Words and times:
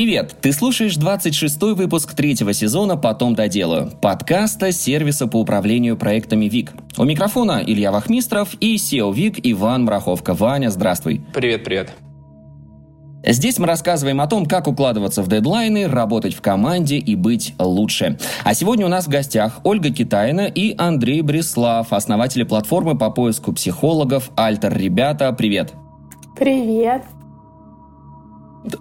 Привет! 0.00 0.34
Ты 0.40 0.52
слушаешь 0.52 0.96
26-й 0.96 1.74
выпуск 1.74 2.14
третьего 2.14 2.54
сезона 2.54 2.96
«Потом 2.96 3.34
доделаю» 3.34 3.92
подкаста 4.00 4.72
сервиса 4.72 5.26
по 5.26 5.36
управлению 5.36 5.98
проектами 5.98 6.46
ВИК. 6.46 6.72
У 6.96 7.04
микрофона 7.04 7.62
Илья 7.66 7.92
Вахмистров 7.92 8.54
и 8.60 8.76
SEO 8.76 9.12
ВИК 9.12 9.40
Иван 9.42 9.84
Мраховка. 9.84 10.32
Ваня, 10.32 10.70
здравствуй. 10.70 11.20
Привет, 11.34 11.64
привет. 11.64 11.92
Здесь 13.26 13.58
мы 13.58 13.66
рассказываем 13.66 14.22
о 14.22 14.26
том, 14.26 14.46
как 14.46 14.68
укладываться 14.68 15.22
в 15.22 15.28
дедлайны, 15.28 15.86
работать 15.86 16.32
в 16.32 16.40
команде 16.40 16.96
и 16.96 17.14
быть 17.14 17.52
лучше. 17.58 18.18
А 18.42 18.54
сегодня 18.54 18.86
у 18.86 18.88
нас 18.88 19.04
в 19.04 19.10
гостях 19.10 19.60
Ольга 19.64 19.90
Китайна 19.90 20.46
и 20.46 20.74
Андрей 20.78 21.20
Бреслав, 21.20 21.92
основатели 21.92 22.44
платформы 22.44 22.96
по 22.96 23.10
поиску 23.10 23.52
психологов 23.52 24.30
«Альтер». 24.34 24.74
Ребята, 24.74 25.30
привет! 25.34 25.74
Привет! 26.38 27.02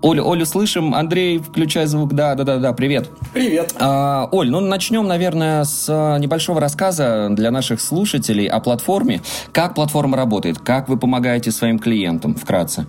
Олю, 0.02 0.30
Олю 0.30 0.46
слышим. 0.46 0.94
Андрей, 0.94 1.40
включай 1.40 1.86
звук. 1.86 2.14
Да, 2.14 2.36
да, 2.36 2.44
да, 2.44 2.58
да. 2.58 2.74
Привет. 2.74 3.10
Привет. 3.34 3.74
А, 3.80 4.28
Оль, 4.32 4.50
ну 4.50 4.60
начнем, 4.60 5.08
наверное, 5.08 5.64
с 5.64 5.88
а, 5.90 6.18
небольшого 6.18 6.60
рассказа 6.60 7.30
для 7.32 7.50
наших 7.50 7.80
слушателей 7.80 8.46
о 8.46 8.60
платформе. 8.60 9.22
Как 9.54 9.76
платформа 9.76 10.18
работает? 10.18 10.60
Как 10.60 10.90
вы 10.90 10.98
помогаете 10.98 11.52
своим 11.52 11.80
клиентам? 11.80 12.36
Вкратце. 12.36 12.88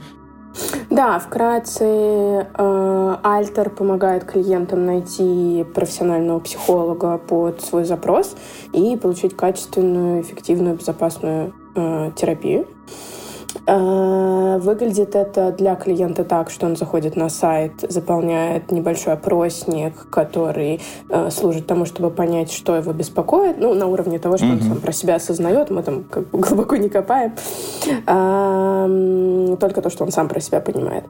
Да, 0.90 1.20
вкратце, 1.20 1.84
э, 1.84 3.16
Альтер 3.22 3.70
помогает 3.70 4.24
клиентам 4.24 4.84
найти 4.84 5.64
профессионального 5.72 6.40
психолога 6.40 7.18
под 7.18 7.60
свой 7.62 7.84
запрос 7.84 8.34
и 8.72 8.96
получить 8.96 9.36
качественную, 9.36 10.22
эффективную, 10.22 10.76
безопасную 10.76 11.54
э, 11.76 12.10
терапию. 12.16 12.62
Э, 12.62 13.19
выглядит 13.66 15.14
это 15.14 15.52
для 15.52 15.74
клиента 15.74 16.24
так, 16.24 16.50
что 16.50 16.66
он 16.66 16.76
заходит 16.76 17.16
на 17.16 17.28
сайт, 17.28 17.72
заполняет 17.88 18.70
небольшой 18.70 19.14
опросник, 19.14 20.08
который 20.10 20.80
э, 21.08 21.30
служит 21.30 21.66
тому, 21.66 21.84
чтобы 21.84 22.10
понять, 22.10 22.52
что 22.52 22.76
его 22.76 22.92
беспокоит, 22.92 23.58
ну, 23.58 23.74
на 23.74 23.86
уровне 23.86 24.18
того, 24.18 24.36
что 24.36 24.46
mm-hmm. 24.46 24.52
он 24.52 24.62
сам 24.62 24.80
про 24.80 24.92
себя 24.92 25.16
осознает, 25.16 25.70
мы 25.70 25.82
там 25.82 26.04
как 26.04 26.28
бы 26.30 26.38
глубоко 26.38 26.76
не 26.76 26.88
копаем, 26.88 27.32
только 29.56 29.82
то, 29.82 29.90
что 29.90 30.04
он 30.04 30.12
сам 30.12 30.28
про 30.28 30.40
себя 30.40 30.60
понимает. 30.60 31.06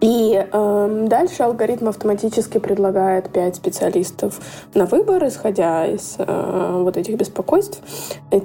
И 0.00 0.34
э, 0.34 1.04
дальше 1.08 1.42
алгоритм 1.42 1.88
автоматически 1.88 2.58
предлагает 2.58 3.30
5 3.30 3.56
специалистов 3.56 4.40
на 4.74 4.84
выбор, 4.86 5.26
исходя 5.26 5.86
из 5.86 6.16
э, 6.18 6.80
вот 6.82 6.96
этих 6.96 7.16
беспокойств, 7.16 7.80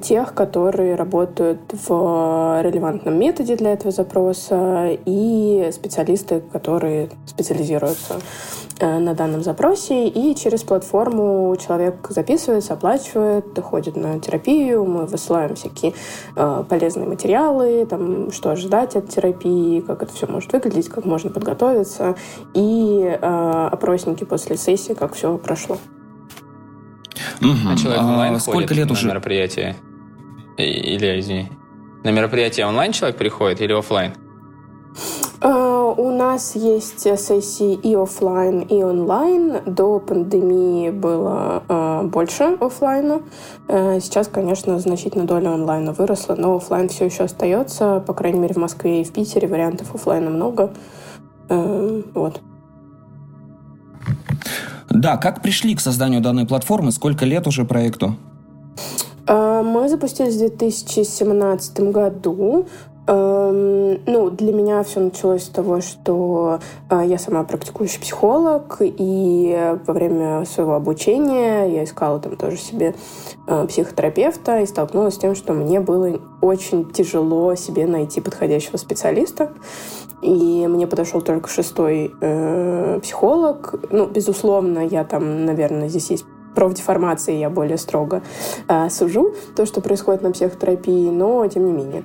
тех, 0.02 0.34
которые 0.34 0.96
работают 0.96 1.60
в 1.72 2.62
релевантном 2.64 3.18
методе 3.18 3.56
для 3.56 3.74
этого 3.74 3.92
запроса, 3.92 4.98
и 5.06 5.70
специалисты, 5.72 6.42
которые 6.52 7.10
специализируются. 7.26 8.16
э, 8.16 8.70
на 8.80 9.14
данном 9.14 9.44
запросе. 9.44 10.08
И 10.08 10.36
через 10.36 10.64
платформу 10.64 11.55
человек 11.58 12.08
записывается, 12.09 12.73
оплачивает, 12.73 13.59
ходит 13.59 13.95
на 13.95 14.19
терапию, 14.19 14.86
мы 14.86 15.05
высылаем 15.05 15.55
всякие 15.55 15.94
э, 16.36 16.64
полезные 16.67 17.08
материалы, 17.08 17.86
там, 17.86 18.31
что 18.31 18.52
ожидать 18.52 18.95
от 18.95 19.09
терапии, 19.09 19.81
как 19.81 20.03
это 20.03 20.14
все 20.14 20.27
может 20.27 20.52
выглядеть, 20.53 20.89
как 20.89 21.05
можно 21.05 21.30
подготовиться, 21.30 22.16
и 22.53 23.02
э, 23.03 23.67
опросники 23.72 24.23
после 24.23 24.58
сессии, 24.58 24.94
как 24.94 25.14
все 25.14 25.38
прошло. 25.38 25.77
Угу. 27.42 27.69
А 27.69 27.77
человек 27.77 28.02
онлайн 28.02 28.36
а, 28.36 28.39
сколько 28.39 28.73
лет 28.73 28.88
на 28.88 28.94
уже? 28.94 29.08
мероприятие? 29.08 29.75
Или, 30.58 31.19
извини, 31.19 31.49
на 32.03 32.11
мероприятие 32.11 32.66
онлайн 32.66 32.92
человек 32.92 33.17
приходит 33.17 33.61
или 33.61 33.73
офлайн? 33.73 34.14
Uh, 35.42 35.95
у 35.97 36.11
нас 36.11 36.56
есть 36.56 37.00
сессии 37.00 37.73
и 37.73 37.95
офлайн, 37.95 38.59
и 38.59 38.84
онлайн. 38.84 39.58
До 39.66 40.00
пандемии 40.00 40.92
было 40.92 41.64
uh, 41.67 42.08
больше 42.08 42.58
офлайна. 42.59 43.21
Uh, 43.67 43.99
сейчас, 43.99 44.27
конечно, 44.27 44.77
значительно 44.77 45.26
доля 45.26 45.49
онлайна 45.49 45.93
выросла, 45.93 46.36
но 46.36 46.55
офлайн 46.55 46.89
все 46.89 47.05
еще 47.05 47.23
остается. 47.23 48.04
По 48.05 48.14
крайней 48.14 48.39
мере, 48.39 48.54
в 48.54 48.58
Москве 48.58 49.02
и 49.02 49.04
в 49.04 49.11
Питере 49.11 49.48
вариантов 49.48 49.95
офлайна 49.95 50.30
много. 50.30 50.73
Э, 51.52 52.02
вот. 52.14 52.39
Да, 54.89 55.17
как 55.17 55.42
пришли 55.42 55.76
к 55.76 55.82
созданию 55.82 56.21
данной 56.21 56.45
платформы? 56.45 56.92
Сколько 56.92 57.26
лет 57.26 57.45
уже 57.48 57.66
проекту? 57.66 58.16
Э, 59.27 59.61
мы 59.64 59.89
запустились 59.89 60.36
в 60.36 60.39
2017 60.39 61.80
году. 61.92 62.67
Эм, 63.08 64.00
ну, 64.06 64.30
для 64.30 64.54
меня 64.54 64.84
все 64.84 65.00
началось 65.00 65.44
с 65.44 65.50
того, 65.50 65.82
что 65.82 66.60
э, 66.89 67.02
я 67.06 67.17
сама 67.17 67.44
практикующий 67.44 68.00
психолог, 68.00 68.78
и 68.80 69.76
во 69.88 69.94
время 69.94 70.45
своего 70.45 70.76
обучения 70.76 71.66
я 71.66 71.84
искала 71.84 72.20
там 72.20 72.36
тоже 72.36 72.58
себе 72.58 72.94
э, 73.48 73.67
психотерапевта 73.67 74.60
и 74.60 74.67
столкнулась 74.67 75.16
с 75.16 75.17
тем, 75.17 75.34
что 75.34 75.54
мне 75.54 75.80
было 75.80 76.20
очень 76.42 76.92
тяжело 76.92 77.56
себе 77.56 77.88
найти 77.88 78.22
подходящего 78.22 78.78
специалиста. 78.78 79.52
И 80.22 80.67
мне 80.67 80.86
подошел 80.86 81.22
только 81.22 81.50
шестой 81.50 82.14
э, 82.22 83.00
психолог. 83.02 83.73
Ну, 83.90 84.06
безусловно, 84.06 84.86
я 84.86 85.04
там, 85.04 85.45
наверное, 85.45 85.90
здесь 85.90 86.11
есть 86.11 86.26
профдеформации, 86.54 87.38
я 87.38 87.50
более 87.50 87.78
строго 87.78 88.22
э, 88.67 88.90
сужу 88.90 89.34
то, 89.56 89.66
что 89.66 89.82
происходит 89.82 90.22
на 90.22 90.32
психотерапии, 90.32 91.10
но 91.10 91.48
тем 91.48 91.66
не 91.66 91.72
менее. 91.72 92.04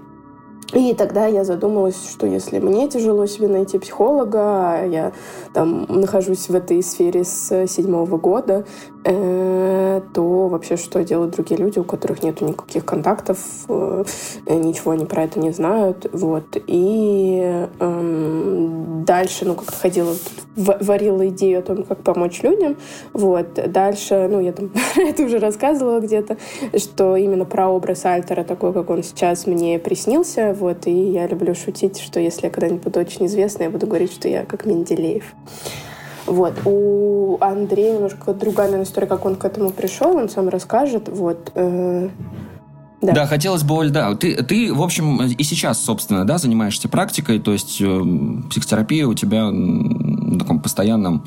И 0.73 0.95
тогда 0.95 1.27
я 1.27 1.45
задумалась, 1.45 2.11
что 2.11 2.27
если 2.27 2.59
мне 2.59 2.89
тяжело 2.89 3.27
себе 3.27 3.49
найти 3.49 3.79
психолога, 3.79 4.41
а 4.41 4.85
я 4.85 5.13
там 5.53 5.87
нахожусь 5.89 6.49
в 6.49 6.55
этой 6.55 6.83
сфере 6.83 7.25
с 7.25 7.67
седьмого 7.69 8.19
года, 8.19 8.65
то 9.07 10.49
вообще 10.49 10.77
что 10.77 11.05
делают 11.05 11.35
другие 11.35 11.61
люди, 11.61 11.79
у 11.79 11.85
которых 11.85 12.23
нет 12.23 12.41
никаких 12.41 12.85
контактов, 12.85 13.39
э, 13.69 14.05
ничего 14.49 14.93
они 14.93 15.05
про 15.05 15.25
это 15.25 15.39
не 15.39 15.53
знают, 15.53 16.09
вот. 16.13 16.57
И 16.67 17.41
э, 17.79 18.69
дальше, 19.07 19.45
ну, 19.45 19.55
как-то 19.55 19.77
ходила, 19.77 20.15
варила 20.57 21.29
идею 21.29 21.61
о 21.61 21.63
том, 21.63 21.83
как 21.85 22.03
помочь 22.03 22.43
людям, 22.43 22.77
вот. 23.13 23.55
Дальше, 23.55 24.29
ну, 24.31 24.41
я 24.41 24.53
там 24.53 24.71
это 24.97 25.23
уже 25.23 25.39
рассказывала 25.39 26.01
где-то, 26.01 26.37
что 26.77 27.17
именно 27.17 27.45
про 27.45 27.69
образ 27.69 28.05
Альтера, 28.05 28.43
такой, 28.43 28.73
как 28.73 28.91
он 28.91 29.03
сейчас 29.03 29.47
мне 29.47 29.79
приснился, 29.79 30.55
вот, 30.59 30.87
и 30.87 30.93
я 30.93 31.27
люблю 31.27 31.55
шутить, 31.55 32.01
что 32.01 32.19
если 32.19 32.47
я 32.47 32.51
когда-нибудь 32.51 32.83
буду 32.83 33.01
очень 33.01 33.27
известна, 33.27 33.65
я 33.65 33.71
буду 33.71 33.87
говорить, 33.87 34.13
что 34.13 34.29
я 34.29 34.45
как 34.45 34.67
Менделеев. 34.67 35.35
Вот. 36.27 36.55
У 36.65 37.39
Андрея 37.41 37.95
немножко 37.95 38.35
другая, 38.35 38.67
наверное, 38.67 38.87
история, 38.87 39.07
как 39.07 39.25
он 39.25 39.37
к 39.37 39.45
этому 39.45 39.71
пришел, 39.71 40.17
он 40.17 40.29
сам 40.29 40.49
расскажет. 40.49 41.09
Вот. 41.09 41.53
Э, 41.55 42.09
да. 43.01 43.13
да, 43.13 43.27
хотелось 43.27 43.63
бы, 43.63 43.75
Оль, 43.75 43.91
да. 43.91 44.15
Ты, 44.15 44.43
ты, 44.43 44.73
в 44.73 44.83
общем, 44.83 45.23
и 45.23 45.43
сейчас, 45.43 45.83
собственно, 45.83 46.25
да, 46.25 46.39
занимаешься 46.39 46.89
практикой, 46.89 47.39
то 47.39 47.53
есть 47.53 47.81
э, 47.81 48.03
психотерапия 48.51 49.07
у 49.07 49.15
тебя 49.15 49.51
на 49.51 50.39
таком 50.39 50.61
постоянном 50.61 51.25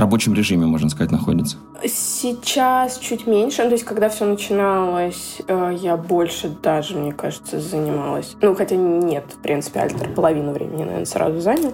рабочем 0.00 0.34
режиме, 0.34 0.66
можно 0.66 0.88
сказать, 0.88 1.10
находится? 1.10 1.56
Сейчас 1.84 2.98
чуть 2.98 3.26
меньше. 3.26 3.62
Ну, 3.62 3.68
то 3.68 3.74
есть, 3.74 3.84
когда 3.84 4.08
все 4.08 4.24
начиналось, 4.24 5.40
э, 5.46 5.76
я 5.80 5.96
больше 5.96 6.48
даже, 6.48 6.96
мне 6.96 7.12
кажется, 7.12 7.60
занималась. 7.60 8.36
Ну, 8.40 8.54
хотя 8.54 8.76
нет, 8.76 9.24
в 9.36 9.42
принципе, 9.42 9.80
Альтер 9.80 10.08
половину 10.14 10.52
времени, 10.52 10.84
наверное, 10.84 11.04
сразу 11.04 11.40
занял. 11.40 11.72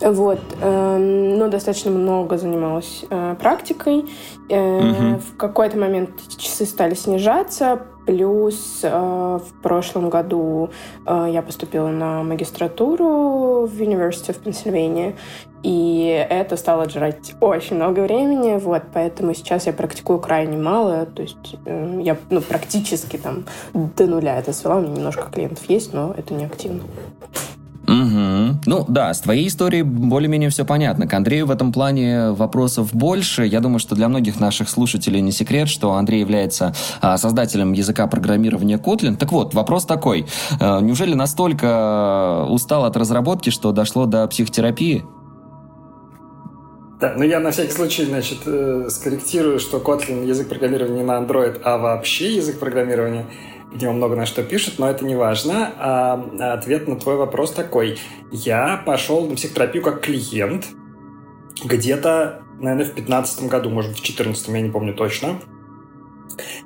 Вот. 0.00 0.40
Эм, 0.60 1.38
но 1.38 1.48
достаточно 1.48 1.90
много 1.90 2.38
занималась 2.38 3.04
э, 3.10 3.36
практикой. 3.40 4.04
Угу. 4.48 5.20
В 5.20 5.36
какой-то 5.36 5.76
момент 5.76 6.10
часы 6.38 6.64
стали 6.64 6.94
снижаться, 6.94 7.82
Плюс 8.08 8.80
э, 8.84 8.88
в 8.90 9.62
прошлом 9.62 10.08
году 10.08 10.70
э, 11.04 11.28
я 11.30 11.42
поступила 11.42 11.88
на 11.88 12.22
магистратуру 12.22 13.66
в 13.66 13.78
University 13.78 14.30
of 14.30 14.42
Pennsylvania, 14.42 15.14
и 15.62 16.26
это 16.30 16.56
стало 16.56 16.84
отжирать 16.84 17.34
очень 17.40 17.76
много 17.76 18.00
времени, 18.00 18.58
вот, 18.58 18.82
поэтому 18.92 19.34
сейчас 19.34 19.66
я 19.66 19.72
практикую 19.72 20.18
крайне 20.18 20.56
мало, 20.56 21.06
то 21.06 21.22
есть 21.22 21.56
э, 21.64 22.00
я 22.02 22.16
ну, 22.30 22.40
практически 22.40 23.16
там 23.16 23.44
до 23.74 24.06
нуля 24.06 24.38
это 24.38 24.52
свела, 24.52 24.76
у 24.76 24.80
меня 24.80 24.94
немножко 24.94 25.30
клиентов 25.30 25.68
есть, 25.68 25.92
но 25.92 26.14
это 26.16 26.34
не 26.34 26.44
активно. 26.44 26.82
Угу. 27.88 28.60
Ну 28.66 28.84
да, 28.86 29.14
с 29.14 29.20
твоей 29.20 29.48
историей 29.48 29.82
более-менее 29.82 30.50
все 30.50 30.66
понятно. 30.66 31.06
К 31.06 31.14
Андрею 31.14 31.46
в 31.46 31.50
этом 31.50 31.72
плане 31.72 32.32
вопросов 32.32 32.94
больше. 32.94 33.46
Я 33.46 33.60
думаю, 33.60 33.78
что 33.78 33.94
для 33.94 34.08
многих 34.08 34.38
наших 34.40 34.68
слушателей 34.68 35.22
не 35.22 35.32
секрет, 35.32 35.70
что 35.70 35.94
Андрей 35.94 36.20
является 36.20 36.74
а, 37.00 37.16
создателем 37.16 37.72
языка 37.72 38.06
программирования 38.06 38.76
Kotlin. 38.76 39.16
Так 39.16 39.32
вот, 39.32 39.54
вопрос 39.54 39.86
такой. 39.86 40.26
А, 40.60 40.80
неужели 40.80 41.14
настолько 41.14 42.44
устал 42.50 42.84
от 42.84 42.94
разработки, 42.94 43.48
что 43.48 43.72
дошло 43.72 44.04
до 44.04 44.26
психотерапии? 44.28 45.06
Да, 47.00 47.14
ну 47.16 47.24
я 47.24 47.38
на 47.38 47.52
всякий 47.52 47.72
случай, 47.72 48.04
значит, 48.04 48.38
э, 48.46 48.88
скорректирую, 48.90 49.60
что 49.60 49.78
Kotlin 49.78 50.26
язык 50.26 50.48
программирования 50.48 50.98
не 50.98 51.04
на 51.04 51.20
Android, 51.20 51.60
а 51.62 51.78
вообще 51.78 52.34
язык 52.34 52.58
программирования– 52.58 53.26
видимо, 53.70 53.92
много 53.92 54.16
на 54.16 54.26
что 54.26 54.42
пишет, 54.42 54.78
но 54.78 54.88
это 54.88 55.04
не 55.04 55.16
важно. 55.16 55.72
А 55.78 56.54
ответ 56.54 56.88
на 56.88 56.96
твой 56.96 57.16
вопрос 57.16 57.52
такой. 57.52 57.98
Я 58.30 58.82
пошел 58.84 59.26
на 59.26 59.36
психотерапию 59.36 59.82
как 59.82 60.00
клиент, 60.00 60.66
где-то, 61.64 62.42
наверное, 62.58 62.86
в 62.86 62.94
15 62.94 63.48
году, 63.48 63.70
может 63.70 63.96
в 63.96 64.02
14 64.02 64.48
я 64.48 64.60
не 64.60 64.70
помню 64.70 64.94
точно. 64.94 65.40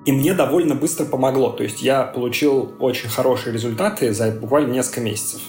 И 0.05 0.12
мне 0.12 0.35
довольно 0.35 0.75
быстро 0.75 1.05
помогло. 1.06 1.50
То 1.50 1.62
есть 1.62 1.82
я 1.82 2.02
получил 2.05 2.75
очень 2.78 3.08
хорошие 3.08 3.52
результаты 3.52 4.12
за 4.12 4.31
буквально 4.31 4.73
несколько 4.73 5.00
месяцев. 5.00 5.40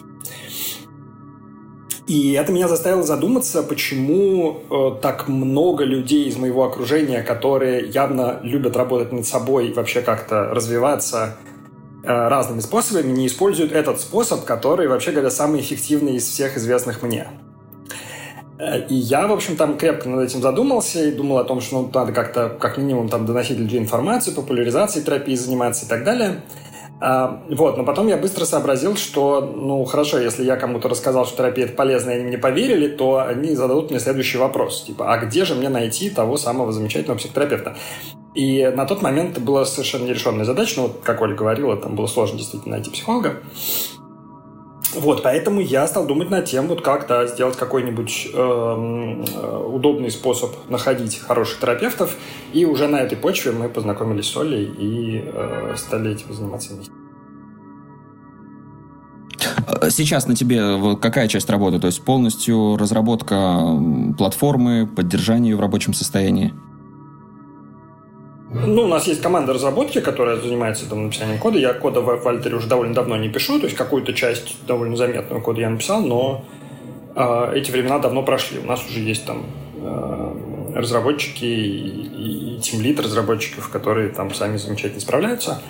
И 2.05 2.33
это 2.33 2.51
меня 2.51 2.67
заставило 2.67 3.03
задуматься, 3.03 3.63
почему 3.63 4.59
э, 4.69 5.01
так 5.01 5.29
много 5.29 5.85
людей 5.85 6.25
из 6.25 6.35
моего 6.35 6.65
окружения, 6.65 7.23
которые 7.23 7.87
явно 7.87 8.39
любят 8.43 8.75
работать 8.75 9.13
над 9.13 9.25
собой, 9.25 9.71
вообще 9.71 10.01
как-то 10.01 10.49
развиваться 10.49 11.37
э, 12.03 12.07
разными 12.07 12.59
способами, 12.59 13.11
не 13.11 13.27
используют 13.27 13.71
этот 13.71 14.01
способ, 14.01 14.43
который, 14.43 14.87
вообще 14.89 15.11
говоря, 15.11 15.29
самый 15.29 15.61
эффективный 15.61 16.15
из 16.15 16.23
всех 16.27 16.57
известных 16.57 17.03
мне. 17.03 17.27
Э, 18.59 18.85
и 18.85 18.95
я, 18.95 19.25
в 19.27 19.31
общем, 19.31 19.55
там 19.55 19.77
крепко 19.77 20.09
над 20.09 20.29
этим 20.29 20.41
задумался 20.41 21.05
и 21.05 21.11
думал 21.11 21.37
о 21.37 21.45
том, 21.45 21.61
что 21.61 21.81
ну, 21.81 21.91
надо 21.93 22.11
как-то, 22.11 22.49
как 22.49 22.77
минимум, 22.77 23.07
там, 23.07 23.25
доносить 23.25 23.57
людей 23.57 23.79
информацию, 23.79 24.35
популяризацией 24.35 25.05
терапии 25.05 25.35
заниматься 25.35 25.85
и 25.85 25.87
так 25.87 26.03
далее. 26.03 26.41
А, 27.05 27.43
вот, 27.49 27.75
но 27.75 27.83
потом 27.83 28.07
я 28.07 28.15
быстро 28.15 28.45
сообразил, 28.45 28.95
что, 28.95 29.41
ну, 29.41 29.83
хорошо, 29.83 30.19
если 30.19 30.45
я 30.45 30.55
кому-то 30.55 30.87
рассказал, 30.87 31.25
что 31.25 31.35
терапия 31.35 31.65
это 31.65 31.73
полезно, 31.73 32.11
и 32.11 32.13
они 32.13 32.23
мне 32.23 32.37
поверили, 32.37 32.87
то 32.87 33.19
они 33.19 33.55
зададут 33.55 33.89
мне 33.89 33.99
следующий 33.99 34.37
вопрос. 34.37 34.83
Типа, 34.83 35.13
а 35.13 35.17
где 35.17 35.43
же 35.43 35.53
мне 35.53 35.67
найти 35.67 36.09
того 36.09 36.37
самого 36.37 36.71
замечательного 36.71 37.17
психотерапевта? 37.17 37.75
И 38.35 38.71
на 38.73 38.85
тот 38.85 39.01
момент 39.01 39.31
это 39.31 39.41
была 39.41 39.65
совершенно 39.65 40.05
нерешенная 40.05 40.45
задача. 40.45 40.75
Ну, 40.77 40.83
вот, 40.83 41.01
как 41.03 41.19
Оля 41.19 41.35
говорила, 41.35 41.75
там 41.75 41.97
было 41.97 42.07
сложно 42.07 42.37
действительно 42.37 42.77
найти 42.77 42.89
психолога. 42.89 43.43
Вот, 44.95 45.23
поэтому 45.23 45.59
я 45.59 45.87
стал 45.87 46.05
думать 46.05 46.29
над 46.29 46.45
тем, 46.45 46.67
вот 46.67 46.81
как 46.81 47.07
да, 47.07 47.25
сделать 47.27 47.57
какой-нибудь 47.57 48.29
эм, 48.33 49.23
э, 49.23 49.65
удобный 49.67 50.11
способ 50.11 50.51
находить 50.69 51.19
хороших 51.19 51.59
терапевтов. 51.59 52.15
И 52.53 52.65
уже 52.65 52.87
на 52.87 53.01
этой 53.01 53.17
почве 53.17 53.51
мы 53.51 53.69
познакомились 53.69 54.27
с 54.27 54.37
Олей 54.37 54.65
и 54.65 55.23
э, 55.25 55.73
стали 55.77 56.11
этим 56.11 56.33
заниматься 56.33 56.73
вместе. 56.73 56.91
Сейчас 59.89 60.27
на 60.27 60.35
тебе 60.35 60.95
какая 60.97 61.27
часть 61.27 61.49
работы? 61.49 61.79
То 61.79 61.87
есть 61.87 62.03
полностью 62.03 62.77
разработка 62.77 63.59
платформы, 64.17 64.87
поддержание 64.87 65.51
ее 65.51 65.57
в 65.57 65.59
рабочем 65.59 65.93
состоянии? 65.93 66.53
Ну, 68.53 68.83
у 68.83 68.87
нас 68.87 69.07
есть 69.07 69.21
команда 69.21 69.53
разработки, 69.53 69.99
которая 69.99 70.37
занимается 70.37 70.87
там, 70.87 71.05
написанием 71.05 71.39
кода. 71.39 71.57
Я 71.57 71.73
кода 71.73 72.01
в 72.01 72.27
Альтере 72.27 72.55
уже 72.55 72.67
довольно 72.67 72.93
давно 72.93 73.17
не 73.17 73.29
пишу, 73.29 73.59
то 73.59 73.65
есть 73.65 73.75
какую-то 73.75 74.13
часть 74.13 74.55
довольно 74.67 74.95
заметного 74.95 75.41
кода 75.41 75.61
я 75.61 75.69
написал, 75.69 76.01
но 76.01 76.45
э, 77.15 77.51
эти 77.55 77.71
времена 77.71 77.97
давно 77.97 78.21
прошли. 78.21 78.59
У 78.59 78.65
нас 78.65 78.85
уже 78.87 78.99
есть 78.99 79.25
там 79.25 79.43
э, 79.77 80.73
разработчики 80.75 81.45
и, 81.45 82.57
и 82.57 82.59
тимлит 82.59 82.99
разработчиков, 82.99 83.69
которые 83.69 84.09
там 84.09 84.33
сами 84.33 84.57
замечательно 84.57 85.01
справляются. 85.01 85.61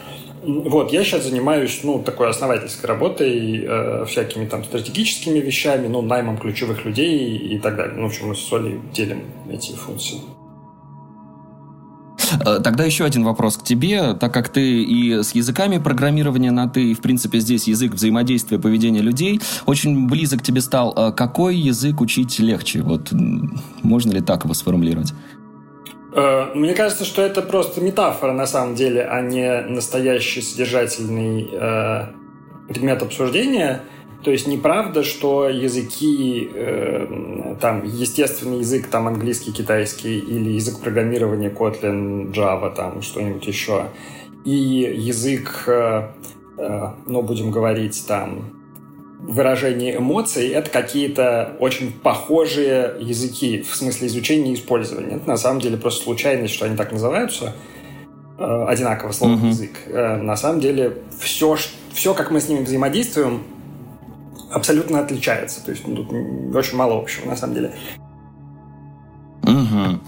Вот, 0.44 0.92
я 0.92 1.06
сейчас 1.06 1.24
занимаюсь, 1.24 1.80
ну, 1.84 2.04
такой 2.04 2.30
основательской 2.30 2.90
работой, 2.90 3.64
э, 3.66 4.06
всякими 4.06 4.46
там 4.46 4.66
стратегическими 4.66 5.40
вещами, 5.40 5.88
ну, 5.88 6.02
наймом 6.02 6.38
ключевых 6.38 6.84
людей 6.84 7.18
и, 7.18 7.56
и 7.56 7.60
так 7.60 7.78
далее. 7.78 7.96
Ну, 7.96 8.04
в 8.04 8.06
общем, 8.08 8.28
мы 8.28 8.36
с 8.36 8.42
Солей 8.42 8.78
делим 8.92 9.24
эти 9.50 9.72
функции. 9.72 10.20
Э, 12.46 12.60
тогда 12.64 12.84
еще 12.84 13.06
один 13.06 13.24
вопрос 13.24 13.58
к 13.58 13.64
тебе, 13.64 14.14
так 14.14 14.34
как 14.34 14.50
ты 14.50 14.84
и 14.84 15.24
с 15.24 15.36
языками 15.36 15.78
программирования 15.78 16.52
на 16.52 16.68
ты, 16.68 16.92
и, 16.92 16.94
в 16.94 17.02
принципе, 17.02 17.40
здесь 17.40 17.68
язык 17.68 17.94
взаимодействия, 17.94 18.60
поведения 18.60 19.02
людей, 19.02 19.42
очень 19.66 20.08
близок 20.08 20.42
тебе 20.42 20.62
стал. 20.62 20.94
Э, 20.96 21.12
какой 21.12 21.56
язык 21.56 22.02
учить 22.02 22.40
легче? 22.40 22.82
Вот 22.82 23.12
можно 23.82 24.12
ли 24.12 24.22
так 24.22 24.44
его 24.44 24.54
сформулировать? 24.54 25.14
Э, 26.16 26.54
мне 26.54 26.74
кажется, 26.74 27.06
что 27.06 27.22
это 27.22 27.42
просто 27.42 27.82
метафора 27.82 28.34
на 28.34 28.46
самом 28.46 28.76
деле, 28.76 29.04
а 29.04 29.22
не 29.22 29.62
настоящий 29.62 30.42
содержательный 30.42 31.50
э, 31.52 32.08
предмет 32.68 33.02
обсуждения. 33.02 33.82
То 34.24 34.32
есть 34.32 34.48
неправда, 34.48 35.04
что 35.04 35.50
языки, 35.50 36.50
э, 36.54 37.56
там, 37.60 37.84
естественный 37.84 38.60
язык, 38.60 38.88
там, 38.88 39.08
английский, 39.08 39.52
китайский, 39.52 40.18
или 40.18 40.52
язык 40.52 40.80
программирования 40.80 41.50
Kotlin, 41.50 42.32
Java, 42.32 42.74
там, 42.74 43.02
что-нибудь 43.02 43.46
еще, 43.46 43.90
и 44.46 44.56
язык, 44.56 45.66
э, 45.68 46.10
э, 46.58 46.88
ну, 47.06 47.22
будем 47.22 47.52
говорить, 47.52 48.06
там, 48.08 48.54
выражение 49.20 49.98
эмоций, 49.98 50.50
это 50.50 50.70
какие-то 50.70 51.56
очень 51.60 51.92
похожие 51.92 52.96
языки 53.00 53.62
в 53.62 53.76
смысле 53.76 54.08
изучения 54.08 54.52
и 54.52 54.56
использования. 54.56 55.16
Это 55.16 55.28
на 55.28 55.38
самом 55.38 55.60
деле 55.60 55.78
просто 55.78 56.04
случайность, 56.04 56.54
что 56.54 56.66
они 56.66 56.78
так 56.78 56.92
называются, 56.94 57.56
э, 58.38 58.66
одинаково 58.68 59.12
слово 59.12 59.34
mm-hmm. 59.34 59.48
язык. 59.48 59.72
Э, 59.88 60.16
на 60.18 60.38
самом 60.38 60.62
деле 60.62 60.98
все, 61.20 61.58
все, 61.94 62.14
как 62.14 62.32
мы 62.32 62.40
с 62.40 62.48
ними 62.48 62.64
взаимодействуем, 62.64 63.44
абсолютно 64.54 65.00
отличается. 65.00 65.64
То 65.64 65.72
есть 65.72 65.88
ну, 65.88 65.96
тут 65.96 66.56
очень 66.56 66.78
мало 66.78 66.98
общего, 66.98 67.28
на 67.28 67.36
самом 67.36 67.56
деле. 67.56 67.72
Угу. 69.44 70.00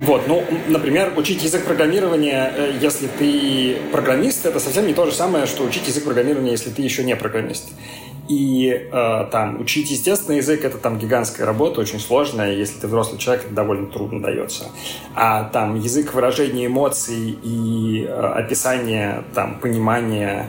Вот, 0.00 0.26
ну, 0.26 0.44
например, 0.68 1.14
учить 1.16 1.42
язык 1.42 1.64
программирования, 1.64 2.52
э, 2.54 2.78
если 2.80 3.06
ты 3.06 3.76
программист, 3.92 4.44
это 4.44 4.60
совсем 4.60 4.86
не 4.86 4.92
то 4.92 5.06
же 5.06 5.12
самое, 5.12 5.46
что 5.46 5.64
учить 5.64 5.86
язык 5.86 6.04
программирования, 6.04 6.50
если 6.50 6.70
ты 6.70 6.82
еще 6.82 7.04
не 7.04 7.16
программист. 7.16 7.70
И 8.28 8.70
э, 8.70 9.26
там 9.30 9.60
учить 9.60 9.90
естественный 9.90 10.38
язык 10.38 10.64
это 10.64 10.78
там 10.78 10.98
гигантская 10.98 11.46
работа, 11.46 11.80
очень 11.80 12.00
сложная. 12.00 12.54
Если 12.54 12.80
ты 12.80 12.86
взрослый 12.86 13.18
человек, 13.18 13.44
это 13.44 13.54
довольно 13.54 13.86
трудно 13.86 14.20
дается. 14.20 14.64
А 15.14 15.44
там 15.44 15.78
язык 15.78 16.14
выражения 16.14 16.66
эмоций 16.66 17.38
и 17.42 18.04
э, 18.04 18.12
описания 18.12 19.24
там 19.34 19.58
понимания 19.60 20.48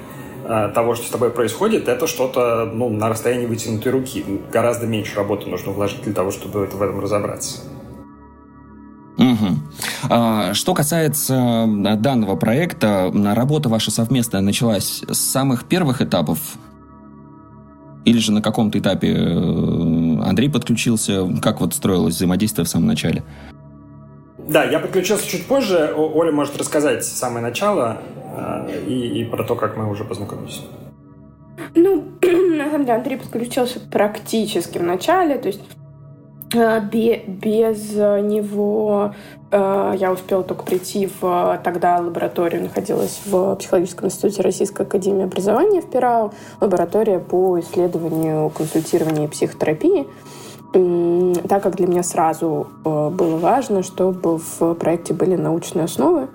того, 0.73 0.95
что 0.95 1.07
с 1.07 1.09
тобой 1.09 1.31
происходит, 1.31 1.87
это 1.87 2.07
что-то 2.07 2.69
ну, 2.71 2.89
на 2.89 3.09
расстоянии 3.09 3.45
вытянутой 3.45 3.91
руки. 3.91 4.23
Гораздо 4.51 4.87
меньше 4.87 5.15
работы 5.15 5.49
нужно 5.49 5.71
вложить 5.71 6.03
для 6.03 6.13
того, 6.13 6.31
чтобы 6.31 6.65
в 6.65 6.81
этом 6.81 6.99
разобраться. 6.99 7.61
Угу. 9.17 10.53
Что 10.53 10.73
касается 10.73 11.65
данного 11.97 12.35
проекта, 12.35 13.11
работа 13.13 13.69
ваша 13.69 13.91
совместная 13.91 14.41
началась 14.41 15.03
с 15.07 15.17
самых 15.17 15.65
первых 15.65 16.01
этапов? 16.01 16.39
Или 18.03 18.19
же 18.19 18.31
на 18.31 18.41
каком-то 18.41 18.77
этапе 18.77 19.13
э, 19.15 20.23
Андрей 20.23 20.47
подключился? 20.47 21.27
Как 21.41 21.59
вот 21.59 21.73
строилось 21.73 22.13
взаимодействие 22.13 22.63
в 22.63 22.69
самом 22.69 22.85
начале? 22.85 23.23
Да, 24.47 24.63
я 24.63 24.79
подключился 24.79 25.27
чуть 25.27 25.45
позже. 25.47 25.93
Оля 25.95 26.31
может 26.31 26.57
рассказать 26.57 27.03
самое 27.03 27.43
начало. 27.43 28.01
Э, 28.35 28.67
и, 28.87 29.21
и 29.21 29.23
про 29.23 29.43
то, 29.43 29.55
как 29.55 29.77
мы 29.77 29.89
уже 29.89 30.03
познакомились. 30.03 30.61
Ну, 31.73 32.03
на 32.21 32.69
самом 32.69 32.85
деле, 32.85 32.97
Андрей 32.97 33.17
подключился 33.17 33.79
практически 33.79 34.77
в 34.77 34.83
начале, 34.83 35.37
то 35.37 35.47
есть 35.47 35.61
э, 36.53 36.81
без 36.81 37.93
него 37.93 39.15
э, 39.51 39.93
я 39.97 40.11
успела 40.11 40.43
только 40.43 40.63
прийти 40.63 41.09
в 41.19 41.59
тогда 41.63 41.97
лабораторию, 41.97 42.63
находилась 42.63 43.21
в 43.25 43.55
Психологическом 43.55 44.07
институте 44.07 44.41
Российской 44.41 44.83
Академии 44.83 45.23
Образования 45.23 45.81
в 45.81 45.89
ПИРАУ, 45.89 46.33
лаборатория 46.59 47.19
по 47.19 47.59
исследованию, 47.59 48.49
консультированию 48.49 49.25
и 49.25 49.27
психотерапии 49.27 50.07
так 51.47 51.63
как 51.63 51.75
для 51.75 51.87
меня 51.87 52.03
сразу 52.03 52.67
было 52.83 53.37
важно, 53.37 53.81
чтобы 53.81 54.37
в 54.37 54.73
проекте 54.75 55.13
были 55.13 55.35
научные 55.35 55.85
основы. 55.85 56.27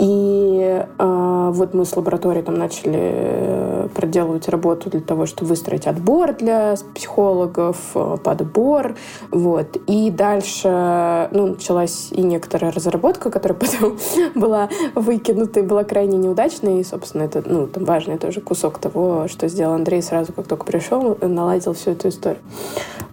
И 0.00 0.82
э, 0.98 1.50
вот 1.52 1.74
мы 1.74 1.84
с 1.84 1.94
лабораторией 1.94 2.42
там 2.42 2.54
начали 2.54 2.98
э, 3.00 3.88
проделывать 3.94 4.48
работу 4.48 4.88
для 4.88 5.00
того, 5.00 5.26
чтобы 5.26 5.50
выстроить 5.50 5.86
отбор 5.86 6.32
для 6.32 6.74
психологов, 6.94 7.76
э, 7.94 8.16
подбор, 8.24 8.94
вот. 9.30 9.76
И 9.86 10.10
дальше, 10.10 11.28
ну, 11.32 11.48
началась 11.48 12.08
и 12.12 12.22
некоторая 12.22 12.72
разработка, 12.72 13.30
которая 13.30 13.58
потом 13.60 13.98
была 14.34 14.70
выкинута 14.94 15.60
и 15.60 15.62
была 15.62 15.84
крайне 15.84 16.16
неудачной, 16.16 16.80
и, 16.80 16.84
собственно, 16.84 17.24
это, 17.24 17.42
ну, 17.44 17.66
там 17.66 17.84
важный 17.84 18.16
тоже 18.16 18.40
кусок 18.40 18.78
того, 18.78 19.28
что 19.28 19.48
сделал 19.48 19.74
Андрей 19.74 20.00
сразу, 20.00 20.32
как 20.32 20.46
только 20.46 20.64
пришел, 20.64 21.18
наладил 21.20 21.74
всю 21.74 21.90
эту 21.90 22.08
историю. 22.08 22.40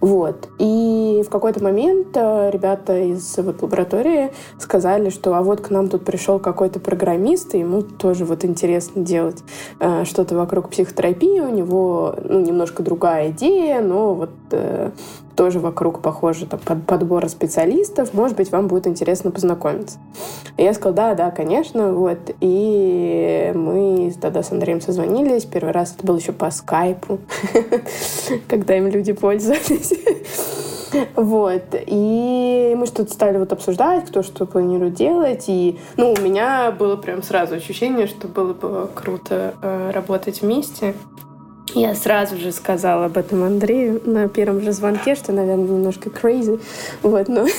Вот. 0.00 0.48
И 0.58 1.22
в 1.26 1.30
какой-то 1.30 1.62
момент 1.62 2.08
э, 2.14 2.50
ребята 2.52 2.96
из 2.98 3.36
вот 3.36 3.62
лаборатории 3.62 4.32
сказали, 4.58 5.10
что 5.10 5.34
а 5.34 5.42
вот 5.42 5.60
к 5.60 5.70
нам 5.70 5.88
тут 5.88 6.04
пришел 6.04 6.38
какой-то 6.38 6.77
какой-то 6.78 6.84
программист, 6.84 7.54
и 7.54 7.60
ему 7.60 7.82
тоже 7.82 8.24
вот 8.24 8.44
интересно 8.44 9.02
делать 9.02 9.42
э, 9.80 10.04
что-то 10.04 10.36
вокруг 10.36 10.70
психотерапии. 10.70 11.40
У 11.40 11.54
него 11.54 12.14
ну, 12.24 12.40
немножко 12.40 12.82
другая 12.82 13.30
идея, 13.30 13.80
но 13.80 14.14
вот 14.14 14.30
э, 14.50 14.90
тоже 15.38 15.60
вокруг, 15.60 16.02
похоже, 16.02 16.46
там, 16.46 16.58
под, 16.58 16.84
подбора 16.84 17.28
специалистов. 17.28 18.12
Может 18.12 18.36
быть, 18.36 18.50
вам 18.50 18.66
будет 18.66 18.88
интересно 18.88 19.30
познакомиться. 19.30 19.98
И 20.56 20.64
я 20.64 20.74
сказала, 20.74 20.96
да, 20.96 21.14
да, 21.14 21.30
конечно. 21.30 21.92
Вот. 21.92 22.18
И 22.40 23.52
мы 23.54 24.12
тогда 24.20 24.42
с 24.42 24.50
Андреем 24.50 24.80
созвонились. 24.80 25.44
Первый 25.44 25.70
раз 25.70 25.94
это 25.96 26.04
был 26.04 26.16
еще 26.16 26.32
по 26.32 26.50
скайпу, 26.50 27.20
когда 28.48 28.76
им 28.76 28.88
люди 28.88 29.12
пользовались. 29.12 29.94
Вот. 31.16 31.74
И 31.86 32.74
мы 32.74 32.86
что-то 32.86 33.12
стали 33.12 33.36
вот 33.36 33.52
обсуждать, 33.52 34.06
кто 34.06 34.22
что 34.22 34.46
планирует 34.46 34.94
делать. 34.94 35.44
И, 35.46 35.78
ну, 35.98 36.14
у 36.14 36.20
меня 36.22 36.70
было 36.72 36.96
прям 36.96 37.22
сразу 37.22 37.56
ощущение, 37.56 38.06
что 38.06 38.26
было 38.26 38.54
бы 38.54 38.88
круто 38.94 39.54
э, 39.60 39.90
работать 39.92 40.40
вместе. 40.40 40.94
Я 41.74 41.94
сразу 41.94 42.36
же 42.36 42.52
сказала 42.52 43.06
об 43.06 43.16
этом 43.16 43.42
Андрею 43.42 44.00
на 44.04 44.28
первом 44.28 44.62
же 44.62 44.72
звонке, 44.72 45.14
что, 45.14 45.32
наверное, 45.32 45.68
немножко 45.68 46.08
crazy. 46.10 46.60
Вот, 47.02 47.28
но... 47.28 47.46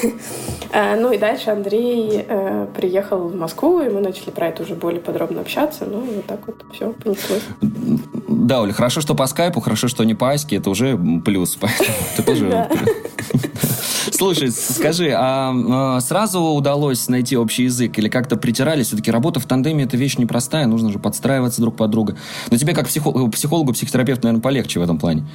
А, 0.72 0.96
ну 0.96 1.12
и 1.12 1.18
дальше 1.18 1.50
Андрей 1.50 2.24
э, 2.28 2.68
приехал 2.76 3.28
в 3.28 3.36
Москву, 3.36 3.82
и 3.82 3.90
мы 3.90 4.02
начали 4.02 4.30
про 4.30 4.50
это 4.50 4.62
уже 4.62 4.76
более 4.76 5.02
подробно 5.02 5.42
общаться. 5.42 5.86
Ну 5.86 6.02
вот 6.02 6.26
так 6.28 6.46
вот 6.46 6.64
все 6.72 6.92
понеслось. 6.92 7.42
Да, 8.28 8.62
Оля, 8.62 8.72
хорошо, 8.72 9.02
что 9.02 9.16
по 9.16 9.26
скайпу, 9.26 9.62
хорошо, 9.62 9.88
что 9.88 10.04
не 10.04 10.14
по 10.14 10.32
аське, 10.32 10.58
это 10.58 10.70
уже 10.70 10.96
плюс. 11.26 11.58
Это 12.14 12.24
тоже... 12.24 12.70
Слушай, 14.12 14.52
скажи, 14.52 15.14
а, 15.16 15.54
а 15.70 16.02
сразу 16.02 16.42
удалось 16.42 17.08
найти 17.08 17.38
общий 17.38 17.64
язык 17.64 17.98
или 18.00 18.10
как-то 18.10 18.36
притирались? 18.36 18.88
Все-таки 18.88 19.12
работа 19.12 19.40
в 19.40 19.46
тандеме– 19.46 19.84
это 19.86 19.96
вещь 19.96 20.18
непростая, 20.18 20.68
нужно 20.68 20.92
же 20.92 21.00
подстраиваться 21.00 21.62
друг 21.62 21.78
под 21.78 21.90
друга. 21.92 22.18
Но 22.52 22.58
тебе 22.58 22.74
как 22.74 22.88
психологу, 22.88 23.30
психологу 23.30 23.72
психотерапевту, 23.72 23.99
наверное, 24.24 24.42
полегче 24.42 24.80
в 24.80 24.84
этом 24.84 24.98
плане. 24.98 25.28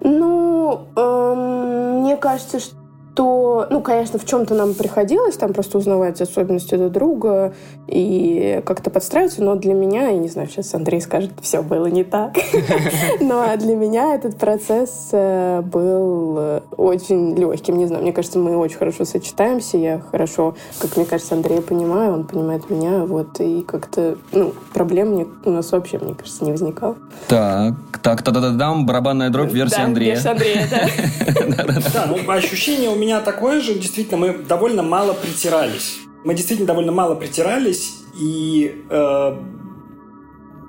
Ну, 0.00 0.86
эм, 0.96 2.00
мне 2.02 2.16
кажется, 2.16 2.60
что 2.60 2.76
то, 3.14 3.66
ну, 3.70 3.80
конечно, 3.80 4.18
в 4.18 4.24
чем-то 4.24 4.54
нам 4.54 4.74
приходилось 4.74 5.36
там 5.36 5.52
просто 5.52 5.78
узнавать 5.78 6.20
особенности 6.20 6.76
друг 6.76 6.92
друга 6.92 7.54
и 7.86 8.62
как-то 8.64 8.90
подстраиваться, 8.90 9.42
но 9.42 9.54
для 9.54 9.74
меня, 9.74 10.08
я 10.08 10.18
не 10.18 10.28
знаю, 10.28 10.48
сейчас 10.48 10.74
Андрей 10.74 11.00
скажет, 11.00 11.32
все 11.40 11.62
было 11.62 11.86
не 11.86 12.04
так, 12.04 12.36
но 13.20 13.56
для 13.56 13.74
меня 13.76 14.14
этот 14.14 14.36
процесс 14.36 15.08
э, 15.12 15.62
был 15.62 16.36
э, 16.38 16.60
очень 16.76 17.34
легким, 17.36 17.78
не 17.78 17.86
знаю, 17.86 18.02
мне 18.02 18.12
кажется, 18.12 18.38
мы 18.38 18.56
очень 18.56 18.76
хорошо 18.76 19.04
сочетаемся, 19.04 19.78
я 19.78 20.00
хорошо, 20.10 20.54
как 20.78 20.96
мне 20.96 21.06
кажется, 21.06 21.34
Андрея 21.34 21.62
понимаю, 21.62 22.12
он 22.12 22.24
понимает 22.24 22.70
меня, 22.70 23.04
вот, 23.04 23.40
и 23.40 23.62
как-то, 23.62 24.16
ну, 24.32 24.52
проблем 24.74 25.26
у 25.44 25.50
нас 25.50 25.72
вообще, 25.72 25.98
мне 25.98 26.14
кажется, 26.14 26.44
не 26.44 26.52
возникало. 26.52 26.96
Так, 27.26 27.74
так, 28.02 28.22
тогда 28.22 28.50
дам 28.50 28.86
барабанная 28.86 29.30
дробь 29.30 29.52
версия 29.52 29.82
Андрея. 29.82 30.14
версия 30.14 30.30
Андрея, 30.30 30.66
да. 31.56 31.64
Да, 31.92 32.06
ну, 32.06 32.30
ощущение 32.30 32.90
у 32.90 32.96
меня 32.96 33.07
меня 33.08 33.20
такое 33.20 33.60
же. 33.60 33.74
Действительно, 33.74 34.18
мы 34.18 34.32
довольно 34.34 34.82
мало 34.82 35.14
притирались. 35.14 35.98
Мы 36.24 36.34
действительно 36.34 36.66
довольно 36.66 36.92
мало 36.92 37.14
притирались, 37.14 38.02
и 38.20 38.84
э, 38.90 39.36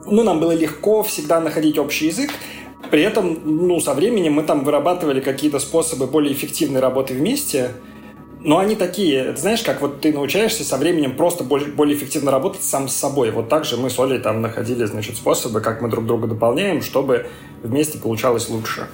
ну, 0.05 0.23
нам 0.23 0.39
было 0.39 0.53
легко 0.53 1.03
всегда 1.03 1.41
находить 1.41 1.77
общий 1.77 2.07
язык. 2.07 2.31
При 2.91 3.01
этом, 3.01 3.37
ну, 3.43 3.79
со 3.81 3.93
временем 3.93 4.33
мы 4.33 4.43
там 4.43 4.63
вырабатывали 4.63 5.19
какие-то 5.19 5.59
способы 5.59 6.07
более 6.07 6.33
эффективной 6.33 6.79
работы 6.79 7.13
вместе. 7.13 7.71
Но 8.41 8.57
они 8.57 8.75
такие, 8.75 9.35
знаешь, 9.35 9.63
как 9.63 9.81
вот 9.81 9.99
ты 9.99 10.13
научаешься 10.13 10.63
со 10.63 10.77
временем 10.77 11.17
просто 11.17 11.43
более, 11.43 11.67
более 11.67 11.97
эффективно 11.97 12.31
работать 12.31 12.63
сам 12.63 12.87
с 12.87 12.95
собой. 12.95 13.31
Вот 13.31 13.49
так 13.49 13.65
же 13.65 13.75
мы 13.75 13.89
с 13.89 13.99
Олей 13.99 14.19
там 14.19 14.41
находили, 14.41 14.85
значит, 14.85 15.17
способы, 15.17 15.59
как 15.59 15.81
мы 15.81 15.89
друг 15.89 16.05
друга 16.05 16.27
дополняем, 16.27 16.81
чтобы 16.81 17.27
вместе 17.63 17.97
получалось 17.97 18.47
лучше. 18.47 18.87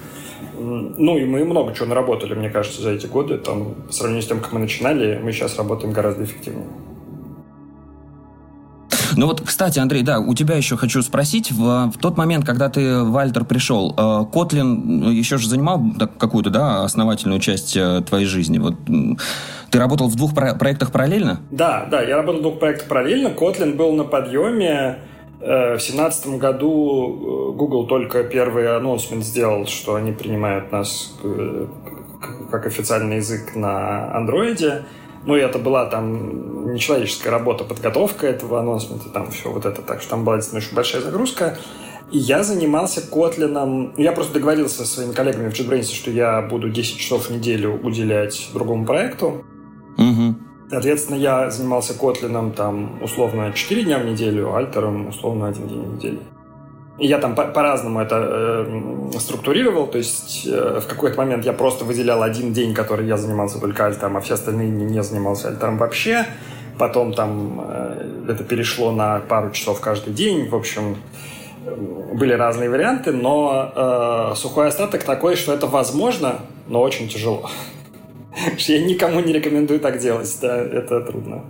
Ну, 0.58 1.18
и 1.18 1.24
мы 1.24 1.44
много 1.44 1.74
чего 1.74 1.86
наработали, 1.86 2.34
мне 2.34 2.50
кажется, 2.50 2.82
за 2.82 2.90
эти 2.90 3.06
годы. 3.06 3.38
Там, 3.38 3.74
по 3.86 3.92
сравнению 3.92 4.22
с 4.22 4.26
тем, 4.26 4.40
как 4.40 4.52
мы 4.52 4.60
начинали, 4.60 5.20
мы 5.22 5.32
сейчас 5.32 5.56
работаем 5.56 5.92
гораздо 5.92 6.24
эффективнее. 6.24 6.66
Ну 9.16 9.26
вот, 9.26 9.40
кстати, 9.40 9.78
Андрей, 9.78 10.02
да, 10.02 10.18
у 10.18 10.34
тебя 10.34 10.56
еще 10.56 10.76
хочу 10.76 11.00
спросить. 11.00 11.50
В, 11.50 11.90
в 11.90 11.98
тот 11.98 12.18
момент, 12.18 12.44
когда 12.44 12.68
ты 12.68 13.02
в 13.02 13.16
Альтер 13.16 13.44
пришел, 13.44 13.94
э, 13.96 14.24
Котлин 14.30 15.10
еще 15.10 15.38
же 15.38 15.48
занимал 15.48 15.82
какую-то, 16.18 16.50
да, 16.50 16.84
основательную 16.84 17.40
часть 17.40 17.76
э, 17.76 18.02
твоей 18.06 18.26
жизни. 18.26 18.58
Вот 18.58 18.74
ты 19.70 19.78
работал 19.78 20.08
в 20.08 20.16
двух 20.16 20.34
про- 20.34 20.54
проектах 20.54 20.92
параллельно? 20.92 21.40
Да, 21.50 21.86
да, 21.90 22.02
я 22.02 22.16
работал 22.16 22.40
в 22.40 22.42
двух 22.42 22.58
проектах 22.58 22.88
параллельно. 22.88 23.30
Котлин 23.30 23.76
был 23.76 23.92
на 23.92 24.04
подъеме. 24.04 24.98
Э, 25.40 25.76
в 25.76 25.80
семнадцатом 25.80 26.38
году 26.38 27.50
э, 27.52 27.56
Google 27.56 27.86
только 27.86 28.24
первый 28.24 28.74
анонсмент 28.74 29.24
сделал, 29.24 29.66
что 29.66 29.94
они 29.94 30.12
принимают 30.12 30.72
нас 30.72 31.14
э, 31.22 31.66
как 32.50 32.66
официальный 32.66 33.16
язык 33.16 33.54
на 33.54 34.14
андроиде. 34.16 34.84
Ну, 35.26 35.36
и 35.36 35.40
это 35.40 35.58
была 35.58 35.86
там 35.86 36.72
нечеловеческая 36.72 37.32
работа, 37.32 37.64
подготовка 37.64 38.28
этого 38.28 38.60
анонсмента, 38.60 39.08
там 39.10 39.30
все 39.30 39.50
вот 39.50 39.66
это. 39.66 39.82
Так 39.82 40.00
что 40.00 40.10
там 40.10 40.24
была 40.24 40.36
очень 40.36 40.74
большая 40.74 41.02
загрузка. 41.02 41.58
И 42.12 42.18
я 42.18 42.44
занимался 42.44 43.02
Котлином. 43.02 43.92
Я 43.96 44.12
просто 44.12 44.34
договорился 44.34 44.78
со 44.78 44.86
своими 44.86 45.12
коллегами 45.12 45.50
в 45.50 45.52
JetBrains, 45.52 45.92
что 45.92 46.10
я 46.10 46.40
буду 46.42 46.70
10 46.70 46.98
часов 46.98 47.26
в 47.26 47.30
неделю 47.30 47.80
уделять 47.82 48.48
другому 48.54 48.86
проекту. 48.86 49.44
Угу. 49.98 50.36
Соответственно, 50.68 51.16
я 51.16 51.50
занимался 51.50 51.94
Котлином 51.94 52.52
там 52.52 53.00
условно 53.02 53.52
4 53.52 53.84
дня 53.84 53.98
в 53.98 54.04
неделю, 54.04 54.54
Альтером 54.54 55.08
условно 55.08 55.48
один 55.48 55.68
день 55.68 55.82
в 55.82 55.94
неделю. 55.94 56.18
И 56.98 57.06
я 57.06 57.18
там 57.18 57.34
по- 57.34 57.44
по-разному 57.44 58.00
это 58.00 58.16
э, 58.18 59.18
структурировал, 59.18 59.86
то 59.86 59.98
есть 59.98 60.46
э, 60.46 60.80
в 60.80 60.86
какой-то 60.86 61.18
момент 61.18 61.44
я 61.44 61.52
просто 61.52 61.84
выделял 61.84 62.22
один 62.22 62.52
день, 62.52 62.74
который 62.74 63.06
я 63.06 63.16
занимался 63.16 63.60
только 63.60 63.86
альтером, 63.86 64.16
а 64.16 64.20
все 64.20 64.34
остальные 64.34 64.70
дни 64.70 64.86
не 64.86 65.02
занимался 65.02 65.48
альтером 65.48 65.76
вообще. 65.76 66.26
Потом 66.78 67.12
там 67.12 67.60
э, 67.62 68.26
это 68.30 68.44
перешло 68.44 68.92
на 68.92 69.20
пару 69.20 69.50
часов 69.50 69.80
каждый 69.80 70.14
день. 70.14 70.48
В 70.48 70.54
общем, 70.54 70.96
были 72.14 72.32
разные 72.32 72.70
варианты, 72.70 73.12
но 73.12 73.72
э, 74.32 74.34
сухой 74.36 74.68
остаток 74.68 75.04
такой, 75.04 75.36
что 75.36 75.52
это 75.52 75.66
возможно, 75.66 76.40
но 76.66 76.80
очень 76.80 77.08
тяжело. 77.08 77.50
Я 78.58 78.84
никому 78.84 79.20
не 79.20 79.32
рекомендую 79.32 79.80
так 79.80 79.98
делать, 79.98 80.38
да, 80.40 80.56
это 80.58 81.00
трудно. 81.00 81.42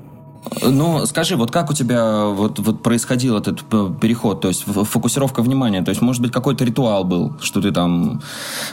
Ну, 0.63 1.05
скажи, 1.07 1.37
вот 1.37 1.51
как 1.51 1.71
у 1.71 1.75
тебя 1.75 2.27
вот, 2.27 2.59
вот 2.61 2.83
происходил 2.83 3.37
этот 3.37 3.63
э, 3.73 3.91
переход, 4.01 4.41
то 4.41 4.49
есть 4.49 4.65
фокусировка 4.65 5.43
внимания, 5.43 5.83
то 5.83 5.91
есть, 5.91 6.01
может 6.01 6.23
быть, 6.23 6.31
какой-то 6.31 6.65
ритуал 6.65 7.05
был, 7.05 7.37
что 7.41 7.61
ты 7.61 7.73
там 7.73 8.23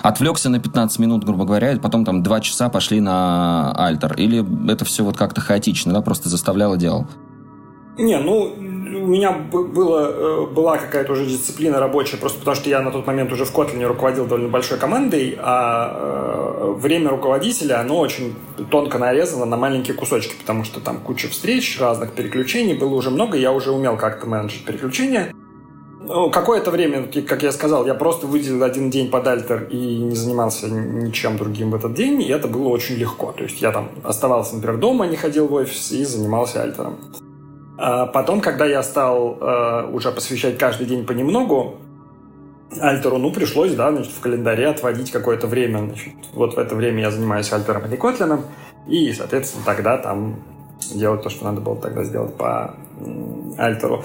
отвлекся 0.04 0.50
на 0.50 0.60
15 0.60 1.00
минут, 1.00 1.24
грубо 1.24 1.46
говоря, 1.46 1.72
и 1.72 1.80
потом 1.80 2.06
там 2.06 2.22
2 2.22 2.42
часа 2.42 2.70
пошли 2.70 3.00
на 3.00 3.74
альтер, 3.76 4.14
или 4.14 4.72
это 4.72 4.86
все 4.86 5.04
вот 5.04 5.18
как-то 5.18 5.42
хаотично, 5.42 5.94
да, 5.94 6.02
просто 6.02 6.30
заставлял 6.30 6.76
и 6.76 6.78
делал? 6.78 7.08
Не, 7.98 8.20
ну, 8.20 8.56
у 8.96 9.08
меня 9.08 9.32
было, 9.32 10.12
э, 10.12 10.46
была 10.48 10.78
какая-то 10.78 11.14
уже 11.14 11.26
дисциплина 11.26 11.80
рабочая, 11.80 12.18
просто 12.18 12.40
потому 12.40 12.56
что 12.56 12.70
я 12.70 12.82
на 12.82 12.92
тот 12.92 13.06
момент 13.08 13.32
уже 13.32 13.46
в 13.46 13.54
Kotlin 13.54 13.86
руководил 13.86 14.26
довольно 14.26 14.50
большой 14.50 14.78
командой, 14.78 15.38
а 15.40 15.92
э, 15.96 16.74
время 16.78 17.10
руководителя, 17.10 17.80
оно 17.80 18.00
очень 18.00 18.36
тонко 18.70 18.98
нарезано 18.98 19.46
на 19.46 19.58
маленькие 19.58 19.96
кусочки, 19.96 20.36
потому 20.40 20.64
что 20.64 20.80
там 20.80 21.00
куча 21.00 21.28
встреч, 21.28 21.80
разных 21.80 22.14
переключений, 22.14 22.74
было 22.74 22.94
уже 22.96 23.10
много, 23.10 23.38
я 23.38 23.52
уже 23.52 23.72
умел 23.72 23.98
как-то 23.98 24.28
менеджить 24.28 24.66
переключения. 24.66 25.34
Ну, 26.06 26.30
какое-то 26.30 26.70
время, 26.70 27.08
как 27.26 27.44
я 27.44 27.52
сказал, 27.54 27.86
я 27.86 27.94
просто 27.94 28.28
выделил 28.28 28.64
один 28.64 28.90
день 28.90 29.10
под 29.10 29.26
альтер 29.26 29.70
и 29.70 29.78
не 29.78 30.16
занимался 30.16 30.68
ничем 30.70 31.38
другим 31.38 31.72
в 31.72 31.76
этот 31.76 31.94
день, 31.94 32.22
и 32.22 32.28
это 32.28 32.50
было 32.50 32.68
очень 32.68 32.96
легко. 32.96 33.32
То 33.32 33.44
есть 33.44 33.62
я 33.62 33.72
там 33.72 33.90
оставался, 34.04 34.56
например, 34.56 34.80
дома, 34.80 35.08
не 35.08 35.16
ходил 35.16 35.48
в 35.48 35.54
офис 35.54 35.92
и 35.94 36.04
занимался 36.04 36.62
альтером. 36.62 36.98
А 37.78 38.06
потом, 38.06 38.42
когда 38.42 38.66
я 38.66 38.84
стал 38.84 39.38
э, 39.40 39.90
уже 39.92 40.12
посвящать 40.12 40.58
каждый 40.58 40.86
день 40.86 41.06
понемногу, 41.06 41.78
Альтеру, 42.80 43.18
ну, 43.18 43.32
пришлось, 43.32 43.74
да, 43.74 43.92
значит, 43.92 44.12
в 44.12 44.20
календаре 44.20 44.68
отводить 44.68 45.12
какое-то 45.12 45.48
время. 45.48 45.80
Значит, 45.80 46.14
вот 46.34 46.56
в 46.56 46.60
это 46.60 46.76
время 46.76 47.02
я 47.02 47.12
занимаюсь 47.12 47.52
Альтером 47.52 47.86
или 47.86 47.96
Котлином, 47.96 48.46
и, 48.88 49.12
соответственно, 49.14 49.64
тогда 49.66 49.98
там 49.98 50.38
делать 50.94 51.22
то, 51.22 51.30
что 51.30 51.46
надо 51.46 51.62
было 51.62 51.76
тогда 51.76 52.04
сделать 52.04 52.36
по 52.36 52.76
Альтеру. 53.58 54.04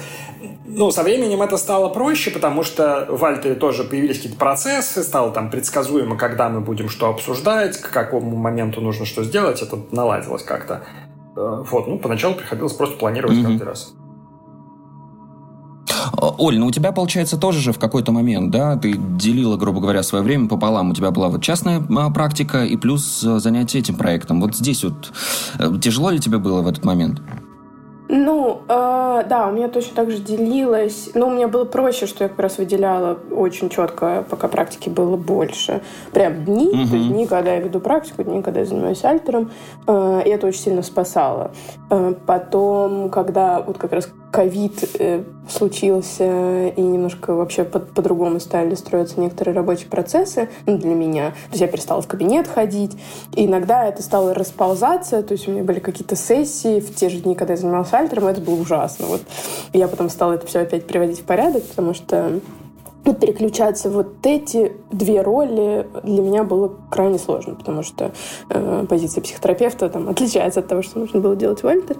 Ну, 0.66 0.90
со 0.90 1.02
временем 1.02 1.40
это 1.40 1.56
стало 1.56 1.88
проще, 1.88 2.30
потому 2.30 2.62
что 2.62 3.06
в 3.08 3.24
Альтере 3.24 3.54
тоже 3.54 3.84
появились 3.84 4.16
какие-то 4.16 4.38
процессы, 4.38 5.02
стало 5.02 5.32
там 5.32 5.50
предсказуемо, 5.50 6.16
когда 6.16 6.48
мы 6.48 6.60
будем 6.60 6.88
что 6.88 7.08
обсуждать, 7.08 7.78
к 7.78 7.90
какому 7.90 8.36
моменту 8.36 8.80
нужно 8.80 9.06
что 9.06 9.24
сделать, 9.24 9.62
это 9.62 9.78
наладилось 9.92 10.42
как-то. 10.42 10.82
Э, 11.38 11.64
вот, 11.70 11.86
ну, 11.86 11.98
поначалу 11.98 12.34
приходилось 12.34 12.72
просто 12.72 12.96
планировать 12.98 13.38
mm-hmm. 13.38 13.44
каждый 13.44 13.62
раз. 13.62 13.94
Оль, 16.20 16.58
ну 16.58 16.66
у 16.66 16.70
тебя, 16.70 16.90
получается, 16.90 17.38
тоже 17.38 17.60
же 17.60 17.72
в 17.72 17.78
какой-то 17.78 18.12
момент, 18.12 18.50
да, 18.50 18.76
ты 18.76 18.94
делила, 18.96 19.56
грубо 19.56 19.80
говоря, 19.80 20.02
свое 20.02 20.24
время 20.24 20.48
пополам. 20.48 20.90
У 20.90 20.94
тебя 20.94 21.10
была 21.10 21.28
вот 21.28 21.42
частная 21.42 21.82
а, 21.96 22.10
практика 22.10 22.64
и 22.64 22.76
плюс 22.76 23.22
э, 23.24 23.38
занятие 23.38 23.78
этим 23.80 23.96
проектом. 23.96 24.40
Вот 24.40 24.56
здесь 24.56 24.82
вот 24.82 25.12
э, 25.58 25.78
тяжело 25.80 26.10
ли 26.10 26.18
тебе 26.18 26.38
было 26.38 26.62
в 26.62 26.66
этот 26.66 26.84
момент? 26.84 27.22
Ну, 28.08 28.62
э, 28.68 29.24
да, 29.28 29.48
у 29.48 29.52
меня 29.52 29.68
точно 29.68 29.94
так 29.94 30.10
же 30.10 30.18
делилось. 30.18 31.10
Но 31.14 31.28
у 31.28 31.30
меня 31.30 31.46
было 31.46 31.64
проще, 31.64 32.06
что 32.06 32.24
я 32.24 32.28
как 32.30 32.38
раз 32.38 32.58
выделяла 32.58 33.18
очень 33.30 33.68
четко, 33.68 34.24
пока 34.28 34.48
практики 34.48 34.88
было 34.88 35.16
больше. 35.16 35.82
Прям 36.12 36.44
дни, 36.44 36.68
угу. 36.68 36.88
то 36.88 36.96
есть 36.96 37.08
дни, 37.08 37.26
когда 37.26 37.52
я 37.54 37.60
веду 37.60 37.80
практику, 37.80 38.22
дни, 38.24 38.42
когда 38.42 38.60
я 38.60 38.66
занимаюсь 38.66 39.04
альтером. 39.04 39.50
Э, 39.86 40.22
и 40.24 40.30
это 40.30 40.46
очень 40.46 40.60
сильно 40.60 40.82
спасало. 40.82 41.50
Э, 41.90 42.14
потом, 42.26 43.10
когда 43.10 43.60
вот 43.60 43.76
как 43.76 43.92
раз 43.92 44.08
ковид 44.30 44.84
э, 44.98 45.22
случился, 45.48 46.68
и 46.68 46.80
немножко 46.80 47.34
вообще 47.34 47.64
по- 47.64 47.78
по-другому 47.78 48.40
стали 48.40 48.74
строиться 48.74 49.20
некоторые 49.20 49.54
рабочие 49.54 49.88
процессы 49.88 50.48
ну, 50.66 50.76
для 50.76 50.94
меня. 50.94 51.30
То 51.30 51.52
есть 51.52 51.60
я 51.62 51.68
перестала 51.68 52.02
в 52.02 52.06
кабинет 52.06 52.46
ходить, 52.46 52.96
и 53.34 53.46
иногда 53.46 53.86
это 53.86 54.02
стало 54.02 54.34
расползаться, 54.34 55.22
то 55.22 55.32
есть 55.32 55.48
у 55.48 55.52
меня 55.52 55.62
были 55.64 55.78
какие-то 55.78 56.16
сессии 56.16 56.80
в 56.80 56.94
те 56.94 57.08
же 57.08 57.18
дни, 57.20 57.34
когда 57.34 57.54
я 57.54 57.58
занималась 57.58 57.92
альтером, 57.92 58.26
это 58.26 58.40
было 58.40 58.60
ужасно. 58.60 59.06
Вот. 59.06 59.22
И 59.72 59.78
я 59.78 59.88
потом 59.88 60.10
стала 60.10 60.34
это 60.34 60.46
все 60.46 60.60
опять 60.60 60.86
приводить 60.86 61.20
в 61.20 61.24
порядок, 61.24 61.64
потому 61.64 61.94
что 61.94 62.40
ну, 63.08 63.14
переключаться 63.14 63.88
вот 63.88 64.26
эти 64.26 64.72
две 64.90 65.22
роли 65.22 65.86
для 66.02 66.20
меня 66.20 66.44
было 66.44 66.74
крайне 66.90 67.18
сложно, 67.18 67.54
потому 67.54 67.82
что 67.82 68.12
э, 68.50 68.84
позиция 68.86 69.22
психотерапевта 69.22 69.88
там 69.88 70.10
отличается 70.10 70.60
от 70.60 70.68
того, 70.68 70.82
что 70.82 70.98
нужно 70.98 71.20
было 71.20 71.34
делать 71.34 71.62
в 71.62 71.66
Альтер. 71.66 71.96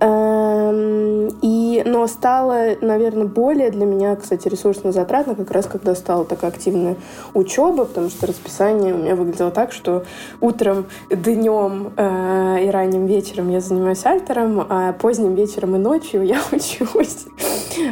Эм, 0.00 1.28
и, 1.40 1.82
но 1.86 2.06
стало, 2.06 2.76
наверное, 2.82 3.24
более 3.24 3.70
для 3.70 3.86
меня, 3.86 4.14
кстати, 4.14 4.46
ресурсно 4.46 4.92
затратно 4.92 5.34
как 5.34 5.50
раз 5.52 5.64
когда 5.64 5.94
стала 5.94 6.26
такая 6.26 6.50
активная 6.50 6.96
учеба, 7.32 7.86
потому 7.86 8.10
что 8.10 8.26
расписание 8.26 8.92
у 8.94 8.98
меня 8.98 9.16
выглядело 9.16 9.50
так, 9.50 9.72
что 9.72 10.04
утром, 10.42 10.84
днем 11.08 11.94
э, 11.96 12.66
и 12.66 12.68
ранним 12.68 13.06
вечером 13.06 13.48
я 13.48 13.60
занимаюсь 13.60 14.04
альтером, 14.04 14.66
а 14.68 14.92
поздним 14.92 15.34
вечером 15.34 15.76
и 15.76 15.78
ночью 15.78 16.22
я 16.24 16.42
учусь. 16.52 17.24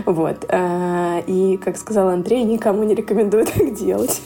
Вот. 0.05 0.45
Э, 0.51 1.23
и, 1.27 1.57
как 1.57 1.79
сказал 1.79 2.11
Андрей, 2.11 2.50
никому 2.51 2.85
не 2.85 2.95
рекомендую 2.95 3.47
так 3.55 3.75
делать. 3.75 4.21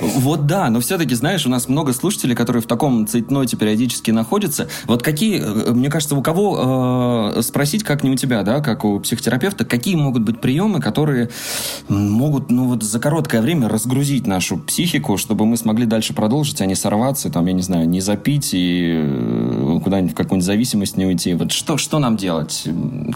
Вот 0.00 0.46
да, 0.46 0.68
но 0.70 0.80
все-таки, 0.80 1.14
знаешь, 1.14 1.46
у 1.46 1.48
нас 1.48 1.68
много 1.68 1.92
слушателей, 1.92 2.34
которые 2.34 2.62
в 2.62 2.66
таком 2.66 3.06
цейтноте 3.06 3.56
периодически 3.56 4.10
находятся. 4.10 4.68
Вот 4.86 5.02
какие, 5.02 5.40
э, 5.40 5.72
мне 5.72 5.90
кажется, 5.90 6.16
у 6.16 6.22
кого 6.22 7.32
э, 7.36 7.42
спросить, 7.42 7.84
как 7.84 8.02
не 8.02 8.10
у 8.10 8.16
тебя, 8.16 8.42
да, 8.42 8.60
как 8.60 8.84
у 8.84 8.98
психотерапевта, 9.00 9.64
какие 9.64 9.94
могут 9.94 10.22
быть 10.22 10.40
приемы, 10.40 10.80
которые 10.80 11.30
могут, 11.88 12.50
ну 12.50 12.66
вот 12.66 12.82
за 12.82 12.98
короткое 12.98 13.42
время 13.42 13.68
разгрузить 13.68 14.26
нашу 14.26 14.58
психику, 14.58 15.16
чтобы 15.18 15.46
мы 15.46 15.56
смогли 15.56 15.86
дальше 15.86 16.14
продолжить, 16.14 16.60
а 16.60 16.66
не 16.66 16.74
сорваться, 16.74 17.30
там, 17.30 17.46
я 17.46 17.52
не 17.52 17.62
знаю, 17.62 17.88
не 17.88 18.00
запить 18.00 18.50
и 18.54 18.92
э, 18.94 19.80
куда-нибудь 19.82 20.12
в 20.12 20.16
какую-нибудь 20.16 20.46
зависимость 20.46 20.96
не 20.96 21.06
уйти. 21.06 21.34
Вот 21.34 21.52
что, 21.52 21.76
что 21.76 21.98
нам 21.98 22.16
делать? 22.16 22.64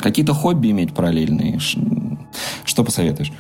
Какие-то 0.01 0.35
хобби 0.35 0.71
иметь 0.71 0.95
параллельные? 0.95 1.59
Что 2.65 2.85
посоветуешь? 2.85 3.33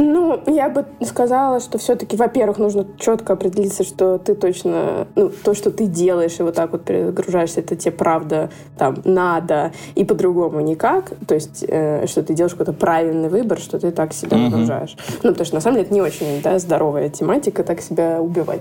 Ну, 0.00 0.40
я 0.46 0.68
бы 0.68 0.86
сказала, 1.00 1.58
что 1.58 1.76
все-таки, 1.78 2.16
во-первых, 2.16 2.58
нужно 2.58 2.86
четко 2.98 3.32
определиться, 3.32 3.82
что 3.82 4.18
ты 4.18 4.36
точно, 4.36 5.08
ну, 5.16 5.28
то, 5.28 5.54
что 5.54 5.72
ты 5.72 5.86
делаешь, 5.86 6.38
и 6.38 6.44
вот 6.44 6.54
так 6.54 6.70
вот 6.70 6.84
перегружаешься, 6.84 7.60
это 7.60 7.74
тебе 7.74 7.90
правда 7.90 8.50
там 8.78 8.98
надо, 9.04 9.72
и 9.96 10.04
по-другому 10.04 10.60
никак. 10.60 11.12
То 11.26 11.34
есть, 11.34 11.64
э, 11.66 12.06
что 12.06 12.22
ты 12.22 12.32
делаешь 12.32 12.52
какой-то 12.52 12.72
правильный 12.72 13.28
выбор, 13.28 13.58
что 13.58 13.80
ты 13.80 13.90
так 13.90 14.12
себя 14.12 14.36
mm-hmm. 14.36 14.50
нагружаешь. 14.50 14.96
Ну, 15.24 15.30
потому 15.30 15.44
что 15.44 15.56
на 15.56 15.60
самом 15.60 15.74
деле 15.76 15.86
это 15.86 15.94
не 15.94 16.02
очень 16.02 16.42
да, 16.42 16.60
здоровая 16.60 17.08
тематика, 17.08 17.64
так 17.64 17.80
себя 17.80 18.22
убивать. 18.22 18.60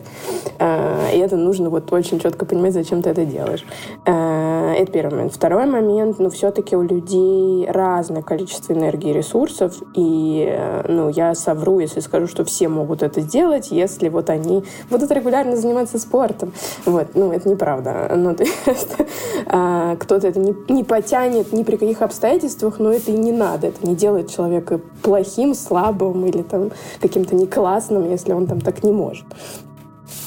Э, 0.58 1.12
и 1.14 1.20
это 1.20 1.38
нужно 1.38 1.70
вот 1.70 1.94
очень 1.94 2.20
четко 2.20 2.46
понимать, 2.46 2.74
зачем 2.74 3.04
ты 3.04 3.12
это 3.12 3.26
делаешь. 3.26 3.64
Э, 4.08 4.57
это 4.74 4.92
первый 4.92 5.16
момент. 5.16 5.34
Второй 5.34 5.66
момент, 5.66 6.20
ну, 6.20 6.30
все-таки 6.30 6.76
у 6.76 6.82
людей 6.82 7.66
разное 7.70 8.22
количество 8.22 8.74
энергии 8.74 9.12
и 9.12 9.14
ресурсов, 9.14 9.76
и, 9.94 10.48
э, 10.50 10.86
ну, 10.88 11.10
я 11.10 11.36
совру, 11.36 11.80
если 11.80 12.00
скажу, 12.00 12.28
что 12.28 12.46
все 12.46 12.68
могут 12.68 13.04
это 13.04 13.22
сделать, 13.22 13.72
если 13.72 14.10
вот 14.10 14.30
они 14.30 14.64
будут 14.90 15.12
регулярно 15.12 15.56
заниматься 15.56 16.00
спортом. 16.00 16.54
Вот, 16.86 17.08
ну, 17.14 17.32
это 17.32 17.50
неправда. 17.50 18.12
Ну, 18.16 18.36
а, 19.48 19.96
кто-то 19.98 20.28
это 20.28 20.40
не, 20.40 20.56
не 20.70 20.84
потянет 20.84 21.54
ни 21.54 21.64
при 21.64 21.78
каких 21.78 22.02
обстоятельствах, 22.02 22.80
но 22.80 22.92
это 22.92 23.12
и 23.12 23.18
не 23.18 23.32
надо. 23.32 23.68
Это 23.68 23.86
не 23.88 23.96
делает 23.96 24.30
человека 24.30 24.80
плохим, 25.02 25.54
слабым 25.54 26.26
или 26.26 26.42
там 26.42 26.72
каким-то 27.00 27.36
неклассным, 27.36 28.10
если 28.10 28.34
он 28.34 28.48
там 28.48 28.62
так 28.62 28.84
не 28.84 28.92
может. 28.92 29.26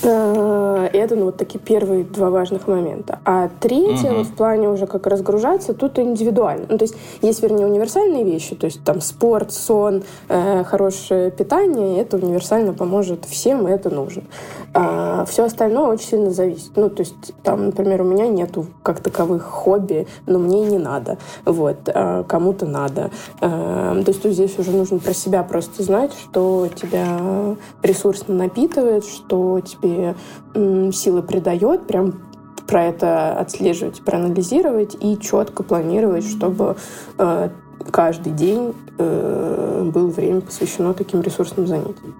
Э, 0.02 0.88
это 0.92 1.16
ну, 1.16 1.26
вот 1.26 1.36
такие 1.36 1.58
первые 1.58 2.04
два 2.04 2.30
важных 2.30 2.66
момента. 2.66 3.20
А 3.24 3.50
третье, 3.60 4.10
uh-huh. 4.10 4.18
вот 4.18 4.26
в 4.26 4.34
плане 4.34 4.68
уже 4.68 4.86
как 4.86 5.06
разгружаться, 5.06 5.74
тут 5.74 5.98
индивидуально. 5.98 6.66
Ну, 6.68 6.78
то 6.78 6.84
есть 6.84 6.96
есть, 7.22 7.42
вернее, 7.42 7.66
универсальные 7.66 8.24
вещи, 8.24 8.54
то 8.54 8.66
есть 8.66 8.82
там 8.84 9.00
спорт, 9.00 9.52
сон, 9.52 10.02
э, 10.28 10.64
хорошее 10.64 11.30
питание, 11.30 12.00
это 12.00 12.16
универсально 12.16 12.72
поможет 12.72 13.24
всем, 13.24 13.68
и 13.68 13.70
это 13.70 13.90
нужно. 13.90 14.22
А 14.72 15.24
все 15.24 15.44
остальное 15.44 15.88
очень 15.88 16.06
сильно 16.06 16.30
зависит. 16.30 16.72
Ну, 16.76 16.88
то 16.90 17.00
есть 17.00 17.34
там, 17.42 17.66
например, 17.66 18.02
у 18.02 18.04
меня 18.04 18.28
нету 18.28 18.66
как 18.82 19.00
таковых 19.00 19.42
хобби, 19.42 20.06
но 20.26 20.38
мне 20.38 20.60
не 20.60 20.78
надо. 20.78 21.18
Вот. 21.44 21.78
А 21.86 22.22
кому-то 22.24 22.66
надо. 22.66 23.10
А, 23.40 24.00
то 24.00 24.08
есть 24.08 24.22
тут 24.22 24.32
здесь 24.32 24.58
уже 24.58 24.70
нужно 24.70 24.98
про 24.98 25.12
себя 25.12 25.42
просто 25.42 25.82
знать, 25.82 26.12
что 26.12 26.68
тебя 26.74 27.56
ресурсно 27.82 28.34
напитывает, 28.34 29.04
что 29.04 29.60
тебе 29.60 30.14
силы 30.54 31.22
придает, 31.22 31.86
прям 31.86 32.22
про 32.66 32.84
это 32.84 33.32
отслеживать, 33.32 34.02
проанализировать 34.04 34.96
и 35.00 35.18
четко 35.18 35.64
планировать, 35.64 36.24
чтобы 36.24 36.76
э, 37.18 37.48
каждый 37.90 38.32
день 38.32 38.74
э, 38.96 39.90
было 39.92 40.06
время 40.06 40.40
посвящено 40.40 40.94
таким 40.94 41.20
ресурсным 41.20 41.66
занятиям. 41.66 42.14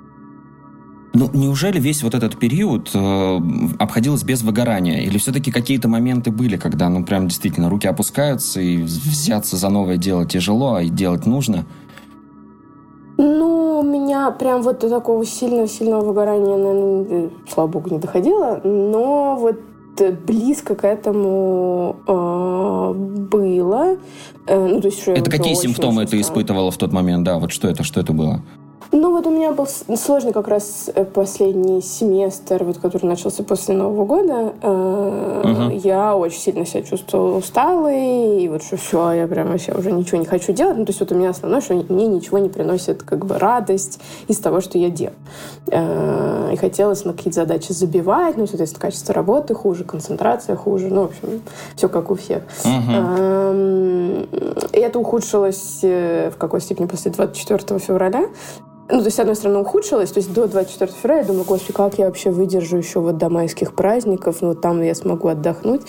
Ну, 1.12 1.28
неужели 1.32 1.80
весь 1.80 2.02
вот 2.04 2.14
этот 2.14 2.38
период 2.38 2.90
э, 2.94 3.40
обходилось 3.78 4.22
без 4.22 4.42
выгорания? 4.42 5.00
Или 5.00 5.18
все-таки 5.18 5.50
какие-то 5.50 5.88
моменты 5.88 6.30
были, 6.30 6.56
когда, 6.56 6.88
ну, 6.88 7.04
прям 7.04 7.26
действительно 7.26 7.68
руки 7.68 7.88
опускаются, 7.88 8.60
и 8.60 8.76
взяться 8.76 9.56
за 9.56 9.68
новое 9.70 9.96
дело 9.96 10.24
тяжело, 10.24 10.74
а 10.74 10.82
и 10.82 10.88
делать 10.88 11.26
нужно? 11.26 11.66
Ну, 13.18 13.80
у 13.80 13.82
меня 13.82 14.30
прям 14.30 14.62
вот 14.62 14.78
до 14.80 14.88
такого 14.88 15.26
сильного-сильного 15.26 16.04
выгорания, 16.04 16.56
наверное, 16.56 17.30
слава 17.52 17.68
богу, 17.68 17.90
не 17.90 17.98
доходило. 17.98 18.60
Но 18.62 19.36
вот 19.36 19.60
близко 20.26 20.74
к 20.74 20.84
этому 20.84 21.96
э, 22.06 22.92
было. 22.94 23.96
Э, 24.46 24.66
ну, 24.66 24.80
то 24.80 24.86
есть, 24.86 25.02
что 25.02 25.12
это 25.12 25.30
какие 25.30 25.54
симптомы 25.54 26.06
ты 26.06 26.20
испытывала 26.20 26.70
в 26.70 26.76
тот 26.76 26.92
момент? 26.92 27.24
Да, 27.24 27.38
вот 27.38 27.52
что 27.52 27.68
это, 27.68 27.82
что 27.82 28.00
это 28.00 28.12
было? 28.12 28.42
Ну, 28.92 29.12
вот 29.12 29.26
у 29.26 29.30
меня 29.30 29.52
был 29.52 29.68
сложный 29.68 30.32
как 30.32 30.48
раз 30.48 30.90
э, 30.92 31.04
последний 31.04 31.80
семестр, 31.80 32.64
вот, 32.64 32.78
который 32.78 33.06
начался 33.06 33.44
после 33.44 33.76
Нового 33.76 34.04
года. 34.04 34.52
Uh-huh. 34.60 35.80
Я 35.84 36.16
очень 36.16 36.40
сильно 36.40 36.66
себя 36.66 36.82
чувствовала 36.82 37.36
усталой, 37.36 38.42
и 38.42 38.48
вот 38.48 38.64
что 38.64 38.76
все, 38.76 39.12
я 39.12 39.28
прям 39.28 39.48
вообще 39.48 39.72
уже 39.72 39.92
ничего 39.92 40.18
не 40.18 40.26
хочу 40.26 40.52
делать. 40.52 40.76
Ну, 40.76 40.84
то 40.84 40.90
есть 40.90 40.98
вот 40.98 41.12
у 41.12 41.14
меня 41.14 41.30
основное, 41.30 41.60
что 41.60 41.74
мне 41.74 42.08
ничего 42.08 42.38
не 42.38 42.48
приносит 42.48 43.04
как 43.04 43.26
бы 43.26 43.38
радость 43.38 44.00
из 44.26 44.38
того, 44.38 44.60
что 44.60 44.76
я 44.76 44.90
делаю. 44.90 45.14
Э, 45.68 46.50
и 46.52 46.56
хотелось 46.56 47.04
на 47.04 47.12
какие-то 47.12 47.42
задачи 47.42 47.70
забивать, 47.70 48.36
ну, 48.36 48.48
соответственно, 48.48 48.82
качество 48.82 49.14
работы 49.14 49.54
хуже, 49.54 49.84
концентрация 49.84 50.56
хуже, 50.56 50.88
ну, 50.88 51.02
в 51.02 51.10
общем, 51.10 51.42
все 51.76 51.88
как 51.88 52.10
у 52.10 52.16
всех. 52.16 52.42
Uh-huh. 52.64 54.70
И 54.72 54.80
это 54.80 54.98
ухудшилось 54.98 55.78
в 55.82 56.34
какой 56.38 56.60
степени 56.60 56.86
после 56.86 57.12
24 57.12 57.78
февраля. 57.78 58.24
Ну, 58.92 58.98
то 58.98 59.04
есть, 59.04 59.16
с 59.16 59.20
одной 59.20 59.36
стороны, 59.36 59.60
ухудшилось. 59.60 60.10
То 60.10 60.18
есть, 60.18 60.32
до 60.32 60.46
24 60.46 60.92
февраля 60.92 61.20
я 61.20 61.26
думаю, 61.26 61.44
господи, 61.44 61.72
как 61.72 61.98
я 61.98 62.06
вообще 62.06 62.30
выдержу 62.30 62.76
еще 62.76 63.00
вот 63.00 63.18
до 63.18 63.28
майских 63.28 63.74
праздников. 63.74 64.38
Ну, 64.40 64.54
там 64.54 64.82
я 64.82 64.94
смогу 64.94 65.28
отдохнуть. 65.28 65.82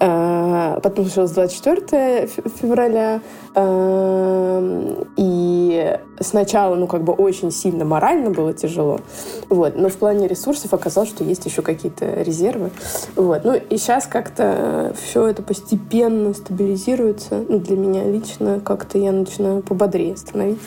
А, 0.00 0.78
потом 0.80 1.06
случилось 1.06 1.32
24 1.32 2.28
февраля. 2.60 3.20
А, 3.54 5.08
и 5.16 5.98
сначала, 6.20 6.74
ну, 6.76 6.86
как 6.86 7.02
бы 7.02 7.12
очень 7.12 7.50
сильно 7.50 7.84
морально 7.84 8.30
было 8.30 8.52
тяжело. 8.52 9.00
Вот. 9.48 9.76
Но 9.76 9.88
в 9.88 9.96
плане 9.96 10.28
ресурсов 10.28 10.72
оказалось, 10.72 11.10
что 11.10 11.24
есть 11.24 11.44
еще 11.46 11.62
какие-то 11.62 12.22
резервы. 12.22 12.70
Вот. 13.16 13.44
Ну, 13.44 13.54
и 13.54 13.76
сейчас 13.76 14.06
как-то 14.06 14.94
все 15.00 15.26
это 15.26 15.42
постепенно 15.42 16.32
стабилизируется. 16.34 17.44
Ну, 17.48 17.58
для 17.58 17.76
меня 17.76 18.04
лично 18.04 18.60
как-то 18.60 18.98
я 18.98 19.12
начинаю 19.12 19.62
пободрее 19.62 20.16
становиться. 20.16 20.64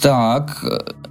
Так, 0.00 0.64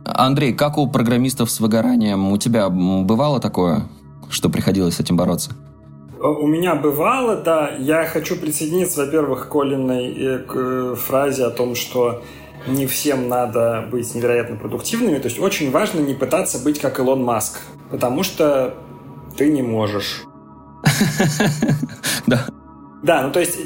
Андрей, 0.05 0.53
как 0.53 0.77
у 0.77 0.87
программистов 0.87 1.49
с 1.49 1.59
выгоранием? 1.59 2.31
У 2.31 2.37
тебя 2.37 2.69
бывало 2.69 3.39
такое, 3.39 3.83
что 4.29 4.49
приходилось 4.49 4.95
с 4.95 4.99
этим 4.99 5.17
бороться? 5.17 5.51
У 6.19 6.47
меня 6.47 6.75
бывало, 6.75 7.35
да. 7.35 7.69
Я 7.77 8.05
хочу 8.05 8.35
присоединиться, 8.37 9.05
во-первых, 9.05 9.47
к 9.47 9.51
Колиной 9.51 10.13
э, 10.13 10.39
к 10.39 10.55
э, 10.55 10.95
фразе 10.95 11.45
о 11.45 11.51
том, 11.51 11.75
что 11.75 12.23
не 12.65 12.87
всем 12.87 13.27
надо 13.27 13.87
быть 13.91 14.13
невероятно 14.15 14.55
продуктивными. 14.55 15.19
То 15.19 15.27
есть 15.27 15.39
очень 15.39 15.69
важно 15.69 15.99
не 15.99 16.15
пытаться 16.15 16.57
быть 16.63 16.79
как 16.79 16.99
Илон 16.99 17.23
Маск, 17.23 17.59
потому 17.91 18.23
что 18.23 18.73
ты 19.37 19.51
не 19.51 19.61
можешь. 19.61 20.23
Да. 22.25 22.45
Да, 23.03 23.21
ну 23.21 23.31
то 23.31 23.39
есть 23.39 23.57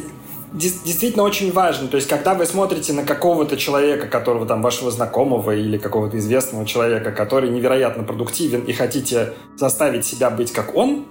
действительно 0.53 1.23
очень 1.23 1.51
важно. 1.51 1.87
То 1.87 1.95
есть, 1.95 2.07
когда 2.07 2.33
вы 2.33 2.45
смотрите 2.45 2.93
на 2.93 3.03
какого-то 3.03 3.57
человека, 3.57 4.07
которого 4.07 4.45
там 4.45 4.61
вашего 4.61 4.91
знакомого 4.91 5.55
или 5.55 5.77
какого-то 5.77 6.17
известного 6.17 6.65
человека, 6.65 7.11
который 7.11 7.49
невероятно 7.49 8.03
продуктивен 8.03 8.61
и 8.61 8.73
хотите 8.73 9.33
заставить 9.55 10.05
себя 10.05 10.29
быть 10.29 10.51
как 10.51 10.75
он, 10.75 11.05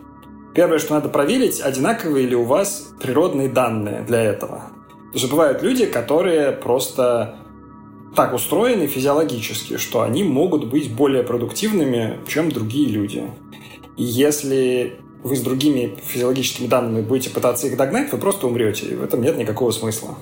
первое, 0.54 0.78
что 0.78 0.94
надо 0.94 1.08
проверить, 1.08 1.60
одинаковые 1.60 2.26
ли 2.26 2.36
у 2.36 2.44
вас 2.44 2.92
природные 3.00 3.48
данные 3.48 4.02
для 4.02 4.22
этого. 4.22 4.64
То 5.12 5.18
есть 5.18 5.30
бывают 5.30 5.62
люди, 5.62 5.86
которые 5.86 6.52
просто 6.52 7.36
так 8.14 8.34
устроены 8.34 8.86
физиологически, 8.86 9.76
что 9.76 10.02
они 10.02 10.22
могут 10.22 10.68
быть 10.68 10.92
более 10.92 11.22
продуктивными, 11.22 12.18
чем 12.26 12.50
другие 12.50 12.88
люди. 12.88 13.30
И 13.96 14.04
если 14.04 15.00
вы 15.22 15.36
с 15.36 15.40
другими 15.40 15.96
физиологическими 16.02 16.66
данными 16.66 17.02
будете 17.02 17.30
пытаться 17.30 17.66
их 17.66 17.76
догнать, 17.76 18.10
вы 18.12 18.18
просто 18.18 18.46
умрете, 18.46 18.86
и 18.86 18.94
в 18.94 19.02
этом 19.02 19.22
нет 19.22 19.36
никакого 19.36 19.70
смысла. 19.70 20.16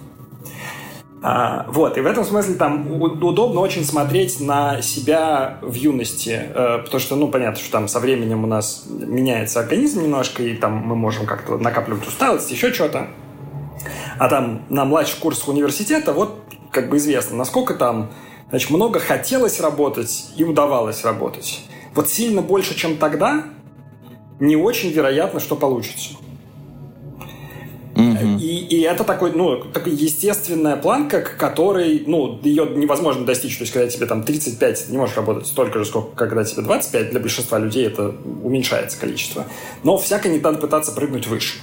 А, 1.20 1.66
вот, 1.68 1.98
и 1.98 2.00
в 2.00 2.06
этом 2.06 2.24
смысле 2.24 2.54
там 2.54 3.02
удобно 3.02 3.60
очень 3.60 3.84
смотреть 3.84 4.40
на 4.40 4.80
себя 4.82 5.58
в 5.62 5.74
юности, 5.74 6.30
э, 6.30 6.78
потому 6.78 7.00
что, 7.00 7.16
ну, 7.16 7.28
понятно, 7.28 7.58
что 7.60 7.72
там 7.72 7.88
со 7.88 7.98
временем 7.98 8.44
у 8.44 8.46
нас 8.46 8.84
меняется 8.88 9.58
организм 9.58 10.02
немножко, 10.02 10.44
и 10.44 10.54
там 10.54 10.74
мы 10.74 10.94
можем 10.94 11.26
как-то 11.26 11.58
накапливать 11.58 12.06
усталость, 12.06 12.50
еще 12.52 12.72
что-то. 12.72 13.08
А 14.18 14.28
там 14.28 14.62
на 14.68 14.84
младших 14.84 15.18
курсах 15.18 15.48
университета 15.48 16.12
вот 16.12 16.40
как 16.70 16.88
бы 16.88 16.98
известно, 16.98 17.36
насколько 17.36 17.74
там 17.74 18.10
значит, 18.50 18.70
много 18.70 19.00
хотелось 19.00 19.60
работать 19.60 20.30
и 20.36 20.44
удавалось 20.44 21.04
работать. 21.04 21.62
Вот 21.94 22.08
сильно 22.08 22.42
больше, 22.42 22.76
чем 22.76 22.96
тогда, 22.96 23.44
не 24.40 24.56
очень 24.56 24.90
вероятно, 24.90 25.40
что 25.40 25.56
получится. 25.56 26.10
И, 28.40 28.58
и 28.70 28.80
это 28.82 29.02
такой, 29.02 29.32
ну, 29.32 29.64
такая 29.72 29.92
естественная 29.92 30.76
планка, 30.76 31.20
к 31.20 31.36
которой, 31.36 32.04
ну, 32.06 32.38
ее 32.42 32.66
невозможно 32.76 33.26
достичь. 33.26 33.56
То 33.56 33.62
есть, 33.62 33.72
когда 33.72 33.88
тебе 33.88 34.06
там 34.06 34.22
35, 34.22 34.86
ты 34.86 34.92
не 34.92 34.98
можешь 34.98 35.16
работать 35.16 35.46
столько 35.48 35.80
же, 35.80 35.84
сколько 35.84 36.14
когда 36.14 36.44
тебе 36.44 36.62
25. 36.62 37.10
Для 37.10 37.20
большинства 37.20 37.58
людей 37.58 37.86
это 37.86 38.14
уменьшается 38.42 39.00
количество. 39.00 39.46
Но 39.82 39.98
всяко 39.98 40.28
не 40.28 40.38
надо 40.38 40.58
пытаться 40.58 40.92
прыгнуть 40.92 41.26
выше. 41.26 41.58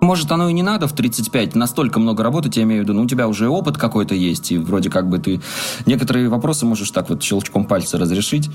Может, 0.00 0.30
оно 0.30 0.48
и 0.48 0.52
не 0.52 0.62
надо 0.62 0.86
в 0.86 0.92
35 0.92 1.56
настолько 1.56 1.98
много 1.98 2.22
работать, 2.22 2.56
я 2.56 2.62
имею 2.62 2.82
в 2.82 2.84
виду, 2.84 2.94
ну, 2.94 3.02
у 3.02 3.06
тебя 3.08 3.26
уже 3.26 3.48
опыт 3.48 3.76
какой-то 3.76 4.14
есть, 4.14 4.52
и 4.52 4.58
вроде 4.58 4.88
как 4.88 5.08
бы 5.08 5.18
ты 5.18 5.40
некоторые 5.84 6.28
вопросы 6.28 6.64
можешь 6.64 6.92
так 6.92 7.10
вот 7.10 7.24
щелчком 7.24 7.64
пальца 7.64 7.98
разрешить, 7.98 8.48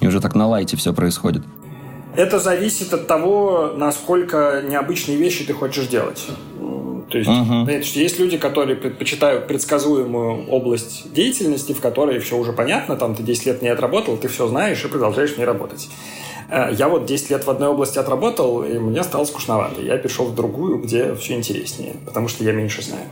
и 0.00 0.06
уже 0.06 0.20
так 0.20 0.34
на 0.34 0.48
лайте 0.48 0.76
все 0.76 0.92
происходит. 0.92 1.42
Это 2.16 2.40
зависит 2.40 2.92
от 2.92 3.06
того, 3.06 3.72
насколько 3.76 4.62
необычные 4.66 5.16
вещи 5.16 5.44
ты 5.44 5.52
хочешь 5.52 5.86
делать. 5.86 6.26
То 7.10 7.18
есть, 7.18 7.28
uh-huh. 7.28 7.66
понятно, 7.66 7.82
что 7.82 7.98
есть 7.98 8.18
люди, 8.18 8.38
которые 8.38 8.76
предпочитают 8.76 9.48
предсказуемую 9.48 10.48
область 10.48 11.12
деятельности, 11.12 11.72
в 11.72 11.80
которой 11.80 12.20
все 12.20 12.36
уже 12.36 12.52
понятно, 12.52 12.96
там 12.96 13.14
ты 13.16 13.22
10 13.22 13.46
лет 13.46 13.62
не 13.62 13.68
отработал, 13.68 14.16
ты 14.16 14.28
все 14.28 14.46
знаешь 14.46 14.84
и 14.84 14.88
продолжаешь 14.88 15.36
не 15.36 15.44
работать. 15.44 15.88
Э, 16.48 16.68
я 16.72 16.88
вот 16.88 17.06
10 17.06 17.30
лет 17.30 17.44
в 17.44 17.50
одной 17.50 17.70
области 17.70 17.98
отработал, 17.98 18.62
и 18.62 18.78
мне 18.78 19.02
стало 19.02 19.24
скучновато. 19.24 19.80
Я 19.82 19.98
перешел 19.98 20.26
в 20.26 20.34
другую, 20.36 20.78
где 20.78 21.14
все 21.16 21.34
интереснее, 21.34 21.96
потому 22.06 22.28
что 22.28 22.44
я 22.44 22.52
меньше 22.52 22.82
знаю. 22.82 23.06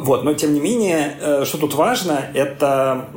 Вот, 0.00 0.24
но 0.24 0.34
тем 0.34 0.54
не 0.54 0.60
менее, 0.60 1.16
э, 1.20 1.44
что 1.44 1.58
тут 1.58 1.74
важно, 1.74 2.20
это 2.34 3.08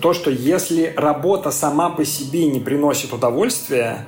то, 0.00 0.12
что 0.12 0.30
если 0.30 0.92
работа 0.96 1.50
сама 1.50 1.90
по 1.90 2.04
себе 2.04 2.46
не 2.46 2.60
приносит 2.60 3.12
удовольствия 3.12 4.06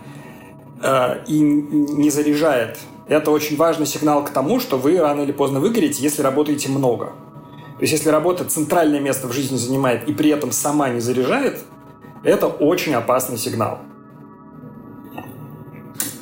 э, 0.83 1.25
и 1.27 1.41
не 1.41 2.11
заряжает, 2.11 2.79
это 3.09 3.31
очень 3.31 3.57
важный 3.57 3.87
сигнал 3.87 4.25
к 4.25 4.31
тому, 4.31 4.61
что 4.61 4.79
вы 4.79 4.99
рано 4.99 5.23
или 5.23 5.33
поздно 5.33 5.61
выгорите, 5.61 6.03
если 6.03 6.23
работаете 6.23 6.69
много. 6.69 7.07
То 7.77 7.83
есть, 7.83 7.93
если 7.93 8.11
работа 8.11 8.45
центральное 8.45 9.01
место 9.01 9.27
в 9.27 9.33
жизни 9.33 9.57
занимает 9.57 10.09
и 10.09 10.13
при 10.13 10.31
этом 10.31 10.53
сама 10.53 10.89
не 10.91 11.01
заряжает, 11.01 11.59
это 12.23 12.47
очень 12.47 12.95
опасный 12.95 13.39
сигнал. 13.39 13.81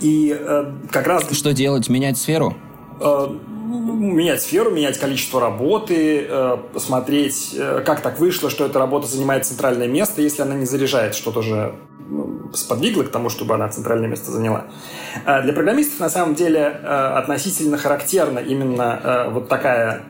И 0.00 0.34
э, 0.38 0.72
как 0.90 1.06
раз... 1.06 1.30
Что 1.30 1.52
делать? 1.52 1.88
Менять 1.90 2.16
сферу? 2.16 2.56
Э, 3.00 3.28
менять 3.78 4.42
сферу, 4.42 4.70
менять 4.70 4.98
количество 4.98 5.40
работы, 5.40 6.26
э, 6.28 6.56
посмотреть, 6.72 7.54
э, 7.56 7.82
как 7.84 8.00
так 8.00 8.18
вышло, 8.18 8.50
что 8.50 8.66
эта 8.66 8.78
работа 8.78 9.06
занимает 9.06 9.46
центральное 9.46 9.88
место, 9.88 10.22
если 10.22 10.42
она 10.42 10.54
не 10.54 10.66
заряжает, 10.66 11.14
что 11.14 11.30
тоже 11.30 11.74
ну, 12.08 12.50
сподвигло 12.52 13.04
к 13.04 13.10
тому, 13.10 13.28
чтобы 13.28 13.54
она 13.54 13.68
центральное 13.68 14.08
место 14.08 14.30
заняла. 14.30 14.66
Э, 15.24 15.42
для 15.42 15.52
программистов 15.52 16.00
на 16.00 16.10
самом 16.10 16.34
деле 16.34 16.66
относительно 16.66 17.78
характерна 17.78 18.38
именно 18.38 19.28
вот 19.32 19.48
такая 19.48 20.04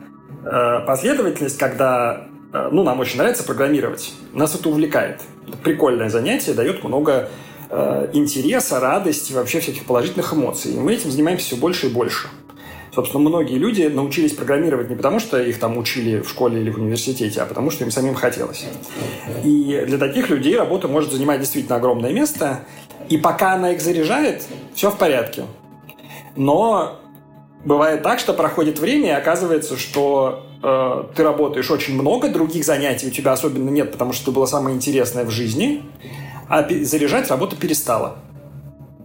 последовательность, 0.87 1.57
когда 1.57 2.27
ну, 2.51 2.83
нам 2.83 2.99
очень 2.99 3.17
нравится 3.17 3.43
программировать. 3.43 4.13
Нас 4.33 4.55
это 4.55 4.69
увлекает. 4.69 5.21
Прикольное 5.63 6.09
занятие, 6.09 6.53
дает 6.53 6.83
много 6.83 7.29
интереса, 8.13 8.79
радости, 8.79 9.33
вообще 9.33 9.59
всяких 9.59 9.85
положительных 9.85 10.33
эмоций. 10.33 10.73
И 10.73 10.79
мы 10.79 10.93
этим 10.93 11.11
занимаемся 11.11 11.45
все 11.45 11.55
больше 11.55 11.87
и 11.87 11.89
больше. 11.89 12.27
Собственно, 12.93 13.27
многие 13.27 13.57
люди 13.57 13.83
научились 13.83 14.33
программировать 14.33 14.89
не 14.89 14.95
потому, 14.95 15.19
что 15.19 15.41
их 15.41 15.59
там 15.59 15.77
учили 15.77 16.19
в 16.19 16.29
школе 16.29 16.61
или 16.61 16.69
в 16.69 16.77
университете, 16.77 17.41
а 17.41 17.45
потому, 17.45 17.71
что 17.71 17.85
им 17.85 17.91
самим 17.91 18.15
хотелось. 18.15 18.65
И 19.43 19.83
для 19.87 19.97
таких 19.97 20.29
людей 20.29 20.57
работа 20.57 20.87
может 20.87 21.11
занимать 21.11 21.39
действительно 21.39 21.77
огромное 21.77 22.11
место. 22.11 22.65
И 23.07 23.17
пока 23.17 23.53
она 23.53 23.71
их 23.71 23.81
заряжает, 23.81 24.43
все 24.75 24.91
в 24.91 24.97
порядке. 24.97 25.45
Но 26.35 26.99
бывает 27.63 28.03
так, 28.03 28.19
что 28.19 28.33
проходит 28.33 28.79
время, 28.79 29.07
и 29.09 29.11
оказывается, 29.11 29.77
что 29.77 30.45
э, 30.61 31.03
ты 31.15 31.23
работаешь 31.23 31.69
очень 31.71 31.93
много, 31.93 32.29
других 32.29 32.65
занятий 32.65 33.07
у 33.07 33.11
тебя 33.11 33.31
особенно 33.31 33.69
нет, 33.69 33.91
потому 33.91 34.11
что 34.13 34.23
это 34.23 34.31
было 34.31 34.45
самое 34.45 34.75
интересное 34.75 35.25
в 35.25 35.29
жизни 35.29 35.83
а 36.51 36.67
заряжать 36.83 37.29
работа 37.29 37.55
перестала 37.55 38.17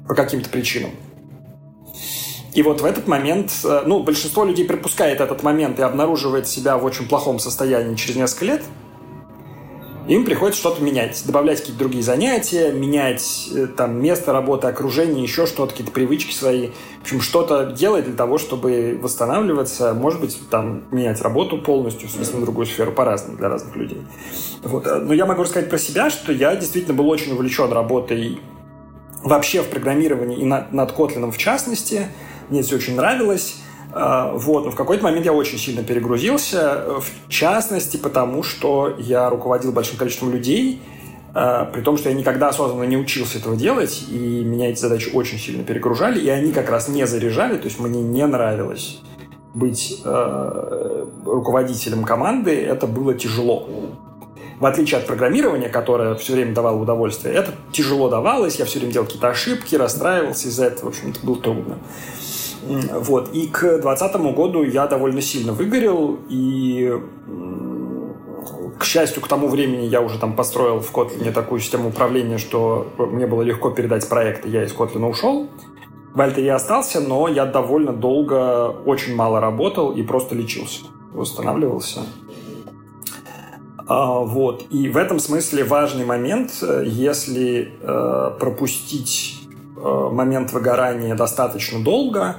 по 0.08 0.16
каким-то 0.16 0.50
причинам. 0.50 0.90
И 2.56 2.62
вот 2.62 2.80
в 2.80 2.86
этот 2.86 3.06
момент, 3.06 3.52
э, 3.64 3.82
ну, 3.84 4.02
большинство 4.02 4.42
людей 4.42 4.64
пропускает 4.64 5.20
этот 5.20 5.42
момент 5.42 5.78
и 5.78 5.82
обнаруживает 5.82 6.48
себя 6.48 6.78
в 6.78 6.86
очень 6.86 7.06
плохом 7.06 7.38
состоянии 7.38 7.94
через 7.96 8.16
несколько 8.16 8.46
лет. 8.46 8.62
Им 10.08 10.24
приходится 10.24 10.60
что-то 10.60 10.82
менять, 10.82 11.22
добавлять 11.26 11.58
какие-то 11.58 11.78
другие 11.78 12.02
занятия, 12.02 12.72
менять 12.72 13.50
э, 13.54 13.66
там 13.66 14.00
место 14.00 14.32
работы, 14.32 14.68
окружение, 14.68 15.22
еще 15.22 15.44
что-то, 15.44 15.72
какие-то 15.72 15.92
привычки 15.92 16.32
свои. 16.32 16.70
В 17.00 17.02
общем, 17.02 17.20
что-то 17.20 17.66
делать 17.66 18.06
для 18.06 18.14
того, 18.14 18.38
чтобы 18.38 18.98
восстанавливаться, 19.02 19.92
может 19.92 20.22
быть, 20.22 20.38
там 20.48 20.84
менять 20.90 21.20
работу 21.20 21.58
полностью, 21.58 22.08
в 22.08 22.12
смысле, 22.12 22.38
в 22.38 22.40
другую 22.40 22.64
сферу, 22.64 22.90
по-разному 22.90 23.36
для 23.36 23.50
разных 23.50 23.76
людей. 23.76 24.00
Вот. 24.62 24.86
Но 24.86 25.12
я 25.12 25.26
могу 25.26 25.42
рассказать 25.42 25.68
про 25.68 25.76
себя, 25.76 26.08
что 26.08 26.32
я 26.32 26.56
действительно 26.56 26.94
был 26.94 27.10
очень 27.10 27.32
увлечен 27.32 27.70
работой 27.70 28.40
вообще 29.22 29.62
в 29.62 29.66
программировании 29.66 30.38
и 30.38 30.44
над, 30.46 30.72
над 30.72 30.92
Kotlin 30.92 31.30
в 31.30 31.36
частности. 31.36 32.06
Мне 32.50 32.62
все 32.62 32.76
очень 32.76 32.96
нравилось. 32.96 33.56
А, 33.92 34.32
вот, 34.32 34.64
но 34.64 34.70
в 34.70 34.76
какой-то 34.76 35.04
момент 35.04 35.24
я 35.24 35.32
очень 35.32 35.58
сильно 35.58 35.82
перегрузился, 35.82 36.84
в 37.00 37.28
частности 37.28 37.96
потому, 37.96 38.42
что 38.42 38.94
я 38.98 39.30
руководил 39.30 39.72
большим 39.72 39.96
количеством 39.96 40.32
людей, 40.32 40.82
а, 41.34 41.64
при 41.66 41.80
том, 41.82 41.96
что 41.96 42.08
я 42.08 42.14
никогда 42.14 42.48
осознанно 42.48 42.84
не 42.84 42.96
учился 42.96 43.38
этого 43.38 43.56
делать, 43.56 44.04
и 44.10 44.16
меня 44.16 44.70
эти 44.70 44.80
задачи 44.80 45.10
очень 45.12 45.38
сильно 45.38 45.64
перегружали, 45.64 46.20
и 46.20 46.28
они 46.28 46.52
как 46.52 46.68
раз 46.68 46.88
не 46.88 47.06
заряжали, 47.06 47.56
то 47.56 47.66
есть 47.66 47.78
мне 47.78 48.02
не 48.02 48.26
нравилось 48.26 49.00
быть 49.56 50.02
э, 50.04 51.06
руководителем 51.24 52.04
команды, 52.04 52.62
это 52.62 52.86
было 52.86 53.14
тяжело. 53.14 53.66
В 54.60 54.66
отличие 54.66 55.00
от 55.00 55.06
программирования, 55.06 55.70
которое 55.70 56.14
все 56.14 56.34
время 56.34 56.54
давало 56.54 56.76
удовольствие, 56.76 57.34
это 57.34 57.52
тяжело 57.72 58.10
давалось, 58.10 58.56
я 58.56 58.66
все 58.66 58.78
время 58.78 58.92
делал 58.92 59.06
какие-то 59.06 59.28
ошибки, 59.28 59.74
расстраивался 59.74 60.48
из-за 60.48 60.66
этого, 60.66 60.86
в 60.86 60.88
общем, 60.88 61.10
это 61.10 61.20
было 61.24 61.36
трудно. 61.36 61.78
Вот. 63.00 63.30
И 63.32 63.46
к 63.48 63.60
2020 63.60 64.16
году 64.34 64.62
я 64.62 64.86
довольно 64.86 65.20
сильно 65.20 65.52
выгорел, 65.52 66.18
и 66.28 66.92
к 68.78 68.84
счастью, 68.84 69.22
к 69.22 69.28
тому 69.28 69.48
времени 69.48 69.86
я 69.86 70.00
уже 70.00 70.18
там 70.18 70.34
построил 70.34 70.80
в 70.80 70.92
Kotlin 70.92 71.32
такую 71.32 71.60
систему 71.60 71.88
управления, 71.88 72.38
что 72.38 72.86
мне 72.98 73.26
было 73.26 73.42
легко 73.42 73.70
передать 73.70 74.08
проект, 74.08 74.44
и 74.46 74.50
я 74.50 74.64
из 74.64 74.74
Kotlin 74.74 75.08
ушел. 75.08 75.48
В 76.12 76.20
Альте 76.20 76.44
я 76.44 76.56
остался, 76.56 77.00
но 77.00 77.28
я 77.28 77.46
довольно 77.46 77.92
долго 77.92 78.68
очень 78.68 79.14
мало 79.14 79.40
работал 79.40 79.92
и 79.92 80.02
просто 80.02 80.34
лечился, 80.34 80.84
восстанавливался. 81.12 82.00
А, 83.86 84.20
вот. 84.20 84.64
И 84.70 84.88
в 84.88 84.96
этом 84.96 85.18
смысле 85.18 85.64
важный 85.64 86.04
момент, 86.04 86.52
э, 86.62 86.84
если 86.86 87.72
э, 87.80 88.30
пропустить 88.40 89.35
момент 89.76 90.52
выгорания 90.52 91.14
достаточно 91.14 91.82
долго, 91.82 92.36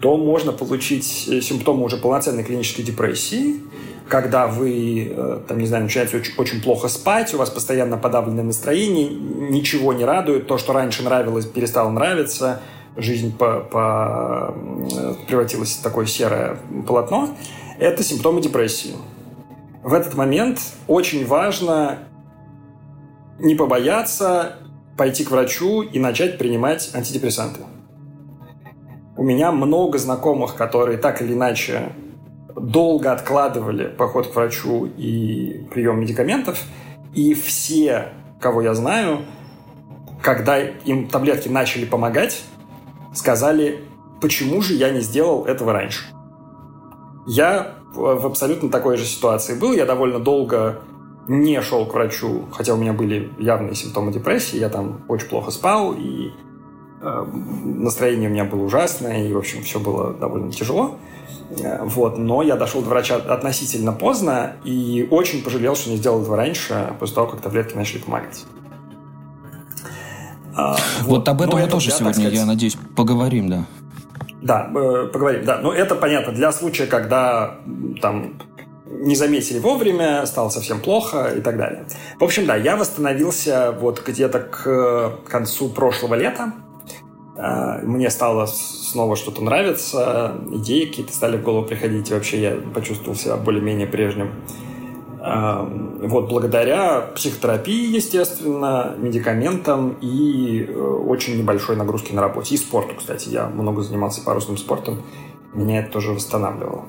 то 0.00 0.16
можно 0.16 0.52
получить 0.52 1.28
э, 1.28 1.40
симптомы 1.40 1.84
уже 1.84 1.96
полноценной 1.96 2.42
клинической 2.42 2.84
депрессии, 2.84 3.60
когда 4.08 4.48
вы, 4.48 5.12
э, 5.14 5.40
там, 5.46 5.58
не 5.58 5.66
знаю, 5.66 5.84
начинаете 5.84 6.16
очень, 6.16 6.34
очень 6.36 6.60
плохо 6.60 6.88
спать, 6.88 7.32
у 7.34 7.38
вас 7.38 7.50
постоянно 7.50 7.96
подавленное 7.96 8.42
настроение, 8.42 9.08
ничего 9.08 9.92
не 9.92 10.04
радует, 10.04 10.48
то, 10.48 10.58
что 10.58 10.72
раньше 10.72 11.04
нравилось, 11.04 11.46
перестало 11.46 11.88
нравиться, 11.90 12.60
жизнь 12.96 13.34
по, 13.36 13.60
по, 13.60 14.54
превратилась 15.28 15.76
в 15.76 15.82
такое 15.82 16.06
серое 16.06 16.58
полотно, 16.86 17.36
это 17.78 18.02
симптомы 18.02 18.40
депрессии. 18.42 18.94
В 19.82 19.94
этот 19.94 20.14
момент 20.14 20.60
очень 20.88 21.26
важно 21.26 22.00
не 23.38 23.54
побояться 23.54 24.56
пойти 24.96 25.24
к 25.24 25.30
врачу 25.30 25.82
и 25.82 25.98
начать 25.98 26.38
принимать 26.38 26.90
антидепрессанты. 26.94 27.60
у 29.16 29.22
меня 29.22 29.52
много 29.52 29.98
знакомых, 29.98 30.54
которые 30.56 30.98
так 30.98 31.22
или 31.22 31.34
иначе 31.34 31.92
долго 32.56 33.12
откладывали 33.12 33.86
поход 33.88 34.28
к 34.28 34.34
врачу 34.34 34.86
и 34.86 35.66
прием 35.72 36.00
медикаментов, 36.00 36.62
и 37.14 37.34
все, 37.34 38.08
кого 38.40 38.62
я 38.62 38.74
знаю, 38.74 39.20
когда 40.22 40.58
им 40.58 41.08
таблетки 41.08 41.48
начали 41.48 41.84
помогать, 41.84 42.42
сказали, 43.14 43.84
почему 44.20 44.62
же 44.62 44.74
я 44.74 44.90
не 44.90 45.00
сделал 45.00 45.44
этого 45.44 45.72
раньше. 45.72 46.04
Я 47.26 47.74
в 47.94 48.26
абсолютно 48.26 48.70
такой 48.70 48.96
же 48.96 49.04
ситуации 49.04 49.54
был. 49.54 49.72
Я 49.72 49.86
довольно 49.86 50.18
долго 50.18 50.80
не 51.28 51.60
шел 51.62 51.86
к 51.86 51.94
врачу, 51.94 52.46
хотя 52.52 52.74
у 52.74 52.76
меня 52.76 52.92
были 52.92 53.30
явные 53.38 53.74
симптомы 53.74 54.12
депрессии. 54.12 54.58
Я 54.58 54.68
там 54.68 55.02
очень 55.08 55.28
плохо 55.28 55.50
спал, 55.50 55.92
и 55.92 56.32
э, 57.00 57.24
настроение 57.64 58.28
у 58.28 58.32
меня 58.32 58.44
было 58.44 58.64
ужасное, 58.64 59.26
и, 59.26 59.32
в 59.32 59.38
общем, 59.38 59.62
все 59.62 59.78
было 59.78 60.12
довольно 60.12 60.50
тяжело. 60.50 60.96
Э, 61.60 61.84
вот, 61.84 62.18
но 62.18 62.42
я 62.42 62.56
дошел 62.56 62.82
до 62.82 62.88
врача 62.88 63.16
относительно 63.16 63.92
поздно 63.92 64.56
и 64.64 65.06
очень 65.10 65.42
пожалел, 65.42 65.76
что 65.76 65.90
не 65.90 65.96
сделал 65.96 66.22
этого 66.22 66.36
раньше, 66.36 66.94
после 66.98 67.14
того, 67.14 67.28
как 67.28 67.40
таблетки 67.40 67.76
начали 67.76 67.98
помогать. 67.98 68.44
А, 70.54 70.72
вот. 71.00 71.06
вот 71.06 71.28
об 71.28 71.42
этом 71.42 71.60
мы 71.60 71.66
тоже 71.66 71.90
сегодня, 71.90 72.12
сказать... 72.12 72.32
я 72.34 72.44
надеюсь, 72.44 72.76
поговорим, 72.96 73.48
да. 73.48 73.64
Да, 74.42 74.70
э, 74.74 75.06
поговорим, 75.12 75.44
да. 75.44 75.58
Но 75.58 75.72
это 75.72 75.94
понятно 75.94 76.32
для 76.32 76.52
случая, 76.52 76.86
когда 76.86 77.58
там 78.00 78.34
не 79.02 79.16
заметили 79.16 79.58
вовремя, 79.58 80.24
стало 80.26 80.48
совсем 80.48 80.80
плохо 80.80 81.32
и 81.36 81.40
так 81.40 81.56
далее. 81.56 81.86
В 82.18 82.24
общем, 82.24 82.46
да, 82.46 82.56
я 82.56 82.76
восстановился 82.76 83.72
вот 83.78 84.02
где-то 84.06 84.38
к 84.40 85.28
концу 85.28 85.68
прошлого 85.68 86.14
лета. 86.14 86.52
А, 87.36 87.78
мне 87.82 88.10
стало 88.10 88.46
снова 88.46 89.16
что-то 89.16 89.42
нравиться, 89.42 90.36
идеи 90.52 90.86
какие-то 90.86 91.12
стали 91.12 91.36
в 91.36 91.42
голову 91.42 91.66
приходить. 91.66 92.10
И 92.10 92.14
вообще 92.14 92.40
я 92.40 92.56
почувствовал 92.74 93.16
себя 93.16 93.36
более-менее 93.36 93.86
прежним 93.86 94.32
вот 95.24 96.28
благодаря 96.28 97.00
психотерапии, 97.14 97.94
естественно, 97.94 98.94
медикаментам 98.98 99.96
и 100.00 100.64
э, 100.64 100.72
очень 100.72 101.38
небольшой 101.38 101.76
нагрузке 101.76 102.12
на 102.12 102.22
работе. 102.22 102.56
И 102.56 102.58
спорту, 102.58 102.96
кстати. 102.96 103.28
Я 103.28 103.46
много 103.46 103.82
занимался 103.82 104.24
парусным 104.24 104.56
спортом. 104.56 105.02
Меня 105.54 105.80
это 105.80 105.92
тоже 105.92 106.10
восстанавливало. 106.10 106.86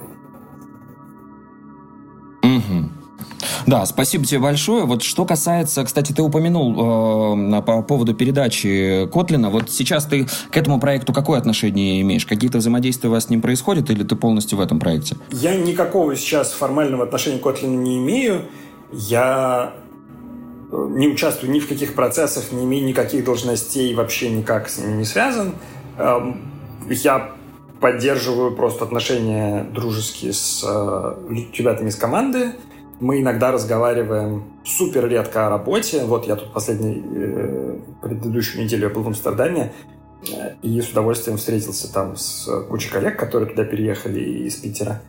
Да, 3.66 3.86
спасибо 3.86 4.26
тебе 4.26 4.40
большое. 4.40 4.86
Вот 4.86 5.04
что 5.04 5.26
касается, 5.26 5.84
кстати, 5.84 6.12
ты 6.12 6.22
упомянул 6.22 7.58
э, 7.58 7.62
по 7.62 7.82
поводу 7.82 8.14
передачи 8.14 9.08
Котлина. 9.12 9.50
Вот 9.50 9.70
сейчас 9.70 10.06
ты 10.06 10.28
к 10.50 10.58
этому 10.58 10.80
проекту 10.80 11.14
какое 11.14 11.40
отношение 11.40 12.02
имеешь? 12.02 12.26
Какие-то 12.26 12.60
взаимодействия 12.60 13.10
у 13.10 13.12
вас 13.12 13.26
с 13.26 13.30
ним 13.30 13.42
происходят 13.42 13.90
или 13.90 14.04
ты 14.04 14.16
полностью 14.16 14.58
в 14.58 14.62
этом 14.62 14.80
проекте? 14.80 15.18
Я 15.32 15.56
никакого 15.56 16.16
сейчас 16.16 16.52
формального 16.52 17.04
отношения 17.04 17.40
к 17.40 17.44
Котлину 17.44 17.82
не 17.82 17.98
имею. 17.98 18.44
Я 18.92 19.74
э, 20.72 20.88
не 20.92 21.08
участвую 21.08 21.52
ни 21.52 21.60
в 21.60 21.68
каких 21.68 21.96
процессах, 21.96 22.52
не 22.52 22.64
имею 22.64 22.86
никаких 22.86 23.24
должностей, 23.26 23.94
вообще 23.94 24.30
никак 24.30 24.70
с 24.70 24.78
ними 24.78 24.98
не 24.98 25.06
связан. 25.06 25.56
Эм, 25.98 26.42
я 26.90 27.32
поддерживаю 27.84 28.56
просто 28.56 28.86
отношения 28.86 29.66
дружеские 29.66 30.32
с 30.32 30.64
э, 30.66 31.16
ребятами 31.54 31.90
из 31.90 31.98
команды. 31.98 32.54
Мы 33.02 33.20
иногда 33.20 33.52
разговариваем 33.52 34.46
супер 34.64 35.06
редко 35.10 35.48
о 35.48 35.50
работе. 35.50 36.06
Вот 36.06 36.26
я 36.26 36.38
тут 36.38 36.54
последнюю, 36.54 37.04
э, 37.04 37.80
предыдущую 38.02 38.64
неделю 38.64 38.90
был 38.90 39.04
в 39.04 39.08
Амстердаме, 39.08 39.74
э, 40.32 40.54
и 40.62 40.80
с 40.80 40.92
удовольствием 40.92 41.36
встретился 41.36 41.92
там 41.92 42.16
с 42.16 42.50
кучей 42.70 42.90
коллег, 42.90 43.20
которые 43.20 43.50
туда 43.50 43.66
переехали 43.66 44.22
из 44.48 44.56
Питера. 44.56 45.02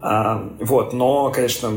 А, 0.00 0.50
вот, 0.58 0.92
но, 0.92 1.30
конечно, 1.30 1.70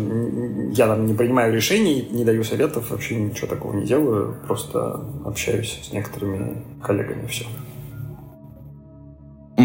я 0.71 0.87
там 0.87 1.05
не 1.05 1.13
принимаю 1.13 1.53
решений, 1.53 2.07
не 2.09 2.25
даю 2.25 2.43
советов, 2.43 2.89
вообще 2.89 3.17
ничего 3.17 3.45
такого 3.45 3.73
не 3.73 3.85
делаю, 3.85 4.35
просто 4.47 4.99
общаюсь 5.25 5.79
с 5.83 5.93
некоторыми 5.93 6.63
коллегами, 6.81 7.27
все. 7.27 7.45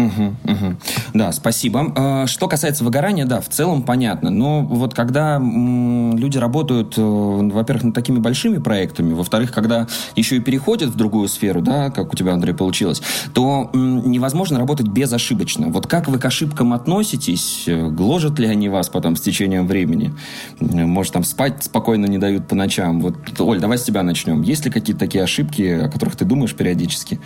Угу, 0.09 0.53
угу. 0.53 0.75
Да, 1.13 1.31
спасибо. 1.31 1.93
А, 1.95 2.27
что 2.27 2.47
касается 2.47 2.83
выгорания, 2.83 3.25
да, 3.25 3.41
в 3.41 3.49
целом 3.49 3.83
понятно. 3.83 4.29
Но 4.29 4.61
вот 4.61 4.93
когда 4.93 5.39
люди 5.39 6.37
работают, 6.37 6.95
э, 6.97 7.01
во-первых, 7.01 7.85
над 7.85 7.95
такими 7.95 8.19
большими 8.19 8.57
проектами, 8.57 9.13
во-вторых, 9.13 9.51
когда 9.51 9.87
еще 10.15 10.37
и 10.37 10.39
переходят 10.39 10.89
в 10.89 10.95
другую 10.95 11.27
сферу, 11.27 11.61
да, 11.61 11.89
как 11.89 12.13
у 12.13 12.15
тебя, 12.15 12.33
Андрей, 12.33 12.53
получилось, 12.53 13.01
то 13.33 13.69
невозможно 13.73 14.59
работать 14.59 14.87
безошибочно. 14.87 15.67
Вот 15.67 15.87
как 15.87 16.07
вы 16.07 16.19
к 16.19 16.25
ошибкам 16.25 16.73
относитесь? 16.73 17.65
Гложат 17.67 18.39
ли 18.39 18.47
они 18.47 18.69
вас 18.69 18.89
потом 18.89 19.15
с 19.15 19.21
течением 19.21 19.67
времени? 19.67 20.13
Может, 20.59 21.13
там 21.13 21.23
спать 21.23 21.63
спокойно 21.63 22.05
не 22.05 22.17
дают 22.17 22.47
по 22.47 22.55
ночам? 22.55 23.01
Вот, 23.01 23.15
Оль, 23.39 23.59
давай 23.59 23.77
с 23.77 23.83
тебя 23.83 24.03
начнем. 24.03 24.41
Есть 24.41 24.65
ли 24.65 24.71
какие-то 24.71 24.99
такие 24.99 25.23
ошибки, 25.23 25.61
о 25.61 25.89
которых 25.89 26.15
ты 26.15 26.25
думаешь 26.25 26.53
периодически? 26.55 27.19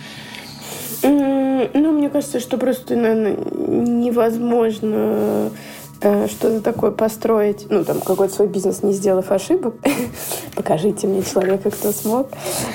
Ну, 1.74 1.92
мне 1.92 2.10
кажется, 2.10 2.40
что 2.40 2.58
просто, 2.58 2.96
наверное, 2.96 3.36
невозможно 3.36 5.50
что-то 6.28 6.60
такое 6.60 6.90
построить, 6.90 7.66
ну, 7.70 7.84
там, 7.84 8.00
какой-то 8.00 8.34
свой 8.34 8.48
бизнес, 8.48 8.82
не 8.82 8.92
сделав 8.92 9.30
ошибок. 9.30 9.74
Покажите 10.56 11.06
мне 11.06 11.22
человека, 11.22 11.70
кто 11.70 11.92
смог. 11.92 12.28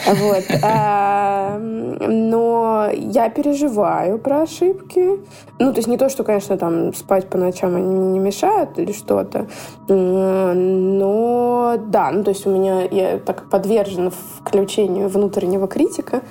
Вот. 0.06 0.44
А, 0.62 1.58
но 1.58 2.90
я 2.94 3.30
переживаю 3.30 4.20
про 4.20 4.42
ошибки. 4.42 5.20
Ну, 5.58 5.72
то 5.72 5.78
есть 5.78 5.88
не 5.88 5.98
то, 5.98 6.10
что, 6.10 6.24
конечно, 6.24 6.58
там 6.58 6.94
спать 6.94 7.30
по 7.30 7.38
ночам 7.38 7.76
они 7.76 7.96
не 7.96 8.20
мешают 8.20 8.78
или 8.78 8.92
что-то. 8.92 9.48
Но 9.88 11.76
да, 11.78 12.12
ну, 12.12 12.24
то 12.24 12.30
есть 12.30 12.46
у 12.46 12.50
меня 12.50 12.84
я 12.84 13.18
так 13.20 13.50
подвержена 13.50 14.12
включению 14.44 15.10
внутреннего 15.10 15.68
критика, 15.68 16.22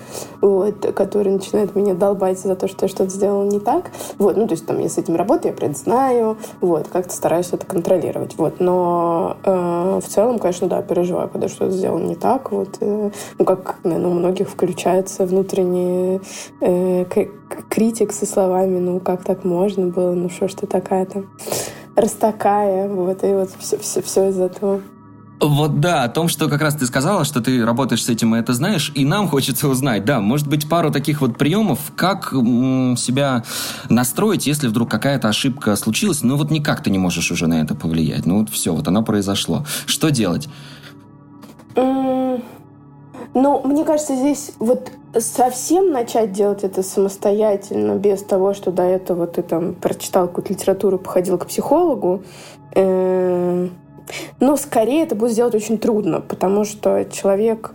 вот, 0.40 0.80
который 0.94 1.32
начинает 1.32 1.74
меня 1.74 1.94
долбать 1.94 2.38
за 2.38 2.54
то, 2.56 2.68
что 2.68 2.86
я 2.86 2.88
что-то 2.88 3.10
сделала 3.10 3.44
не 3.44 3.60
так. 3.60 3.90
Вот, 4.18 4.36
ну, 4.36 4.46
то 4.46 4.52
есть 4.52 4.66
там 4.66 4.78
я 4.80 4.88
с 4.88 4.98
этим 4.98 5.16
работаю, 5.16 5.52
я 5.52 5.56
предзнаю, 5.56 6.36
вот, 6.60 6.87
как-то 6.88 7.12
стараюсь 7.12 7.52
это 7.52 7.66
контролировать. 7.66 8.36
Вот. 8.36 8.60
Но 8.60 9.36
э, 9.44 10.00
в 10.02 10.08
целом, 10.08 10.38
конечно, 10.38 10.68
да, 10.68 10.82
переживаю, 10.82 11.28
когда 11.28 11.48
что-то 11.48 11.72
сделано 11.72 12.06
не 12.06 12.16
так. 12.16 12.52
Вот, 12.52 12.76
э, 12.80 13.10
ну, 13.38 13.44
как, 13.44 13.78
наверное, 13.84 14.10
у 14.10 14.14
многих 14.14 14.48
включается 14.48 15.26
внутренний 15.26 16.20
э, 16.60 17.04
критик 17.68 18.12
со 18.12 18.26
словами, 18.26 18.78
ну, 18.78 19.00
как 19.00 19.24
так 19.24 19.44
можно 19.44 19.86
было, 19.86 20.12
ну, 20.12 20.28
что 20.28 20.48
ж 20.48 20.54
ты 20.54 20.66
такая 20.66 21.06
там 21.06 21.26
растакая, 21.96 22.88
вот, 22.88 23.24
и 23.24 23.32
вот 23.32 23.50
все, 23.58 23.76
все, 23.78 24.02
все 24.02 24.28
из 24.28 24.38
этого. 24.38 24.82
Вот 25.40 25.78
да, 25.78 26.02
о 26.02 26.08
том, 26.08 26.28
что 26.28 26.48
как 26.48 26.60
раз 26.62 26.74
ты 26.74 26.84
сказала, 26.86 27.24
что 27.24 27.40
ты 27.40 27.64
работаешь 27.64 28.04
с 28.04 28.08
этим 28.08 28.34
и 28.34 28.40
это 28.40 28.54
знаешь, 28.54 28.90
и 28.96 29.04
нам 29.04 29.28
хочется 29.28 29.68
узнать, 29.68 30.04
да, 30.04 30.20
может 30.20 30.48
быть, 30.48 30.68
пару 30.68 30.90
таких 30.90 31.20
вот 31.20 31.38
приемов, 31.38 31.92
как 31.94 32.30
себя 32.30 33.44
настроить, 33.88 34.48
если 34.48 34.66
вдруг 34.66 34.90
какая-то 34.90 35.28
ошибка 35.28 35.76
случилась, 35.76 36.22
но 36.22 36.36
вот 36.36 36.50
никак 36.50 36.82
ты 36.82 36.90
не 36.90 36.98
можешь 36.98 37.30
уже 37.30 37.46
на 37.46 37.60
это 37.60 37.76
повлиять. 37.76 38.26
Ну 38.26 38.40
вот 38.40 38.50
все, 38.50 38.74
вот 38.74 38.88
оно 38.88 39.04
произошло. 39.04 39.64
Что 39.86 40.10
делать? 40.10 40.48
Ну, 43.34 43.62
мне 43.64 43.84
кажется, 43.84 44.16
здесь 44.16 44.52
вот 44.58 44.90
совсем 45.16 45.92
начать 45.92 46.32
делать 46.32 46.64
это 46.64 46.82
самостоятельно, 46.82 47.94
без 47.94 48.22
того, 48.24 48.54
что 48.54 48.72
до 48.72 48.82
этого 48.82 49.28
ты 49.28 49.42
там 49.42 49.74
прочитал 49.74 50.26
какую-то 50.26 50.52
литературу, 50.52 50.98
походил 50.98 51.38
к 51.38 51.46
психологу, 51.46 52.24
э- 52.74 53.68
но 54.40 54.56
скорее 54.56 55.02
это 55.02 55.14
будет 55.14 55.32
сделать 55.32 55.54
очень 55.54 55.78
трудно, 55.78 56.20
потому 56.20 56.64
что 56.64 57.04
человек 57.04 57.72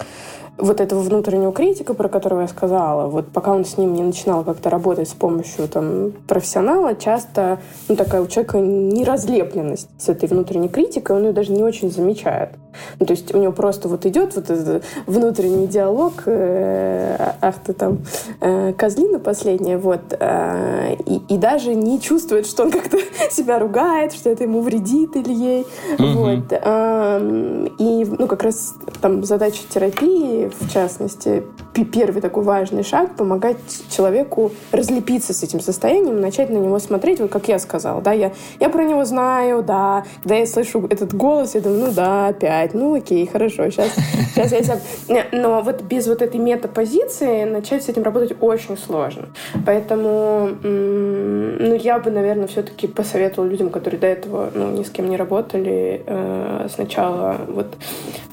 вот 0.58 0.80
этого 0.80 1.00
внутреннего 1.00 1.52
критика, 1.52 1.94
про 1.94 2.10
которого 2.10 2.42
я 2.42 2.48
сказала, 2.48 3.08
вот 3.08 3.30
пока 3.30 3.52
он 3.52 3.66
с 3.66 3.78
ним 3.78 3.94
не 3.94 4.04
начинал 4.04 4.44
как-то 4.44 4.70
работать 4.70 5.10
с 5.10 5.14
помощью 5.14 5.68
там, 5.68 6.12
профессионала, 6.28 6.96
часто 6.96 7.60
ну, 7.90 7.96
такая 7.96 8.22
у 8.22 8.28
человека 8.28 8.60
неразлепленность 8.60 9.90
с 9.98 10.10
этой 10.10 10.30
внутренней 10.30 10.70
критикой, 10.70 11.16
он 11.16 11.24
ее 11.24 11.32
даже 11.32 11.52
не 11.52 11.64
очень 11.64 11.92
замечает. 11.92 12.52
Ну, 13.00 13.06
то 13.06 13.14
есть 13.14 13.34
у 13.34 13.38
него 13.38 13.52
просто 13.52 13.88
вот 13.88 14.06
идет 14.06 14.36
вот 14.36 14.50
этот 14.50 14.84
внутренний 15.06 15.68
диалог, 15.68 16.24
э, 16.26 17.34
ах 17.42 17.56
ты 17.66 17.74
там 17.74 18.00
э, 18.42 18.74
козлина 18.74 19.20
последняя, 19.20 19.78
вот, 19.78 20.02
э, 20.12 20.96
и, 21.06 21.22
и 21.30 21.38
даже 21.38 21.76
не 21.76 22.00
чувствует, 22.00 22.46
что 22.46 22.64
он 22.64 22.72
как-то 22.72 22.98
себя 23.32 23.60
ругает, 23.60 24.14
что 24.14 24.30
это 24.30 24.44
ему 24.44 24.62
вредит 24.62 25.16
или 25.16 25.34
ей. 25.34 25.68
Mm-hmm. 25.98 26.14
Вот. 26.14 26.44
Э, 26.52 27.68
и, 27.80 28.06
ну, 28.06 28.28
как 28.28 28.44
раз 28.44 28.76
там 29.02 29.24
задача 29.24 29.62
терапии, 29.70 30.52
в 30.60 30.72
частности, 30.72 31.44
первый 31.74 32.22
такой 32.22 32.44
важный 32.44 32.84
шаг— 32.84 33.16
помогать 33.18 33.58
человеку 33.90 34.52
разлепиться 34.72 35.34
с 35.34 35.44
этим 35.44 35.60
состоянием, 35.60 36.22
начать 36.22 36.50
на 36.50 36.58
него 36.58 36.80
смотреть, 36.80 37.20
вот 37.20 37.32
как 37.32 37.48
я 37.48 37.60
сказала, 37.60 38.02
да, 38.02 38.12
я, 38.12 38.32
я 38.60 38.70
про 38.70 38.84
него 38.84 39.06
знаю, 39.06 39.64
да, 39.64 40.04
когда 40.22 40.36
я 40.36 40.46
слышу 40.46 40.86
этот 40.90 41.14
голос, 41.14 41.56
я 41.56 41.62
думаю, 41.62 41.88
ну 41.88 41.92
да, 41.92 42.28
опять 42.28 42.63
блядь, 42.64 42.74
ну 42.74 42.96
окей, 42.96 43.26
хорошо, 43.28 43.70
сейчас, 43.70 43.92
сейчас 44.34 44.52
я 44.52 44.64
сам... 44.64 44.80
Но 45.32 45.62
вот 45.62 45.82
без 45.82 46.08
вот 46.08 46.22
этой 46.22 46.40
метапозиции 46.40 47.44
начать 47.44 47.84
с 47.84 47.90
этим 47.90 48.04
работать 48.04 48.36
очень 48.40 48.78
сложно. 48.78 49.30
Поэтому, 49.66 50.50
ну, 50.64 51.76
я 51.76 52.00
бы, 52.00 52.12
наверное, 52.12 52.48
все-таки 52.48 52.88
посоветовала 52.88 53.50
людям, 53.50 53.70
которые 53.70 54.00
до 54.00 54.08
этого, 54.08 54.52
ну, 54.54 54.72
ни 54.72 54.84
с 54.84 54.90
кем 54.90 55.10
не 55.10 55.18
работали, 55.18 56.04
э, 56.06 56.68
сначала 56.74 57.38
вот 57.48 57.68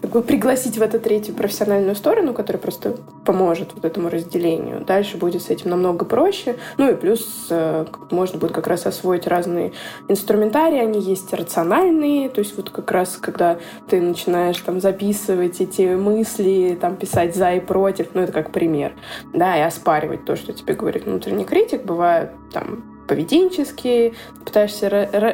как 0.01 0.11
бы 0.11 0.23
пригласить 0.23 0.79
в 0.79 0.83
эту 0.83 0.99
третью 0.99 1.35
профессиональную 1.35 1.95
сторону, 1.95 2.33
которая 2.33 2.61
просто 2.61 2.97
поможет 3.25 3.75
вот 3.75 3.85
этому 3.85 4.09
разделению. 4.09 4.85
Дальше 4.85 5.17
будет 5.17 5.43
с 5.43 5.51
этим 5.51 5.71
намного 5.71 6.05
проще. 6.05 6.57
Ну 6.79 6.91
и 6.91 6.95
плюс 6.95 7.47
э, 7.51 7.87
можно 8.11 8.39
будет 8.39 8.53
как 8.53 8.67
раз 8.67 8.87
освоить 8.87 9.27
разные 9.27 9.73
инструментарии, 10.09 10.79
они 10.79 11.01
есть 11.01 11.33
рациональные, 11.33 12.31
то 12.31 12.41
есть 12.41 12.57
вот 12.57 12.71
как 12.71 12.91
раз 12.91 13.17
когда 13.17 13.59
ты 13.89 14.01
начинаешь 14.01 14.20
там 14.25 14.81
записывать 14.81 15.61
эти 15.61 15.95
мысли, 15.95 16.79
там 16.81 16.97
писать 16.97 17.35
за 17.35 17.53
и 17.53 17.61
против, 17.61 18.09
ну 18.15 18.23
это 18.23 18.33
как 18.33 18.53
пример, 18.53 18.93
да, 19.33 19.57
и 19.57 19.61
оспаривать 19.61 20.25
то, 20.25 20.37
что 20.37 20.53
тебе 20.53 20.75
говорит 20.75 21.07
внутренний 21.07 21.45
критик, 21.45 21.85
бывает 21.85 22.31
там 22.53 22.85
поведенческие, 23.11 24.15
пытаешься 24.45 24.89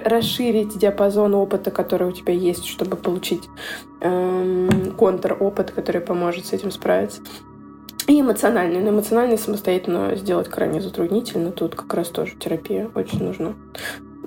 расширить 0.07 0.79
диапазон 0.79 1.35
опыта, 1.35 1.70
который 1.70 2.09
у 2.09 2.12
тебя 2.12 2.33
есть, 2.33 2.64
чтобы 2.64 2.96
получить 2.96 3.51
эм, 4.01 4.94
контр-опыт, 4.96 5.72
который 5.72 6.01
поможет 6.01 6.46
с 6.46 6.55
этим 6.55 6.70
справиться. 6.70 7.20
И 8.07 8.20
эмоциональный. 8.20 8.81
Но 8.81 8.90
эмоциональный 8.90 9.37
самостоятельно 9.37 10.14
сделать 10.14 10.49
крайне 10.49 10.81
затруднительно. 10.81 11.51
Тут 11.51 11.75
как 11.75 11.92
раз 11.92 12.09
тоже 12.09 12.37
терапия 12.38 12.88
очень 12.94 13.22
нужна. 13.22 13.55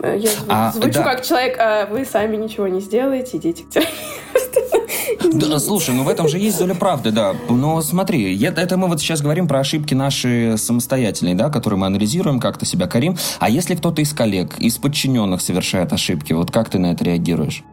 Э, 0.02 0.18
я 0.18 0.30
а, 0.48 0.72
звучу 0.72 0.94
да. 0.94 1.04
как 1.04 1.26
человек, 1.26 1.58
а 1.60 1.86
вы 1.88 2.06
сами 2.06 2.38
ничего 2.38 2.68
не 2.68 2.80
сделаете, 2.80 3.38
идите 3.38 3.64
к. 3.64 3.84
Да, 5.34 5.60
слушай, 5.60 5.94
ну 5.94 6.04
в 6.04 6.10
этом 6.10 6.28
же 6.28 6.38
есть 6.38 6.58
доля 6.60 6.74
правды, 6.74 7.12
да. 7.12 7.36
Но 7.50 7.82
смотри, 7.82 8.42
это 8.44 8.78
мы 8.78 8.88
вот 8.88 9.02
сейчас 9.02 9.22
говорим 9.22 9.48
про 9.48 9.60
ошибки 9.60 9.94
наши 9.94 10.56
самостоятельные, 10.58 11.36
да, 11.36 11.50
которые 11.50 11.80
мы 11.80 11.88
анализируем, 11.88 12.40
как-то 12.40 12.66
себя 12.66 12.88
корим. 12.88 13.18
А 13.40 13.50
если 13.50 13.76
кто-то 13.76 14.02
из 14.02 14.14
коллег, 14.14 14.58
из 14.60 14.78
подчиненных 14.78 15.42
совершает 15.42 15.92
ошибки, 15.94 16.34
вот 16.34 16.52
как 16.52 16.70
ты 16.70 16.80
на 16.80 16.92
это 16.94 17.04
реагируешь? 17.04 17.64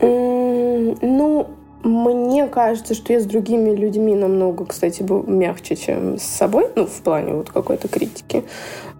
Ну, 0.00 1.50
мне 1.84 2.46
кажется, 2.46 2.94
что 2.94 3.12
я 3.12 3.20
с 3.20 3.24
другими 3.24 3.74
людьми 3.74 4.14
намного, 4.14 4.64
кстати, 4.64 5.02
мягче, 5.02 5.76
чем 5.76 6.18
с 6.18 6.22
собой, 6.22 6.68
ну, 6.76 6.86
в 6.86 7.02
плане 7.02 7.34
вот 7.34 7.50
какой-то 7.50 7.88
критики. 7.88 8.44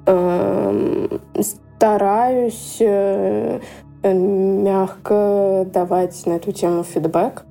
Эм, 0.06 1.20
стараюсь 1.82 2.76
э, 2.78 3.58
мягко 4.04 5.66
давать 5.66 6.24
на 6.26 6.34
эту 6.34 6.52
тему 6.52 6.84
фидбэк. 6.84 7.42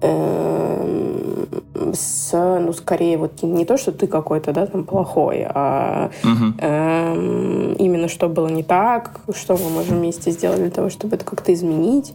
Эм, 0.00 1.46
с, 1.94 2.32
ну, 2.32 2.72
скорее, 2.72 3.18
вот 3.18 3.40
не 3.44 3.64
то, 3.64 3.76
что 3.76 3.92
ты 3.92 4.08
какой-то, 4.08 4.52
да, 4.52 4.66
там, 4.66 4.84
плохой, 4.84 5.46
а 5.48 6.10
угу. 6.24 6.54
э, 6.58 7.74
именно 7.78 8.08
что 8.08 8.28
было 8.28 8.48
не 8.48 8.64
так, 8.64 9.20
что 9.32 9.56
мы 9.56 9.70
можем 9.70 9.98
вместе 9.98 10.32
сделать 10.32 10.58
для 10.58 10.70
того, 10.70 10.90
чтобы 10.90 11.14
это 11.14 11.24
как-то 11.24 11.54
изменить. 11.54 12.14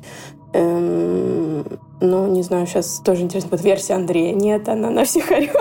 Эм, 0.51 1.63
ну, 2.01 2.27
не 2.27 2.43
знаю, 2.43 2.67
сейчас 2.67 2.99
тоже 2.99 3.21
интересно, 3.21 3.51
вот 3.51 3.63
версия 3.63 3.93
Андрея. 3.93 4.35
Нет, 4.35 4.67
она 4.67 4.89
на 4.89 5.05
всех 5.05 5.31
орет. 5.31 5.51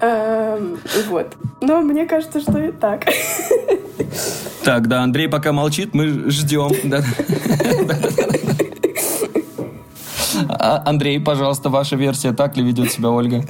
Эм, 0.00 0.78
вот. 1.08 1.36
Но 1.60 1.80
мне 1.80 2.06
кажется, 2.06 2.40
что 2.40 2.58
и 2.58 2.72
так. 2.72 3.04
Так, 4.64 4.86
да, 4.88 5.02
Андрей 5.02 5.28
пока 5.28 5.52
молчит, 5.52 5.94
мы 5.94 6.30
ждем. 6.30 6.70
А, 10.48 10.82
Андрей, 10.86 11.18
пожалуйста, 11.20 11.68
ваша 11.68 11.96
версия, 11.96 12.32
так 12.32 12.56
ли 12.56 12.62
ведет 12.62 12.92
себя 12.92 13.10
Ольга? 13.10 13.42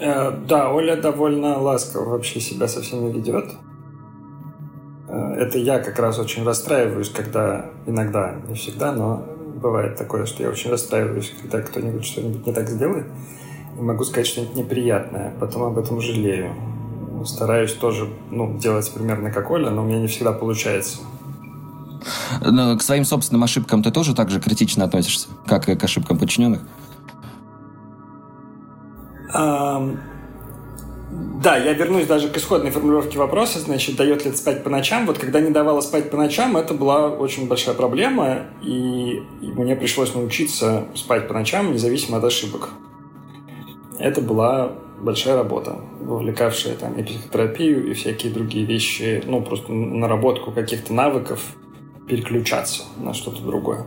Э, 0.00 0.32
да, 0.48 0.72
Оля 0.72 0.96
довольно 0.96 1.60
ласково 1.60 2.10
вообще 2.10 2.40
себя 2.40 2.66
со 2.66 2.80
всеми 2.80 3.12
ведет. 3.12 3.52
Э, 5.08 5.34
это 5.34 5.58
я 5.58 5.78
как 5.78 5.98
раз 5.98 6.18
очень 6.18 6.44
расстраиваюсь, 6.44 7.10
когда 7.10 7.66
иногда, 7.86 8.34
не 8.48 8.54
всегда, 8.54 8.92
но 8.92 9.24
бывает 9.60 9.96
такое, 9.96 10.26
что 10.26 10.42
я 10.42 10.48
очень 10.48 10.70
расстраиваюсь, 10.70 11.32
когда 11.40 11.60
кто-нибудь 11.60 12.04
что-нибудь 12.04 12.46
не 12.46 12.52
так 12.52 12.68
сделает. 12.68 13.06
Могу 13.80 14.04
сказать 14.04 14.26
что-нибудь 14.26 14.56
неприятное, 14.56 15.32
потом 15.40 15.62
об 15.62 15.78
этом 15.78 16.00
жалею. 16.00 16.54
Стараюсь 17.24 17.72
тоже 17.72 18.08
ну, 18.30 18.58
делать 18.58 18.90
примерно 18.92 19.30
как 19.30 19.50
Оля, 19.50 19.70
но 19.70 19.82
у 19.82 19.86
меня 19.86 20.00
не 20.00 20.06
всегда 20.06 20.32
получается. 20.32 20.98
Но 22.40 22.76
к 22.76 22.82
своим 22.82 23.04
собственным 23.04 23.42
ошибкам 23.44 23.82
ты 23.82 23.90
тоже 23.90 24.14
так 24.14 24.30
же 24.30 24.40
критично 24.40 24.84
относишься, 24.84 25.28
как 25.46 25.68
и 25.68 25.76
к 25.76 25.84
ошибкам 25.84 26.18
подчиненных? 26.18 26.62
Um, 29.34 29.98
да, 31.42 31.56
я 31.56 31.72
вернусь 31.72 32.06
даже 32.06 32.28
к 32.28 32.36
исходной 32.36 32.70
формулировке 32.70 33.18
вопроса, 33.18 33.60
значит, 33.60 33.96
дает 33.96 34.24
ли 34.24 34.30
это 34.30 34.38
спать 34.38 34.62
по 34.62 34.70
ночам. 34.70 35.06
Вот 35.06 35.18
когда 35.18 35.40
не 35.40 35.50
давала 35.50 35.80
спать 35.80 36.10
по 36.10 36.16
ночам, 36.16 36.56
это 36.56 36.74
была 36.74 37.08
очень 37.08 37.48
большая 37.48 37.74
проблема, 37.74 38.46
и, 38.62 39.22
и 39.40 39.46
мне 39.46 39.74
пришлось 39.74 40.14
научиться 40.14 40.84
спать 40.94 41.28
по 41.28 41.34
ночам, 41.34 41.72
независимо 41.72 42.18
от 42.18 42.24
ошибок. 42.24 42.70
Это 44.00 44.22
была 44.22 44.72
большая 45.00 45.36
работа, 45.36 45.76
вовлекавшая 46.00 46.74
там 46.74 46.94
и 46.94 47.02
психотерапию, 47.02 47.90
и 47.90 47.94
всякие 47.94 48.32
другие 48.32 48.64
вещи, 48.64 49.22
ну, 49.26 49.42
просто 49.42 49.72
наработку 49.72 50.52
каких-то 50.52 50.92
навыков 50.92 51.42
переключаться 52.08 52.84
на 52.98 53.14
что-то 53.14 53.42
другое. 53.42 53.86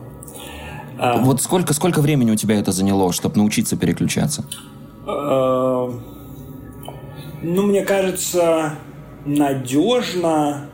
А, 0.98 1.16
вот 1.18 1.42
сколько, 1.42 1.74
сколько 1.74 2.00
времени 2.00 2.30
у 2.30 2.36
тебя 2.36 2.58
это 2.58 2.72
заняло, 2.72 3.12
чтобы 3.12 3.36
научиться 3.36 3.76
переключаться? 3.76 4.44
А, 5.06 5.92
ну, 7.42 7.62
мне 7.66 7.84
кажется, 7.84 8.74
надежно 9.24 10.70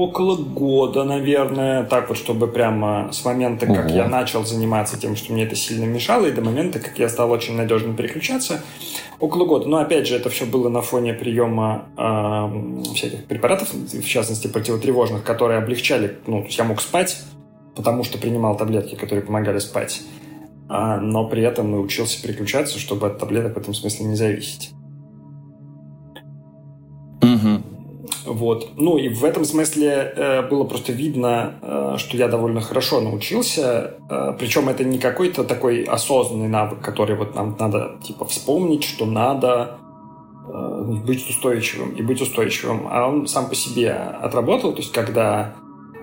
около 0.00 0.36
года, 0.36 1.04
наверное, 1.04 1.84
так 1.84 2.08
вот, 2.08 2.18
чтобы 2.18 2.46
прямо 2.46 3.10
с 3.12 3.24
момента, 3.24 3.66
как 3.66 3.86
Ого. 3.86 3.94
я 3.94 4.08
начал 4.08 4.44
заниматься 4.44 4.98
тем, 4.98 5.16
что 5.16 5.32
мне 5.32 5.44
это 5.44 5.56
сильно 5.56 5.84
мешало, 5.84 6.26
и 6.26 6.32
до 6.32 6.40
момента, 6.40 6.78
как 6.78 6.98
я 6.98 7.08
стал 7.08 7.30
очень 7.30 7.56
надежно 7.56 7.94
переключаться, 7.94 8.62
около 9.18 9.44
года. 9.44 9.68
Но, 9.68 9.78
опять 9.78 10.06
же, 10.06 10.16
это 10.16 10.30
все 10.30 10.46
было 10.46 10.68
на 10.68 10.82
фоне 10.82 11.12
приема 11.12 11.86
э, 11.96 12.94
всяких 12.94 13.26
препаратов, 13.26 13.72
в 13.72 14.06
частности, 14.06 14.46
противотревожных, 14.46 15.22
которые 15.22 15.58
облегчали, 15.58 16.18
ну, 16.26 16.40
то 16.40 16.46
есть 16.46 16.58
я 16.58 16.64
мог 16.64 16.80
спать, 16.80 17.18
потому 17.76 18.02
что 18.02 18.18
принимал 18.18 18.56
таблетки, 18.56 18.94
которые 18.94 19.24
помогали 19.24 19.58
спать. 19.58 20.02
А, 20.68 20.98
но 20.98 21.28
при 21.28 21.42
этом 21.42 21.70
научился 21.70 22.22
переключаться, 22.22 22.78
чтобы 22.78 23.08
от 23.08 23.18
таблеток 23.18 23.54
в 23.54 23.58
этом 23.58 23.74
смысле 23.74 24.06
не 24.06 24.14
зависеть. 24.14 24.70
Угу. 27.22 27.69
Вот. 28.32 28.70
Ну 28.76 28.96
и 28.96 29.08
в 29.08 29.24
этом 29.24 29.44
смысле 29.44 30.12
э, 30.14 30.48
было 30.48 30.64
просто 30.64 30.92
видно, 30.92 31.54
э, 31.62 31.94
что 31.98 32.16
я 32.16 32.28
довольно 32.28 32.60
хорошо 32.60 33.00
научился. 33.00 33.94
Э, 34.08 34.34
причем 34.38 34.68
это 34.68 34.84
не 34.84 34.98
какой-то 34.98 35.44
такой 35.44 35.82
осознанный 35.82 36.48
навык, 36.48 36.80
который 36.80 37.16
вот 37.16 37.34
нам 37.34 37.56
надо 37.58 37.98
типа 38.02 38.24
вспомнить, 38.24 38.84
что 38.84 39.06
надо 39.06 39.78
э, 40.48 40.82
быть 41.04 41.28
устойчивым 41.28 41.90
и 41.90 42.02
быть 42.02 42.20
устойчивым. 42.20 42.86
А 42.90 43.08
он 43.08 43.26
сам 43.26 43.48
по 43.48 43.54
себе 43.54 43.92
отработал. 43.92 44.72
То 44.72 44.78
есть 44.78 44.92
когда 44.92 45.54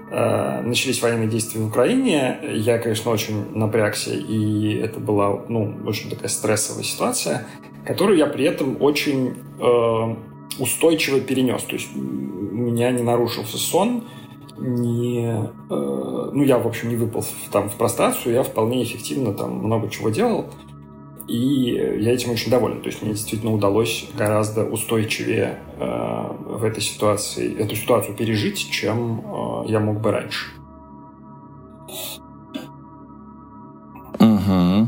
Э, 0.09 0.61
начались 0.61 1.01
военные 1.01 1.27
действия 1.27 1.59
в 1.59 1.67
Украине, 1.67 2.39
я, 2.53 2.77
конечно, 2.77 3.11
очень 3.11 3.51
напрягся, 3.53 4.13
и 4.13 4.75
это 4.75 5.01
была, 5.01 5.43
ну, 5.49 5.75
очень 5.85 6.09
такая 6.09 6.29
стрессовая 6.29 6.83
ситуация, 6.83 7.45
которую 7.85 8.17
я 8.17 8.27
при 8.27 8.45
этом 8.45 8.81
очень 8.81 9.35
э, 9.59 10.15
устойчиво 10.59 11.19
перенес. 11.19 11.63
То 11.63 11.75
есть 11.75 11.89
у 11.95 11.99
меня 11.99 12.91
не 12.91 13.03
нарушился 13.03 13.57
сон, 13.57 14.03
не, 14.57 15.25
э, 15.25 16.29
ну, 16.33 16.43
я, 16.43 16.57
в 16.57 16.67
общем, 16.67 16.89
не 16.89 16.95
выпал 16.95 17.21
в, 17.21 17.49
там 17.51 17.69
в 17.69 17.75
прострацию, 17.75 18.33
я 18.33 18.43
вполне 18.43 18.83
эффективно 18.83 19.33
там 19.33 19.55
много 19.55 19.89
чего 19.89 20.09
делал. 20.09 20.45
И 21.27 21.73
я 21.99 22.13
этим 22.13 22.31
очень 22.31 22.49
доволен. 22.49 22.81
То 22.81 22.87
есть 22.87 23.01
мне 23.01 23.11
действительно 23.11 23.53
удалось 23.53 24.07
гораздо 24.17 24.63
устойчивее 24.63 25.59
э, 25.77 26.31
в 26.45 26.63
этой 26.63 26.81
ситуации, 26.81 27.55
эту 27.57 27.75
ситуацию 27.75 28.15
пережить, 28.15 28.71
чем 28.71 29.19
э, 29.19 29.63
я 29.67 29.79
мог 29.79 29.99
бы 29.99 30.11
раньше. 30.11 30.47
Угу. 34.19 34.87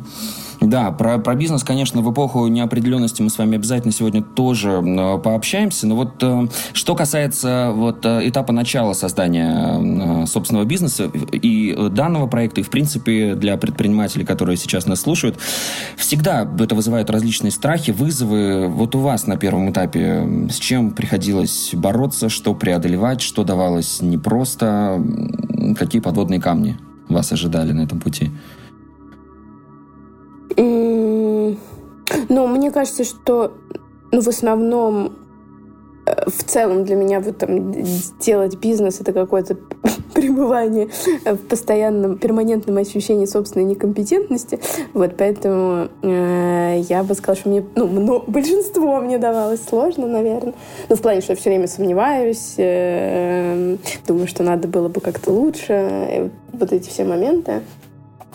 Да, 0.62 0.92
про, 0.92 1.18
про 1.20 1.36
бизнес, 1.36 1.64
конечно, 1.64 2.02
в 2.02 2.12
эпоху 2.12 2.48
неопределенности 2.48 3.22
мы 3.22 3.30
с 3.30 3.38
вами 3.38 3.56
обязательно 3.56 3.94
сегодня 3.94 4.22
тоже 4.22 4.72
э, 4.72 5.18
пообщаемся. 5.18 5.88
Но 5.88 5.96
вот 5.96 6.22
э, 6.22 6.48
что 6.74 6.96
касается 6.96 7.72
вот 7.74 8.06
э, 8.06 8.28
этапа 8.28 8.52
начала 8.52 8.94
создания 8.94 10.26
собственного 10.26 10.66
бизнеса 10.66 11.10
и 11.32 11.76
данного 11.92 12.28
проекта, 12.28 12.60
и, 12.60 12.64
в 12.64 12.70
принципе, 12.70 13.36
для 13.36 13.56
предпринимателей, 13.56 14.26
которые 14.26 14.58
сейчас 14.58 14.86
нас 14.86 15.02
слушают, 15.02 15.38
всегда 15.96 16.48
это 16.60 16.76
вызывает 16.76 17.10
различные 17.10 17.52
страхи, 17.52 17.92
вызовы. 17.92 18.68
Вот 18.68 18.96
у 18.96 19.00
вас 19.00 19.28
на 19.28 19.38
первом 19.38 19.72
этапе 19.72 20.28
с 20.50 20.58
чем 20.58 20.92
приходилось 20.92 21.72
бороться, 21.74 22.28
что 22.28 22.54
преодолевать, 22.54 23.22
что 23.22 23.46
давалось 23.46 24.02
непросто, 24.02 25.02
какие 25.78 26.02
подводные 26.02 26.42
камни 26.42 26.78
вас 27.08 27.32
ожидали 27.32 27.72
на 27.72 27.82
этом 27.82 28.00
пути? 28.00 28.30
Ну, 30.60 32.48
мне 32.48 32.72
кажется, 32.72 33.04
что 33.04 33.54
ну, 34.12 34.22
в 34.22 34.28
основном 34.28 35.14
э, 36.06 36.30
в 36.30 36.44
целом 36.44 36.84
для 36.84 36.96
меня 36.96 37.20
вот 37.20 37.38
там 37.38 37.74
делать 38.20 38.58
бизнес 38.58 39.00
это 39.00 39.14
какое-то 39.14 39.58
пребывание 40.14 40.90
в 41.26 41.38
постоянном 41.38 42.18
перманентном 42.18 42.78
ощущении 42.78 43.26
собственной 43.26 43.66
некомпетентности. 43.66 44.60
Вот 44.94 45.16
поэтому 45.18 45.90
э, 46.02 46.82
я 46.90 47.04
бы 47.04 47.14
сказала, 47.14 47.38
что 47.38 47.50
мне 47.50 47.64
ну, 47.76 47.88
много, 47.88 48.26
большинство 48.32 49.00
мне 49.00 49.18
давалось 49.18 49.62
сложно, 49.68 50.08
наверное. 50.08 50.54
Ну, 50.90 50.96
в 50.96 51.02
плане, 51.02 51.22
что 51.22 51.34
я 51.34 51.38
все 51.38 51.50
время 51.52 51.68
сомневаюсь, 51.68 52.56
э, 52.58 53.78
думаю, 54.08 54.28
что 54.28 54.44
надо 54.44 54.68
было 54.68 54.90
бы 54.90 55.00
как-то 55.00 55.32
лучше. 55.32 56.10
И 56.12 56.58
вот 56.58 56.74
эти 56.74 56.90
все 56.90 57.06
моменты. 57.06 57.62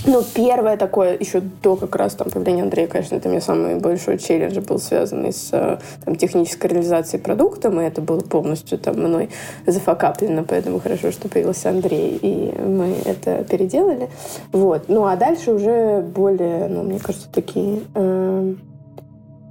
Ну, 0.06 0.22
первое 0.34 0.76
такое, 0.76 1.16
еще 1.18 1.40
до 1.40 1.76
как 1.76 1.96
раз 1.96 2.14
там 2.14 2.28
появления 2.28 2.62
Андрея, 2.62 2.86
конечно, 2.86 3.16
это 3.16 3.28
мне 3.30 3.40
самый 3.40 3.76
большой 3.76 4.18
челлендж 4.18 4.60
был 4.60 4.78
связанный 4.78 5.32
с 5.32 5.48
э, 5.52 5.78
там, 6.04 6.16
технической 6.16 6.70
реализацией 6.70 7.22
продукта, 7.22 7.70
и 7.70 7.76
это 7.84 8.02
было 8.02 8.20
полностью 8.20 8.78
там 8.78 8.96
мной 8.96 9.30
зафакаплено, 9.66 10.44
поэтому 10.44 10.78
хорошо, 10.78 11.10
что 11.10 11.28
появился 11.28 11.70
Андрей, 11.70 12.18
и 12.20 12.54
мы 12.60 12.94
это 13.06 13.44
переделали. 13.44 14.10
Вот. 14.52 14.88
Ну, 14.88 15.06
а 15.06 15.16
дальше 15.16 15.52
уже 15.52 16.02
более, 16.02 16.68
ну, 16.68 16.82
мне 16.82 16.98
кажется, 16.98 17.28
такие, 17.32 17.80
э, 17.94 18.54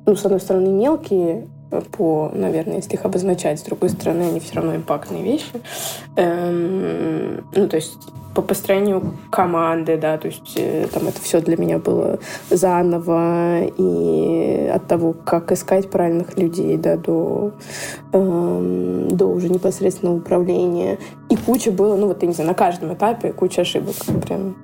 ну, 0.05 0.15
с 0.15 0.23
одной 0.23 0.39
стороны, 0.39 0.69
мелкие 0.69 1.47
по, 1.81 2.31
наверное, 2.33 2.77
если 2.77 2.93
их 2.93 3.05
обозначать, 3.05 3.59
с 3.59 3.63
другой 3.63 3.89
стороны, 3.89 4.23
они 4.23 4.39
все 4.39 4.55
равно 4.55 4.75
импактные 4.75 5.23
вещи. 5.23 5.61
Эм, 6.15 7.45
ну, 7.55 7.67
то 7.67 7.75
есть 7.75 7.97
по 8.33 8.41
построению 8.41 9.13
команды, 9.29 9.97
да, 9.97 10.17
то 10.17 10.27
есть 10.27 10.53
э, 10.55 10.87
там 10.91 11.07
это 11.07 11.21
все 11.21 11.39
для 11.39 11.55
меня 11.55 11.77
было 11.77 12.19
заново, 12.49 13.63
и 13.63 14.71
от 14.73 14.87
того, 14.87 15.13
как 15.13 15.51
искать 15.51 15.89
правильных 15.89 16.37
людей, 16.37 16.77
да, 16.77 16.97
до, 16.97 17.51
эм, 18.11 19.07
до 19.09 19.27
уже 19.27 19.49
непосредственного 19.49 20.17
управления. 20.17 20.97
И 21.29 21.35
куча 21.35 21.71
было, 21.71 21.95
ну 21.95 22.07
вот, 22.07 22.21
я 22.23 22.27
не 22.27 22.33
знаю, 22.33 22.49
на 22.49 22.55
каждом 22.55 22.93
этапе 22.93 23.33
куча 23.33 23.61
ошибок, 23.61 23.95
прям 24.25 24.55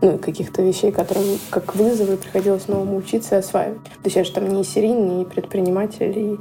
ну, 0.00 0.18
каких-то 0.18 0.62
вещей, 0.62 0.92
которым 0.92 1.24
как 1.50 1.74
вызовы 1.74 2.16
приходилось 2.16 2.68
новому 2.68 2.96
учиться 2.96 3.36
и 3.36 3.38
осваивать. 3.38 3.82
То 3.84 4.04
есть 4.04 4.16
я 4.16 4.24
же 4.24 4.32
там 4.32 4.48
не 4.48 4.64
серийный, 4.64 5.16
не 5.16 5.24
предприниматель, 5.24 6.12
и 6.16 6.38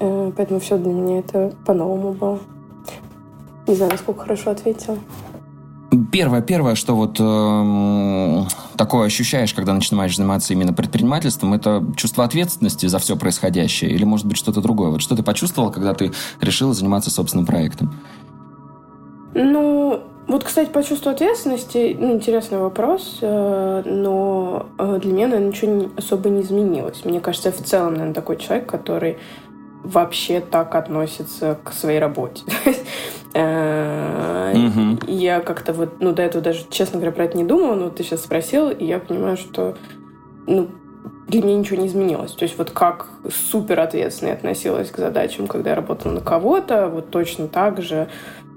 э, 0.00 0.32
поэтому 0.36 0.60
все 0.60 0.76
для 0.76 0.92
меня 0.92 1.18
это 1.20 1.52
по-новому 1.64 2.12
было. 2.12 2.38
Не 3.66 3.74
знаю, 3.74 3.92
насколько 3.92 4.22
хорошо 4.22 4.50
ответила. 4.50 4.98
Первое, 6.12 6.40
первое, 6.40 6.76
что 6.76 6.94
вот 6.94 7.16
э, 7.18 8.44
такое 8.76 9.06
ощущаешь, 9.06 9.52
когда 9.52 9.74
начинаешь 9.74 10.16
заниматься 10.16 10.52
именно 10.52 10.72
предпринимательством, 10.72 11.52
это 11.52 11.84
чувство 11.96 12.24
ответственности 12.24 12.86
за 12.86 13.00
все 13.00 13.16
происходящее, 13.16 13.90
или 13.90 14.04
может 14.04 14.26
быть 14.26 14.36
что-то 14.36 14.60
другое. 14.60 14.90
Вот 14.90 15.02
что 15.02 15.16
ты 15.16 15.24
почувствовал, 15.24 15.72
когда 15.72 15.92
ты 15.94 16.12
решила 16.40 16.74
заниматься 16.74 17.10
собственным 17.10 17.44
проектом? 17.44 17.92
Ну, 19.34 20.00
вот, 20.30 20.44
кстати, 20.44 20.70
по 20.70 20.82
чувству 20.84 21.10
ответственности, 21.10 21.96
ну, 21.98 22.12
интересный 22.12 22.58
вопрос, 22.58 23.18
э, 23.20 23.82
но 23.84 24.66
э, 24.78 24.98
для 25.02 25.12
меня, 25.12 25.26
наверное, 25.26 25.48
ничего 25.48 25.90
особо 25.96 26.28
не 26.28 26.42
изменилось. 26.42 27.04
Мне 27.04 27.20
кажется, 27.20 27.48
я 27.48 27.52
в 27.52 27.64
целом, 27.64 27.94
наверное, 27.94 28.14
такой 28.14 28.36
человек, 28.36 28.66
который 28.66 29.18
вообще 29.82 30.40
так 30.40 30.76
относится 30.76 31.58
к 31.64 31.72
своей 31.72 31.98
работе. 31.98 32.44
Э, 33.32 34.52
я 35.06 35.38
как-то 35.38 35.72
вот, 35.72 36.00
ну, 36.00 36.12
до 36.12 36.22
этого 36.22 36.42
даже, 36.42 36.64
честно 36.68 36.98
говоря, 36.98 37.12
про 37.12 37.26
это 37.26 37.36
не 37.36 37.44
думала, 37.44 37.76
но 37.76 37.88
ты 37.88 38.02
сейчас 38.02 38.24
спросил, 38.24 38.70
и 38.70 38.84
я 38.84 38.98
понимаю, 38.98 39.36
что, 39.36 39.76
ну, 40.48 40.66
для 41.30 41.42
меня 41.42 41.56
ничего 41.56 41.80
не 41.80 41.86
изменилось. 41.86 42.32
То 42.32 42.42
есть 42.42 42.58
вот 42.58 42.72
как 42.72 43.06
супер 43.30 43.78
ответственно 43.78 44.32
относилась 44.32 44.90
к 44.90 44.98
задачам, 44.98 45.46
когда 45.46 45.70
я 45.70 45.76
работала 45.76 46.12
на 46.12 46.20
кого-то, 46.20 46.88
вот 46.88 47.10
точно 47.10 47.46
так 47.46 47.80
же 47.80 48.08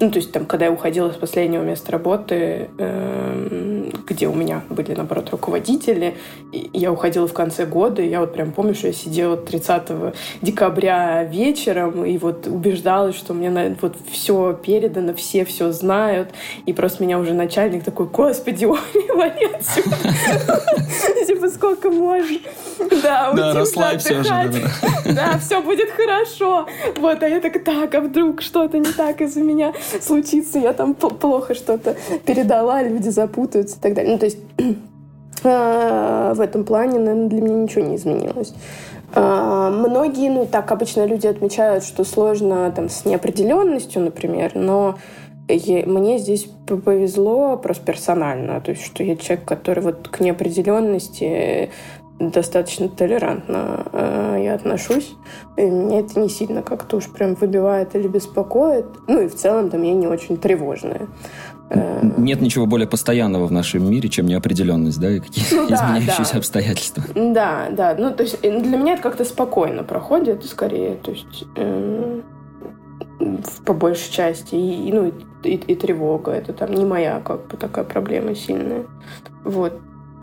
ну, 0.03 0.11
то 0.11 0.17
есть, 0.17 0.31
там, 0.33 0.45
когда 0.45 0.65
я 0.65 0.71
уходила 0.71 1.11
с 1.11 1.15
последнего 1.15 1.63
места 1.63 1.93
работы, 1.93 2.69
э, 2.77 3.89
где 4.05 4.27
у 4.27 4.33
меня 4.33 4.61
были, 4.69 4.93
наоборот, 4.93 5.29
руководители, 5.31 6.15
я 6.51 6.91
уходила 6.91 7.25
в 7.25 7.33
конце 7.33 7.65
года, 7.65 8.01
и 8.01 8.09
я 8.09 8.19
вот 8.19 8.33
прям 8.33 8.51
помню, 8.51 8.75
что 8.75 8.87
я 8.87 8.93
сидела 8.93 9.37
30 9.37 10.13
декабря 10.41 11.23
вечером 11.23 12.03
и 12.03 12.17
вот 12.17 12.47
убеждалась, 12.47 13.15
что 13.15 13.33
мне 13.33 13.77
вот 13.81 13.95
все 14.11 14.53
передано, 14.53 15.13
все 15.13 15.45
все 15.45 15.71
знают, 15.71 16.29
и 16.65 16.73
просто 16.73 17.01
меня 17.03 17.17
уже 17.17 17.33
начальник 17.33 17.85
такой, 17.85 18.07
господи, 18.07 18.65
отсюда. 19.55 19.95
Типа, 21.27 21.49
сколько 21.49 21.89
можно? 21.89 22.39
Да, 23.01 23.31
да 23.33 23.53
расслабься 23.53 24.19
уже. 24.19 24.63
Да, 25.05 25.37
все 25.39 25.61
будет 25.61 25.89
хорошо. 25.91 26.67
Вот, 26.97 27.23
а 27.23 27.27
я 27.27 27.39
так, 27.39 27.63
так, 27.63 27.95
а 27.95 28.01
вдруг 28.01 28.41
что-то 28.41 28.77
не 28.77 28.91
так 28.91 29.21
из-за 29.21 29.41
меня 29.41 29.73
случится, 30.01 30.59
я 30.59 30.73
там 30.73 30.93
плохо 30.93 31.53
что-то 31.53 31.95
передала, 32.25 32.81
люди 32.83 33.09
запутаются 33.09 33.77
и 33.77 33.79
так 33.79 33.93
далее. 33.93 34.13
Ну, 34.13 34.19
то 34.19 34.25
есть 34.25 34.39
а, 35.43 36.33
в 36.33 36.41
этом 36.41 36.63
плане, 36.63 36.99
наверное, 36.99 37.29
для 37.29 37.41
меня 37.41 37.55
ничего 37.55 37.85
не 37.85 37.95
изменилось. 37.95 38.53
А, 39.15 39.69
многие, 39.69 40.29
ну, 40.29 40.45
так 40.45 40.71
обычно 40.71 41.05
люди 41.05 41.27
отмечают, 41.27 41.83
что 41.83 42.03
сложно 42.03 42.71
там 42.75 42.89
с 42.89 43.05
неопределенностью, 43.05 44.01
например, 44.01 44.51
но 44.55 44.95
мне 45.47 46.19
здесь 46.19 46.47
повезло 46.65 47.57
просто 47.57 47.85
персонально, 47.85 48.61
то 48.61 48.71
есть 48.71 48.83
что 48.83 49.03
я 49.03 49.17
человек, 49.17 49.45
который 49.45 49.83
вот 49.83 50.07
к 50.07 50.21
неопределенности 50.21 51.69
достаточно 52.19 52.87
толерантно 52.89 53.85
э, 53.91 54.41
я 54.43 54.53
отношусь. 54.53 55.15
И 55.57 55.61
меня 55.61 55.99
это 55.99 56.19
не 56.19 56.29
сильно 56.29 56.61
как-то 56.61 56.97
уж 56.97 57.05
прям 57.09 57.35
выбивает 57.35 57.95
или 57.95 58.07
беспокоит. 58.07 58.85
Ну 59.07 59.21
и 59.21 59.27
в 59.27 59.35
целом 59.35 59.69
там 59.69 59.81
я 59.83 59.93
не 59.93 60.07
очень 60.07 60.37
тревожная. 60.37 61.07
Э, 61.69 62.01
Нет 62.17 62.41
ничего 62.41 62.65
более 62.65 62.87
постоянного 62.87 63.47
в 63.47 63.51
нашем 63.51 63.89
мире, 63.89 64.09
чем 64.09 64.27
неопределенность, 64.27 64.99
да, 64.99 65.11
и 65.11 65.19
какие-то 65.19 65.55
ну, 65.55 65.67
да, 65.69 65.75
изменяющиеся 65.75 66.33
да. 66.33 66.39
обстоятельства. 66.39 67.03
Да, 67.15 67.67
да. 67.71 67.95
Ну, 67.97 68.11
то 68.11 68.23
есть 68.23 68.41
для 68.41 68.77
меня 68.77 68.93
это 68.93 69.01
как-то 69.01 69.25
спокойно 69.25 69.83
проходит, 69.83 70.45
скорее, 70.45 70.95
то 70.95 71.11
есть 71.11 71.45
э, 71.55 72.21
по 73.65 73.73
большей 73.73 74.11
части. 74.11 74.55
И, 74.55 74.91
ну, 74.91 75.07
и, 75.07 75.49
и, 75.49 75.55
и 75.55 75.75
тревога. 75.75 76.31
Это 76.31 76.53
там 76.53 76.71
не 76.73 76.85
моя 76.85 77.19
как 77.21 77.47
бы 77.47 77.57
такая 77.57 77.85
проблема 77.85 78.35
сильная. 78.35 78.85
Вот. 79.43 79.79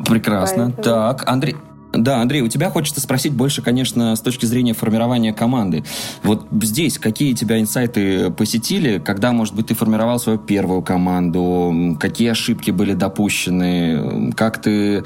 Прекрасно. 0.07 0.73
Поэтому... 0.77 0.83
Так, 0.83 1.29
Андрей, 1.29 1.57
да, 1.93 2.21
Андрей, 2.21 2.43
у 2.43 2.49
тебя 2.49 2.71
хочется 2.71 3.01
спросить 3.01 3.33
больше, 3.33 3.63
конечно, 3.63 4.15
с 4.15 4.21
точки 4.21 4.47
зрения 4.47 4.75
формирования 4.75 5.33
команды. 5.33 5.85
Вот 6.23 6.47
здесь 6.63 6.99
какие 6.99 7.35
тебя 7.35 7.61
инсайты 7.61 8.31
посетили, 8.31 8.99
когда, 8.99 9.33
может 9.33 9.55
быть, 9.55 9.67
ты 9.67 9.75
формировал 9.75 10.21
свою 10.21 10.39
первую 10.39 10.83
команду, 10.83 11.97
какие 11.99 12.31
ошибки 12.31 12.71
были 12.71 12.95
допущены, 12.95 14.33
как 14.37 14.63
ты, 14.63 15.05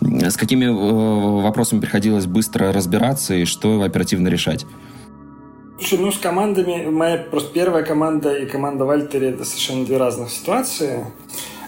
с 0.00 0.36
какими 0.36 0.64
э, 0.64 1.42
вопросами 1.42 1.80
приходилось 1.80 2.26
быстро 2.26 2.72
разбираться 2.72 3.34
и 3.34 3.44
что 3.44 3.82
оперативно 3.82 4.28
решать? 4.28 4.64
Ну 5.90 6.12
с 6.12 6.18
командами, 6.18 6.88
моя 6.88 7.18
просто 7.18 7.52
первая 7.52 7.84
команда 7.84 8.34
и 8.36 8.46
команда 8.46 8.84
Вальтери 8.84 9.28
это 9.28 9.44
совершенно 9.44 9.84
две 9.84 9.96
разных 9.96 10.30
ситуации. 10.30 11.06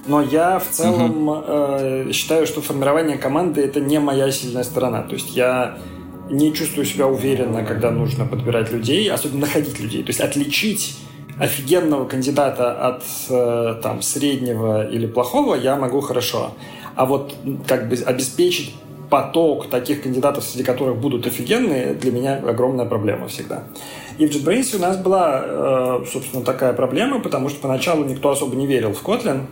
Но 0.06 0.22
я 0.22 0.58
в 0.58 0.68
целом 0.68 1.28
угу. 1.28 1.42
э, 1.46 2.12
считаю, 2.12 2.46
что 2.46 2.60
формирование 2.60 3.16
команды 3.16 3.62
это 3.62 3.80
не 3.80 3.98
моя 3.98 4.30
сильная 4.30 4.64
сторона. 4.64 5.02
То 5.02 5.14
есть 5.14 5.34
я 5.34 5.78
не 6.30 6.52
чувствую 6.52 6.84
себя 6.84 7.06
уверенно, 7.06 7.64
когда 7.64 7.90
нужно 7.90 8.26
подбирать 8.26 8.70
людей, 8.72 9.10
особенно 9.10 9.42
находить 9.42 9.78
людей. 9.80 10.02
То 10.02 10.10
есть 10.10 10.20
отличить 10.20 10.98
офигенного 11.38 12.06
кандидата 12.06 12.72
от 12.72 13.02
э, 13.28 13.80
там 13.82 14.02
среднего 14.02 14.88
или 14.88 15.06
плохого 15.06 15.54
я 15.54 15.76
могу 15.76 16.00
хорошо. 16.00 16.52
А 16.94 17.06
вот 17.06 17.34
как 17.66 17.88
бы 17.88 17.96
обеспечить 17.96 18.74
поток 19.10 19.68
таких 19.68 20.02
кандидатов, 20.02 20.44
среди 20.44 20.64
которых 20.64 20.96
будут 20.96 21.26
офигенные, 21.26 21.94
для 21.94 22.12
меня 22.12 22.36
огромная 22.36 22.86
проблема 22.86 23.28
всегда. 23.28 23.64
И 24.18 24.26
в 24.26 24.30
JetBrains 24.30 24.76
у 24.76 24.80
нас 24.80 24.96
была, 24.96 25.42
э, 25.44 26.04
собственно, 26.10 26.44
такая 26.44 26.72
проблема, 26.72 27.20
потому 27.20 27.48
что 27.48 27.60
поначалу 27.60 28.04
никто 28.04 28.30
особо 28.30 28.54
не 28.54 28.66
верил 28.66 28.92
в 28.92 29.02
Kotlin, 29.02 29.42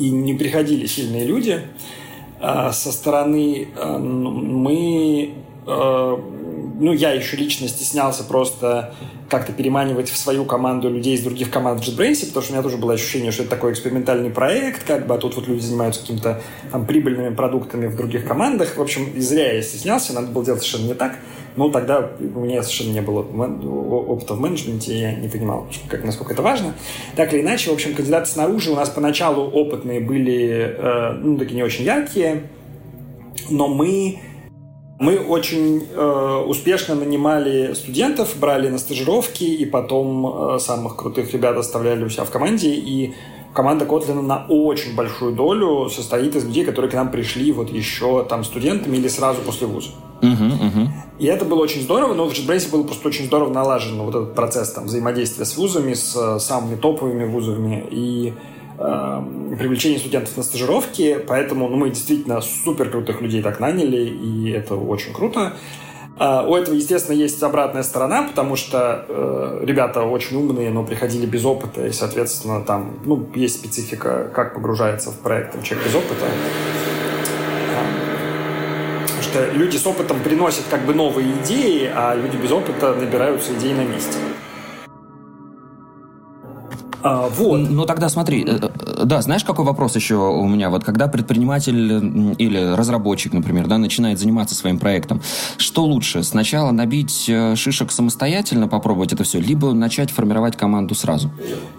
и 0.00 0.10
не 0.10 0.34
приходили 0.34 0.86
сильные 0.86 1.24
люди. 1.24 1.60
Со 2.40 2.90
стороны 2.90 3.68
мы 3.76 5.34
ну, 5.66 6.94
я 6.94 7.12
еще 7.12 7.36
лично 7.36 7.68
стеснялся 7.68 8.24
просто 8.24 8.94
как-то 9.28 9.52
переманивать 9.52 10.08
в 10.08 10.16
свою 10.16 10.44
команду 10.44 10.88
людей 10.88 11.14
из 11.14 11.20
других 11.20 11.50
команд 11.50 11.84
в 11.84 11.86
JetBrains, 11.86 12.26
потому 12.26 12.42
что 12.42 12.52
у 12.52 12.54
меня 12.54 12.62
тоже 12.62 12.78
было 12.78 12.94
ощущение, 12.94 13.30
что 13.30 13.42
это 13.42 13.50
такой 13.50 13.72
экспериментальный 13.72 14.30
проект, 14.30 14.84
как 14.84 15.06
бы, 15.06 15.14
а 15.14 15.18
тут 15.18 15.36
вот 15.36 15.46
люди 15.46 15.60
занимаются 15.60 16.00
какими-то 16.00 16.40
там 16.72 16.86
прибыльными 16.86 17.34
продуктами 17.34 17.86
в 17.86 17.96
других 17.96 18.26
командах. 18.26 18.76
В 18.76 18.82
общем, 18.82 19.12
и 19.14 19.20
зря 19.20 19.52
я 19.52 19.62
стеснялся, 19.62 20.14
надо 20.14 20.28
было 20.28 20.44
делать 20.44 20.62
совершенно 20.62 20.88
не 20.88 20.94
так. 20.94 21.18
Ну, 21.56 21.70
тогда 21.70 22.10
у 22.18 22.40
меня 22.40 22.62
совершенно 22.62 22.92
не 22.92 23.02
было 23.02 23.20
опыта 23.20 24.34
в 24.34 24.40
менеджменте, 24.40 24.98
я 24.98 25.14
не 25.14 25.28
понимал, 25.28 25.66
как, 25.88 26.04
насколько 26.04 26.32
это 26.32 26.42
важно. 26.42 26.74
Так 27.16 27.32
или 27.32 27.42
иначе, 27.42 27.70
в 27.70 27.74
общем, 27.74 27.94
кандидаты 27.94 28.26
снаружи 28.30 28.70
у 28.70 28.76
нас 28.76 28.88
поначалу 28.88 29.42
опытные 29.50 30.00
были, 30.00 30.76
э, 30.78 31.12
ну, 31.12 31.38
такие 31.38 31.56
не 31.56 31.62
очень 31.62 31.84
яркие, 31.84 32.44
но 33.50 33.68
мы 33.68 34.18
мы 35.00 35.18
очень 35.18 35.88
э, 35.94 36.44
успешно 36.46 36.94
нанимали 36.94 37.72
студентов, 37.72 38.36
брали 38.38 38.68
на 38.68 38.76
стажировки 38.76 39.44
и 39.44 39.64
потом 39.64 40.26
э, 40.26 40.58
самых 40.58 40.96
крутых 40.96 41.32
ребят 41.32 41.56
оставляли 41.56 42.04
у 42.04 42.10
себя 42.10 42.24
в 42.24 42.30
команде. 42.30 42.68
И 42.68 43.14
команда 43.52 43.84
Котлина 43.84 44.22
на 44.22 44.46
очень 44.48 44.94
большую 44.94 45.34
долю 45.34 45.88
состоит 45.88 46.36
из 46.36 46.44
людей, 46.44 46.64
которые 46.64 46.90
к 46.90 46.94
нам 46.94 47.10
пришли 47.10 47.52
вот 47.52 47.70
еще 47.70 48.24
там 48.24 48.44
студентами 48.44 48.96
или 48.96 49.08
сразу 49.08 49.40
после 49.42 49.66
вуза. 49.66 49.90
Uh-huh, 50.20 50.52
uh-huh. 50.52 50.88
И 51.18 51.26
это 51.26 51.44
было 51.44 51.60
очень 51.60 51.82
здорово, 51.82 52.14
но 52.14 52.28
в 52.28 52.32
JetBrains 52.32 52.70
был 52.70 52.84
просто 52.84 53.08
очень 53.08 53.26
здорово 53.26 53.52
налажен 53.52 53.98
вот 54.00 54.14
этот 54.14 54.34
процесс 54.34 54.72
там, 54.72 54.84
взаимодействия 54.84 55.44
с 55.44 55.56
вузами, 55.56 55.94
с 55.94 56.14
э, 56.16 56.38
самыми 56.38 56.76
топовыми 56.76 57.24
вузами. 57.24 57.86
И 57.90 58.34
э, 58.78 59.22
привлечение 59.58 59.98
студентов 59.98 60.36
на 60.36 60.42
стажировки, 60.42 61.18
поэтому 61.26 61.68
ну, 61.68 61.76
мы 61.76 61.90
действительно 61.90 62.40
супер 62.42 62.90
крутых 62.90 63.22
людей 63.22 63.42
так 63.42 63.60
наняли, 63.60 64.08
и 64.08 64.50
это 64.50 64.76
очень 64.76 65.12
круто. 65.12 65.54
У 66.46 66.54
этого, 66.54 66.74
естественно, 66.74 67.16
есть 67.16 67.42
обратная 67.42 67.82
сторона, 67.82 68.24
потому 68.24 68.54
что 68.54 69.06
э, 69.08 69.64
ребята 69.64 70.02
очень 70.02 70.36
умные, 70.36 70.68
но 70.68 70.84
приходили 70.84 71.24
без 71.24 71.46
опыта, 71.46 71.86
и, 71.86 71.92
соответственно, 71.92 72.62
там 72.62 72.98
ну, 73.06 73.26
есть 73.34 73.60
специфика, 73.60 74.30
как 74.34 74.54
погружается 74.54 75.12
в 75.12 75.18
проект 75.20 75.62
человек 75.62 75.86
без 75.86 75.94
опыта. 75.94 76.26
Потому 79.02 79.22
что 79.22 79.50
люди 79.52 79.78
с 79.78 79.86
опытом 79.86 80.20
приносят 80.20 80.64
как 80.68 80.84
бы 80.84 80.92
новые 80.92 81.32
идеи, 81.42 81.90
а 81.94 82.14
люди 82.14 82.36
без 82.36 82.52
опыта 82.52 82.94
набираются 82.94 83.54
идей 83.54 83.72
на 83.72 83.84
месте. 83.84 84.18
А, 87.02 87.28
вот. 87.28 87.58
Ну 87.70 87.86
тогда 87.86 88.08
смотри, 88.08 88.44
э, 88.44 88.58
э, 88.58 89.04
да, 89.04 89.22
знаешь, 89.22 89.44
какой 89.44 89.64
вопрос 89.64 89.96
еще 89.96 90.16
у 90.16 90.46
меня? 90.46 90.70
Вот 90.70 90.84
когда 90.84 91.08
предприниматель 91.08 92.34
или 92.38 92.74
разработчик, 92.74 93.32
например, 93.32 93.66
да, 93.66 93.78
начинает 93.78 94.18
заниматься 94.18 94.54
своим 94.54 94.78
проектом, 94.78 95.22
что 95.56 95.84
лучше? 95.84 96.22
Сначала 96.22 96.70
набить 96.72 97.26
э, 97.28 97.56
шишек 97.56 97.92
самостоятельно, 97.92 98.68
попробовать 98.68 99.12
это 99.12 99.24
все, 99.24 99.40
либо 99.40 99.72
начать 99.72 100.10
формировать 100.10 100.56
команду 100.56 100.94
сразу? 100.94 101.30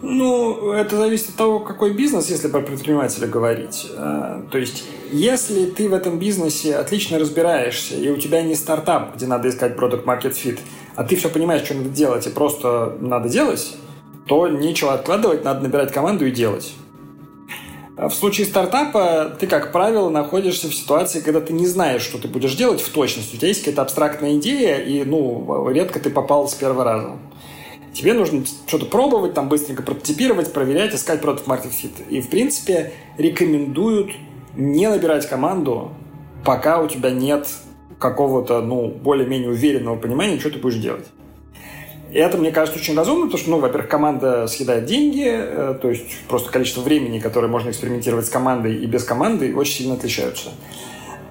Ну, 0.01 0.71
это 0.71 0.97
зависит 0.97 1.29
от 1.29 1.35
того, 1.35 1.59
какой 1.59 1.93
бизнес, 1.93 2.29
если 2.29 2.47
про 2.47 2.61
предпринимателя 2.61 3.27
говорить. 3.27 3.87
То 3.95 4.57
есть, 4.57 4.83
если 5.11 5.65
ты 5.65 5.89
в 5.89 5.93
этом 5.93 6.19
бизнесе 6.19 6.75
отлично 6.75 7.19
разбираешься, 7.19 7.95
и 7.95 8.09
у 8.09 8.17
тебя 8.17 8.41
не 8.41 8.55
стартап, 8.55 9.15
где 9.15 9.27
надо 9.27 9.49
искать 9.49 9.75
продукт 9.75 10.05
market 10.05 10.33
fit, 10.33 10.59
а 10.95 11.03
ты 11.03 11.15
все 11.15 11.29
понимаешь, 11.29 11.63
что 11.63 11.75
надо 11.75 11.89
делать, 11.89 12.27
и 12.27 12.29
просто 12.29 12.97
надо 12.99 13.29
делать, 13.29 13.75
то 14.27 14.47
нечего 14.47 14.93
откладывать, 14.93 15.43
надо 15.43 15.61
набирать 15.61 15.91
команду 15.91 16.25
и 16.25 16.31
делать. 16.31 16.73
А 17.97 18.09
в 18.09 18.15
случае 18.15 18.47
стартапа 18.47 19.35
ты, 19.39 19.47
как 19.47 19.71
правило, 19.71 20.09
находишься 20.09 20.67
в 20.67 20.73
ситуации, 20.73 21.19
когда 21.19 21.41
ты 21.41 21.53
не 21.53 21.67
знаешь, 21.67 22.01
что 22.01 22.17
ты 22.17 22.27
будешь 22.27 22.55
делать 22.55 22.81
в 22.81 22.89
точности. 22.91 23.35
У 23.35 23.37
тебя 23.37 23.49
есть 23.49 23.61
какая-то 23.61 23.83
абстрактная 23.83 24.37
идея, 24.37 24.77
и 24.77 25.03
ну, 25.03 25.69
редко 25.69 25.99
ты 25.99 26.09
попал 26.09 26.47
с 26.47 26.53
первого 26.55 26.83
раза. 26.83 27.11
Тебе 27.93 28.13
нужно 28.13 28.43
что-то 28.65 28.85
пробовать, 28.85 29.33
там 29.33 29.49
быстренько 29.49 29.83
прототипировать, 29.83 30.53
проверять, 30.53 30.95
искать 30.95 31.21
продукт 31.21 31.47
market 31.47 31.71
fit. 31.71 31.91
И, 32.09 32.21
в 32.21 32.29
принципе, 32.29 32.93
рекомендуют 33.17 34.13
не 34.55 34.89
набирать 34.89 35.27
команду, 35.27 35.91
пока 36.45 36.81
у 36.81 36.87
тебя 36.87 37.11
нет 37.11 37.47
какого-то, 37.99 38.61
ну, 38.61 38.87
более-менее 38.87 39.49
уверенного 39.49 39.97
понимания, 39.97 40.39
что 40.39 40.49
ты 40.49 40.57
будешь 40.57 40.77
делать. 40.77 41.05
И 42.11 42.17
это, 42.17 42.37
мне 42.37 42.51
кажется, 42.51 42.79
очень 42.79 42.95
разумно, 42.95 43.25
потому 43.25 43.39
что, 43.39 43.51
ну, 43.51 43.59
во-первых, 43.59 43.89
команда 43.89 44.47
съедает 44.47 44.85
деньги, 44.85 45.25
э, 45.25 45.77
то 45.81 45.89
есть 45.89 46.05
просто 46.27 46.51
количество 46.51 46.81
времени, 46.81 47.19
которое 47.19 47.47
можно 47.47 47.69
экспериментировать 47.69 48.25
с 48.25 48.29
командой 48.29 48.75
и 48.75 48.85
без 48.85 49.05
команды, 49.05 49.55
очень 49.55 49.73
сильно 49.73 49.93
отличаются. 49.93 50.49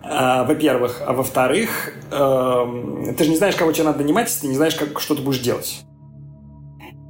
А, 0.02 0.44
во-первых. 0.44 1.02
А 1.06 1.12
во-вторых, 1.12 1.92
э, 2.10 3.14
ты 3.16 3.24
же 3.24 3.30
не 3.30 3.36
знаешь, 3.36 3.56
кого 3.56 3.72
тебе 3.72 3.84
надо 3.84 3.98
нанимать, 3.98 4.28
если 4.28 4.42
ты 4.42 4.48
не 4.48 4.56
знаешь, 4.56 4.74
как, 4.74 5.00
что 5.00 5.14
ты 5.14 5.22
будешь 5.22 5.40
делать. 5.40 5.82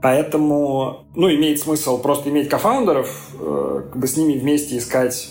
Поэтому, 0.03 1.07
ну, 1.15 1.31
имеет 1.31 1.61
смысл 1.61 2.01
просто 2.01 2.29
иметь 2.31 2.49
кофаундеров, 2.49 3.09
э, 3.39 3.83
как 3.91 4.01
бы 4.01 4.07
с 4.07 4.17
ними 4.17 4.39
вместе 4.39 4.79
искать 4.79 5.29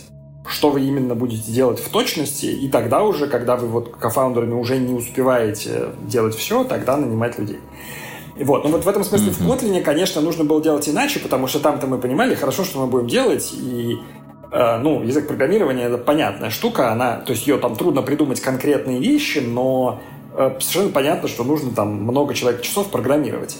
что 0.47 0.71
вы 0.71 0.81
именно 0.81 1.13
будете 1.13 1.51
делать 1.51 1.79
в 1.79 1.89
точности, 1.89 2.47
и 2.47 2.69
тогда 2.69 3.03
уже, 3.03 3.27
когда 3.27 3.55
вы 3.55 3.67
вот 3.67 3.95
кофаундерами 3.95 4.53
уже 4.53 4.77
не 4.77 4.93
успеваете 4.93 5.89
делать 6.07 6.33
все, 6.33 6.63
тогда 6.63 6.97
нанимать 6.97 7.37
людей. 7.37 7.59
Вот. 8.39 8.63
Но 8.63 8.69
вот 8.69 8.85
в 8.85 8.87
этом 8.87 9.03
смысле 9.03 9.31
mm-hmm. 9.31 9.43
в 9.43 9.49
Kotlin, 9.49 9.81
конечно, 9.81 10.21
нужно 10.21 10.43
было 10.43 10.61
делать 10.61 10.87
иначе, 10.87 11.19
потому 11.19 11.47
что 11.47 11.59
там-то 11.59 11.87
мы 11.87 11.97
понимали 11.97 12.35
хорошо, 12.35 12.63
что 12.63 12.79
мы 12.79 12.87
будем 12.87 13.07
делать, 13.07 13.51
и 13.53 13.97
э, 14.51 14.77
ну, 14.77 15.03
язык 15.03 15.27
программирования 15.27 15.83
это 15.83 15.97
понятная 15.97 16.49
штука, 16.49 16.91
она, 16.91 17.17
то 17.17 17.33
есть 17.33 17.47
ее 17.47 17.57
там 17.57 17.75
трудно 17.75 18.01
придумать 18.01 18.39
конкретные 18.39 18.99
вещи, 18.99 19.39
но 19.39 19.99
э, 20.35 20.51
совершенно 20.59 20.91
понятно, 20.91 21.27
что 21.27 21.43
нужно 21.43 21.71
там 21.71 21.93
много 22.03 22.33
человек 22.33 22.61
часов 22.61 22.89
программировать. 22.89 23.57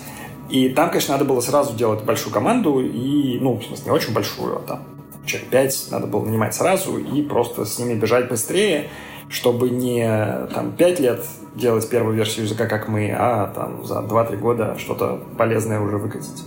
И 0.50 0.70
там, 0.70 0.90
конечно, 0.90 1.14
надо 1.14 1.26
было 1.26 1.42
сразу 1.42 1.76
делать 1.76 2.04
большую 2.04 2.34
команду, 2.34 2.80
и, 2.80 3.38
ну, 3.40 3.58
в 3.58 3.64
смысле, 3.64 3.86
не 3.86 3.92
очень 3.92 4.14
большую, 4.14 4.58
а 4.58 4.60
там 4.62 4.84
человек 5.26 5.50
5 5.50 5.88
надо 5.92 6.08
было 6.08 6.26
нанимать 6.26 6.56
сразу 6.56 6.98
и 6.98 7.22
просто 7.22 7.66
с 7.66 7.78
ними 7.78 7.94
бежать 7.94 8.30
быстрее, 8.30 8.90
чтобы 9.30 9.70
не 9.70 10.08
там 10.54 10.72
5 10.72 11.00
лет 11.00 11.26
делать 11.56 11.90
первую 11.90 12.16
версию 12.16 12.46
языка, 12.46 12.68
как 12.68 12.88
мы, 12.88 13.12
а 13.16 13.48
там 13.54 13.86
за 13.86 14.00
2-3 14.00 14.38
года 14.38 14.76
что-то 14.78 15.20
полезное 15.38 15.80
уже 15.80 15.98
выкатить. 15.98 16.44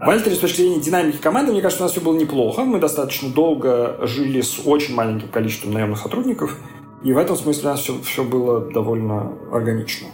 В 0.00 0.08
Альтере 0.08 0.34
с 0.34 0.38
точки 0.38 0.62
зрения 0.62 0.80
динамики 0.80 1.18
команды, 1.18 1.52
мне 1.52 1.60
кажется, 1.60 1.82
у 1.82 1.86
нас 1.86 1.92
все 1.92 2.00
было 2.00 2.16
неплохо. 2.16 2.64
Мы 2.64 2.80
достаточно 2.80 3.28
долго 3.28 3.98
жили 4.06 4.40
с 4.40 4.60
очень 4.64 4.94
маленьким 4.94 5.28
количеством 5.28 5.72
наемных 5.72 5.98
сотрудников, 5.98 6.56
и 7.02 7.12
в 7.12 7.18
этом 7.18 7.36
смысле 7.36 7.68
у 7.68 7.72
нас 7.72 7.80
все, 7.80 8.00
все 8.02 8.24
было 8.24 8.60
довольно 8.60 9.32
органично. 9.52 10.08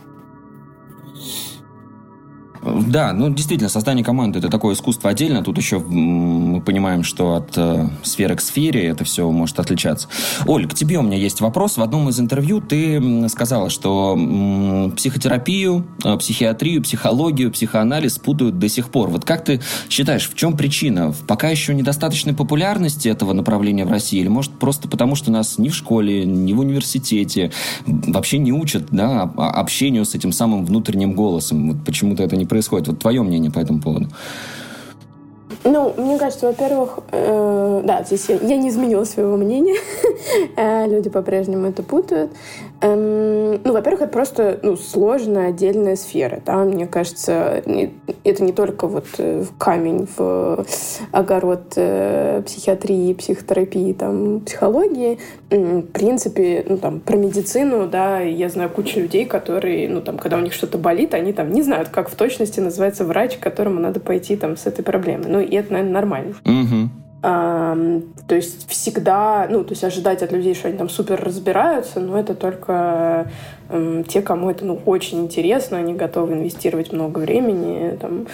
Да, 2.66 3.12
ну 3.12 3.30
действительно, 3.30 3.68
создание 3.68 4.04
команды 4.04 4.40
это 4.40 4.48
такое 4.48 4.74
искусство 4.74 5.10
отдельно. 5.10 5.42
Тут 5.42 5.56
еще 5.58 5.78
мы 5.78 6.60
понимаем, 6.60 7.04
что 7.04 7.34
от 7.34 7.56
э, 7.56 7.88
сферы 8.02 8.34
к 8.34 8.40
сфере 8.40 8.86
это 8.86 9.04
все 9.04 9.30
может 9.30 9.60
отличаться. 9.60 10.08
Оль, 10.46 10.66
к 10.66 10.74
тебе 10.74 10.98
у 10.98 11.02
меня 11.02 11.16
есть 11.16 11.40
вопрос. 11.40 11.76
В 11.76 11.82
одном 11.82 12.08
из 12.08 12.18
интервью 12.18 12.60
ты 12.60 13.28
сказала, 13.28 13.70
что 13.70 14.14
м, 14.18 14.92
психотерапию, 14.92 15.86
э, 16.04 16.16
психиатрию, 16.16 16.82
психологию, 16.82 17.52
психоанализ 17.52 18.18
путают 18.18 18.58
до 18.58 18.68
сих 18.68 18.90
пор. 18.90 19.10
Вот 19.10 19.24
как 19.24 19.44
ты 19.44 19.60
считаешь, 19.88 20.28
в 20.28 20.34
чем 20.34 20.56
причина? 20.56 21.14
Пока 21.26 21.48
еще 21.48 21.74
недостаточной 21.74 22.34
популярности 22.34 23.08
этого 23.08 23.32
направления 23.32 23.84
в 23.84 23.90
России? 23.90 24.20
Или 24.20 24.28
может 24.28 24.52
просто 24.52 24.88
потому, 24.88 25.14
что 25.14 25.30
нас 25.30 25.58
ни 25.58 25.68
в 25.68 25.74
школе, 25.74 26.24
ни 26.24 26.52
в 26.52 26.60
университете 26.60 27.52
вообще 27.86 28.38
не 28.38 28.52
учат 28.52 28.86
да, 28.90 29.22
общению 29.36 30.04
с 30.04 30.14
этим 30.14 30.32
самым 30.32 30.64
внутренним 30.64 31.14
голосом? 31.14 31.72
Вот 31.72 31.84
почему-то 31.84 32.22
это 32.22 32.36
не 32.36 32.44
происходит 32.44 32.55
происходит? 32.56 32.88
Вот 32.88 32.98
твое 32.98 33.22
мнение 33.22 33.50
по 33.50 33.58
этому 33.58 33.80
поводу. 33.80 34.08
Ну, 35.64 35.92
мне 35.96 36.18
кажется, 36.18 36.46
во-первых, 36.46 37.00
э, 37.12 37.82
да, 37.84 38.02
здесь 38.04 38.28
я, 38.28 38.36
я 38.36 38.56
не 38.56 38.68
изменила 38.70 39.04
своего 39.04 39.36
мнения. 39.36 39.76
Э, 40.56 40.86
люди 40.88 41.10
по-прежнему 41.10 41.66
это 41.66 41.82
путают. 41.82 42.30
Эм, 42.82 43.60
ну, 43.64 43.72
во-первых, 43.72 44.02
это 44.02 44.12
просто 44.12 44.60
ну, 44.62 44.76
сложная 44.76 45.48
отдельная 45.48 45.96
сфера. 45.96 46.42
Да? 46.44 46.56
Мне 46.58 46.86
кажется, 46.86 47.62
это 48.24 48.44
не 48.44 48.52
только 48.52 48.86
вот 48.86 49.06
э, 49.18 49.44
камень 49.58 50.06
в 50.16 50.64
огород 51.12 51.72
э, 51.76 52.42
психиатрии, 52.44 53.14
психотерапии, 53.14 53.92
там, 53.92 54.40
психологии. 54.40 55.18
В 55.50 55.82
принципе, 55.82 56.64
ну, 56.68 56.76
там, 56.76 57.00
про 57.00 57.16
медицину, 57.16 57.86
да, 57.86 58.20
я 58.20 58.48
знаю 58.48 58.68
кучу 58.68 59.00
людей, 59.00 59.24
которые, 59.24 59.88
ну, 59.88 60.00
там, 60.00 60.18
когда 60.18 60.36
у 60.36 60.40
них 60.40 60.52
что-то 60.52 60.76
болит, 60.76 61.14
они 61.14 61.32
там 61.32 61.52
не 61.52 61.62
знают, 61.62 61.88
как 61.88 62.10
в 62.10 62.14
точности 62.14 62.60
называется 62.60 63.04
врач, 63.04 63.36
к 63.36 63.40
которому 63.40 63.80
надо 63.80 64.00
пойти 64.00 64.36
там 64.36 64.56
с 64.56 64.66
этой 64.66 64.82
проблемой. 64.82 65.26
Ну, 65.28 65.40
и 65.40 65.54
это, 65.54 65.72
наверное, 65.72 65.94
нормально. 65.94 66.34
Угу. 66.44 67.05
То 67.22 68.34
есть 68.34 68.68
всегда, 68.68 69.46
ну, 69.50 69.64
то 69.64 69.72
есть 69.72 69.82
ожидать 69.82 70.22
от 70.22 70.32
людей, 70.32 70.54
что 70.54 70.68
они 70.68 70.76
там 70.76 70.88
супер 70.88 71.22
разбираются, 71.22 71.98
но 71.98 72.18
это 72.18 72.34
только 72.34 73.30
те, 74.06 74.22
кому 74.22 74.50
это 74.50 74.64
ну, 74.64 74.80
очень 74.86 75.24
интересно, 75.24 75.78
они 75.78 75.94
готовы 75.94 76.34
инвестировать 76.34 76.92
много 76.92 77.18
времени 77.18 77.98
там, 78.00 78.26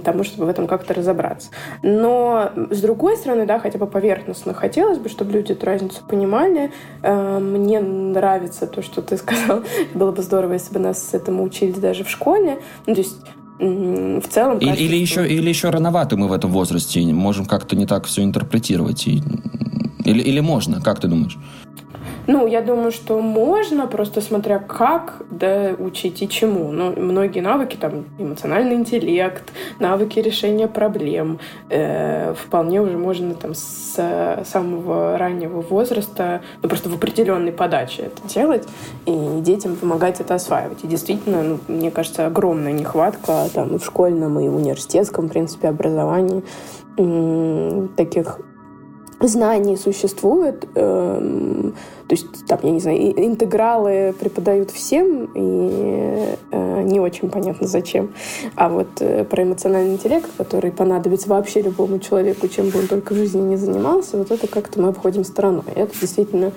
того, 0.00 0.24
чтобы 0.24 0.46
в 0.46 0.48
этом 0.48 0.66
как-то 0.66 0.94
разобраться. 0.94 1.50
Но 1.82 2.50
с 2.70 2.80
другой 2.80 3.16
стороны, 3.16 3.44
да, 3.44 3.58
хотя 3.58 3.78
бы 3.78 3.86
поверхностно 3.86 4.54
хотелось 4.54 4.98
бы, 4.98 5.08
чтобы 5.08 5.32
люди 5.32 5.52
эту 5.52 5.66
разницу 5.66 6.02
понимали. 6.08 6.70
Мне 7.02 7.80
нравится 7.80 8.66
то, 8.66 8.80
что 8.80 9.02
ты 9.02 9.18
сказал. 9.18 9.62
Было 9.94 10.12
бы 10.12 10.22
здорово, 10.22 10.54
если 10.54 10.72
бы 10.72 10.80
нас 10.80 11.12
этому 11.12 11.42
учили 11.42 11.72
даже 11.72 12.04
в 12.04 12.08
школе. 12.08 12.58
Ну, 12.86 12.94
то 12.94 13.00
есть 13.00 13.16
в 13.58 14.28
целом... 14.28 14.58
Или, 14.58 14.76
или, 14.76 14.96
еще, 14.96 15.26
или 15.26 15.48
еще 15.48 15.70
рановато 15.70 16.16
мы 16.16 16.28
в 16.28 16.32
этом 16.32 16.50
возрасте 16.50 17.00
можем 17.12 17.46
как-то 17.46 17.76
не 17.76 17.86
так 17.86 18.06
все 18.06 18.22
интерпретировать. 18.22 19.06
И... 19.06 19.22
Или, 20.04 20.22
или 20.22 20.40
можно, 20.40 20.80
как 20.80 21.00
ты 21.00 21.08
думаешь? 21.08 21.36
Ну, 22.28 22.46
я 22.46 22.60
думаю, 22.60 22.92
что 22.92 23.20
можно, 23.20 23.86
просто 23.86 24.20
смотря 24.20 24.58
как 24.58 25.22
да, 25.30 25.74
учить 25.78 26.20
и 26.20 26.28
чему. 26.28 26.70
Ну, 26.72 26.92
многие 26.94 27.40
навыки, 27.40 27.78
там, 27.80 28.04
эмоциональный 28.18 28.74
интеллект, 28.74 29.50
навыки 29.78 30.18
решения 30.18 30.68
проблем, 30.68 31.38
э, 31.70 32.34
вполне 32.34 32.82
уже 32.82 32.98
можно 32.98 33.34
там 33.34 33.54
с 33.54 34.44
самого 34.44 35.16
раннего 35.16 35.62
возраста, 35.62 36.42
ну, 36.60 36.68
просто 36.68 36.90
в 36.90 36.96
определенной 36.96 37.50
подаче 37.50 38.02
это 38.02 38.28
делать, 38.28 38.68
и 39.06 39.40
детям 39.40 39.76
помогать 39.76 40.20
это 40.20 40.34
осваивать. 40.34 40.84
И 40.84 40.86
действительно, 40.86 41.42
ну, 41.42 41.58
мне 41.66 41.90
кажется, 41.90 42.26
огромная 42.26 42.72
нехватка 42.72 43.46
там 43.54 43.78
в 43.78 43.82
школьном, 43.82 44.38
и 44.38 44.48
в 44.50 44.56
университетском, 44.56 45.28
в 45.28 45.30
принципе, 45.30 45.68
образовании 45.68 46.42
таких 47.96 48.40
знаний 49.20 49.76
существует. 49.76 50.68
Эм, 50.74 51.74
то 52.08 52.14
есть, 52.14 52.46
там, 52.46 52.58
я 52.62 52.70
не 52.70 52.80
знаю, 52.80 52.98
интегралы 52.98 54.14
преподают 54.18 54.70
всем, 54.70 55.28
и 55.34 56.36
э, 56.50 56.82
не 56.84 57.00
очень 57.00 57.28
понятно 57.28 57.68
зачем. 57.68 58.14
А 58.56 58.70
вот 58.70 58.88
э, 59.00 59.24
про 59.24 59.42
эмоциональный 59.42 59.92
интеллект, 59.92 60.30
который 60.38 60.72
понадобится 60.72 61.28
вообще 61.28 61.60
любому 61.60 61.98
человеку, 61.98 62.48
чем 62.48 62.70
бы 62.70 62.78
он 62.78 62.86
только 62.86 63.12
в 63.12 63.16
жизни 63.16 63.42
не 63.42 63.56
занимался, 63.56 64.16
вот 64.16 64.30
это 64.30 64.46
как-то 64.46 64.80
мы 64.80 64.88
обходим 64.88 65.22
стороной. 65.22 65.64
Это 65.74 65.92
действительно, 66.00 66.52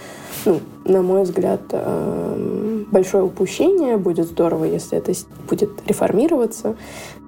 ну, 0.46 0.62
на 0.86 1.02
мой 1.02 1.24
взгляд, 1.24 1.62
э, 1.72 2.84
большое 2.90 3.26
упущение. 3.26 3.98
Будет 3.98 4.28
здорово, 4.28 4.64
если 4.64 4.98
это 4.98 5.12
будет 5.50 5.70
реформироваться. 5.86 6.78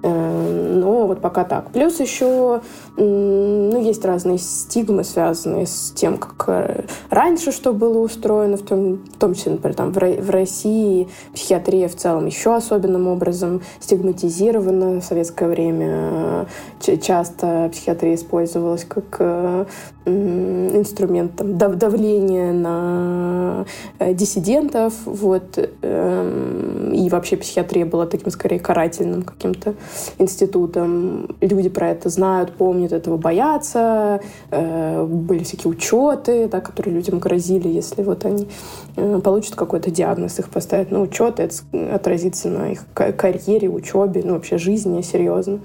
Э, 0.04 0.72
но 0.74 1.06
вот 1.06 1.20
пока 1.20 1.44
так. 1.44 1.70
Плюс 1.70 1.98
еще 1.98 2.60
ну, 2.96 3.82
есть 3.82 4.04
разные 4.04 4.36
стигмы, 4.36 5.02
связанные 5.02 5.66
с 5.66 5.92
тем, 5.94 6.18
как 6.18 6.44
э, 6.48 6.84
раньше 7.08 7.52
что 7.52 7.72
было 7.72 7.98
устроено, 8.14 8.56
в 8.56 8.62
том, 8.62 8.96
в 8.96 9.18
том 9.18 9.34
числе, 9.34 9.52
например, 9.52 9.76
там, 9.76 9.92
в, 9.92 9.96
в 9.96 10.30
России 10.30 11.08
психиатрия 11.34 11.88
в 11.88 11.96
целом 11.96 12.26
еще 12.26 12.54
особенным 12.54 13.08
образом 13.08 13.62
стигматизирована 13.80 15.00
в 15.00 15.04
советское 15.04 15.48
время. 15.48 16.46
Часто 16.80 17.68
психиатрия 17.72 18.14
использовалась 18.14 18.84
как 18.84 19.66
инструмент 20.06 21.36
там, 21.36 21.56
давления 21.56 22.52
на 22.52 23.66
диссидентов. 24.00 24.94
Вот, 25.04 25.58
эм, 25.82 26.92
и 26.92 27.08
вообще 27.08 27.36
психиатрия 27.36 27.86
была 27.86 28.06
таким, 28.06 28.30
скорее, 28.30 28.60
карательным 28.60 29.22
каким-то 29.22 29.74
институтом. 30.18 31.28
Люди 31.40 31.68
про 31.68 31.90
это 31.90 32.08
знают, 32.08 32.52
помнят, 32.52 32.92
этого 32.92 33.16
боятся. 33.16 34.20
Э, 34.50 35.04
были 35.04 35.44
всякие 35.44 35.70
учеты, 35.70 36.48
да, 36.48 36.60
которые 36.60 36.94
людям 36.94 37.18
грозили, 37.18 37.68
если 37.68 38.02
вот 38.02 38.24
они 38.24 38.48
э, 38.96 39.20
получат 39.22 39.54
какой-то 39.54 39.90
диагноз, 39.90 40.38
их 40.38 40.48
поставят 40.48 40.90
на 40.90 41.00
учет, 41.00 41.40
это 41.40 41.54
отразится 41.92 42.48
на 42.48 42.72
их 42.72 42.84
карьере, 42.94 43.68
учебе, 43.68 44.22
ну, 44.24 44.34
вообще 44.34 44.58
жизни 44.58 45.02
серьезно 45.02 45.60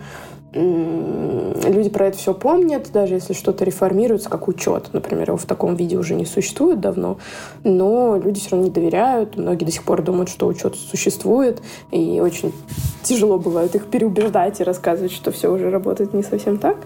люди 0.52 1.90
про 1.90 2.08
это 2.08 2.18
все 2.18 2.34
помнят, 2.34 2.92
даже 2.92 3.16
если 3.16 3.34
что-то 3.34 3.64
реформируется, 3.66 4.30
как 4.30 4.48
учет, 4.48 4.90
например, 4.94 5.30
его 5.30 5.38
в 5.38 5.46
таком 5.46 5.76
виде 5.76 5.98
уже 5.98 6.16
не 6.16 6.26
существует 6.26 6.80
давно, 6.80 7.18
но 7.64 8.20
люди 8.24 8.40
все 8.40 8.52
равно 8.52 8.66
не 8.66 8.72
доверяют, 8.72 9.38
многие 9.38 9.66
до 9.66 9.72
сих 9.72 9.84
пор 9.84 10.02
думают, 10.02 10.30
что 10.30 10.48
учет 10.48 10.76
существует, 10.76 11.62
и 11.92 12.20
очень 12.20 12.52
тяжело 13.04 13.38
бывает 13.38 13.76
их 13.76 13.88
переубеждать 13.88 14.60
и 14.60 14.64
рассказывать, 14.64 15.12
что 15.12 15.32
все 15.32 15.52
уже 15.52 15.70
работает 15.70 16.14
не 16.14 16.24
совсем 16.24 16.58
так. 16.58 16.78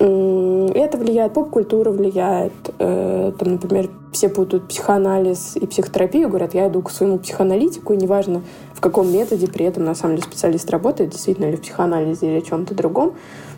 И 0.00 0.72
это 0.74 0.98
влияет, 0.98 1.34
поп-культура 1.34 1.90
влияет, 1.90 2.52
э, 2.78 3.32
там, 3.38 3.52
например, 3.52 3.90
все 4.16 4.30
путают 4.30 4.68
психоанализ 4.68 5.56
и 5.56 5.66
психотерапию, 5.66 6.28
говорят, 6.28 6.54
я 6.54 6.68
иду 6.68 6.80
к 6.80 6.90
своему 6.90 7.18
психоаналитику, 7.18 7.92
и 7.92 7.96
неважно, 7.98 8.42
в 8.72 8.80
каком 8.80 9.12
методе 9.12 9.46
при 9.46 9.66
этом 9.66 9.84
на 9.84 9.94
самом 9.94 10.16
деле 10.16 10.26
специалист 10.26 10.70
работает, 10.70 11.10
действительно 11.10 11.50
ли 11.50 11.56
в 11.56 11.60
психоанализе 11.60 12.32
или 12.32 12.40
чем-то 12.40 12.74
другом. 12.74 13.14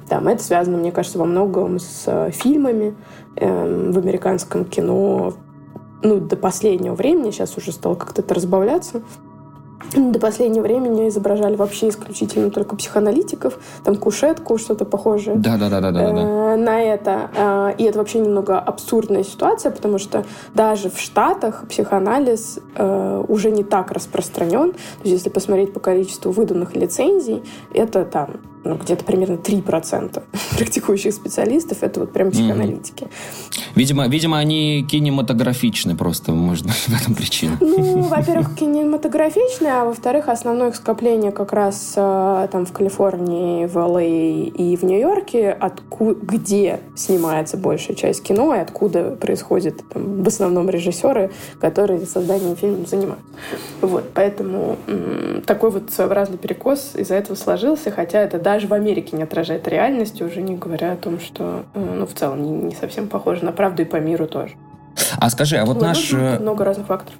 Там 0.08 0.26
это 0.26 0.42
связано, 0.42 0.78
мне 0.78 0.90
кажется, 0.90 1.18
во 1.18 1.26
многом 1.26 1.78
с 1.78 2.04
э, 2.06 2.30
фильмами 2.32 2.96
э, 3.36 3.90
в 3.92 3.98
американском 3.98 4.64
кино. 4.64 5.34
Ну, 6.02 6.18
до 6.18 6.36
последнего 6.36 6.94
времени, 6.94 7.30
сейчас 7.30 7.56
уже 7.56 7.70
стало 7.72 7.94
как-то 7.94 8.22
это 8.22 8.34
разбавляться, 8.34 9.02
до 9.94 10.18
последнего 10.18 10.62
времени 10.62 11.08
изображали 11.08 11.56
вообще 11.56 11.88
исключительно 11.88 12.50
только 12.50 12.76
психоаналитиков, 12.76 13.58
там 13.84 13.96
кушетку, 13.96 14.58
что-то 14.58 14.84
похожее 14.84 15.36
да, 15.36 15.56
да, 15.56 15.68
да, 15.68 15.80
да, 15.80 15.92
да, 15.92 16.56
на 16.56 16.80
это. 16.80 17.30
Э, 17.34 17.74
и 17.78 17.84
это 17.84 17.98
вообще 17.98 18.18
немного 18.18 18.58
абсурдная 18.58 19.22
ситуация, 19.22 19.70
потому 19.70 19.98
что 19.98 20.24
даже 20.54 20.90
в 20.90 20.98
Штатах 20.98 21.64
психоанализ 21.68 22.58
э, 22.74 23.24
уже 23.28 23.50
не 23.50 23.64
так 23.64 23.92
распространен. 23.92 24.72
То 24.72 24.78
есть 25.04 25.14
если 25.14 25.28
посмотреть 25.30 25.72
по 25.72 25.80
количеству 25.80 26.32
выданных 26.32 26.74
лицензий, 26.74 27.42
это 27.72 28.04
там 28.04 28.40
ну, 28.68 28.76
где-то 28.76 29.04
примерно 29.04 29.36
3% 29.36 30.22
практикующих 30.56 31.14
специалистов 31.14 31.78
это 31.82 32.00
вот 32.00 32.12
прям 32.12 32.30
психоаналитики. 32.30 33.04
Mm-hmm. 33.04 33.58
Видимо, 33.74 34.08
видимо, 34.08 34.38
они 34.38 34.84
кинематографичны 34.88 35.96
просто, 35.96 36.32
может 36.32 36.66
быть, 36.66 36.74
в 36.86 37.00
этом 37.00 37.14
причина. 37.14 37.56
Ну, 37.60 38.02
во-первых, 38.08 38.54
кинематографичны, 38.56 39.68
а 39.68 39.84
во-вторых, 39.84 40.28
основное 40.28 40.70
их 40.70 40.76
скопление 40.76 41.32
как 41.32 41.52
раз 41.52 41.94
э, 41.96 42.48
там 42.50 42.66
в 42.66 42.72
Калифорнии, 42.72 43.66
в 43.66 43.76
ЛА 43.76 44.02
и 44.02 44.76
в 44.76 44.82
Нью-Йорке, 44.82 45.56
отку- 45.58 46.14
где 46.20 46.80
снимается 46.96 47.56
большая 47.56 47.96
часть 47.96 48.22
кино 48.22 48.54
и 48.54 48.58
откуда 48.58 49.12
происходят 49.12 49.76
там, 49.88 50.22
в 50.22 50.28
основном 50.28 50.68
режиссеры, 50.68 51.30
которые 51.60 52.04
созданием 52.06 52.56
фильмов 52.56 52.88
занимаются. 52.88 53.24
Вот, 53.80 54.10
поэтому 54.12 54.76
м- 54.86 55.42
такой 55.46 55.70
вот 55.70 55.90
своеобразный 55.90 56.36
перекос 56.36 56.92
из-за 56.96 57.14
этого 57.14 57.36
сложился, 57.36 57.90
хотя 57.90 58.20
это 58.20 58.38
даже 58.38 58.57
в 58.66 58.74
Америке 58.74 59.16
не 59.16 59.22
отражает 59.22 59.68
реальности, 59.68 60.22
уже 60.22 60.42
не 60.42 60.56
говоря 60.56 60.92
о 60.92 60.96
том, 60.96 61.20
что 61.20 61.64
э, 61.74 61.94
ну, 61.98 62.06
в 62.06 62.14
целом 62.14 62.42
не, 62.42 62.50
не 62.50 62.74
совсем 62.74 63.08
похоже 63.08 63.44
на 63.44 63.52
правду 63.52 63.82
и 63.82 63.84
по 63.84 63.96
миру 63.96 64.26
тоже. 64.26 64.54
А 65.18 65.30
скажи, 65.30 65.56
а 65.56 65.64
вот 65.64 65.76
ну, 65.76 65.84
наш... 65.84 66.12
Э, 66.12 66.38
много 66.38 66.64
разных 66.64 66.86
факторов. 66.86 67.18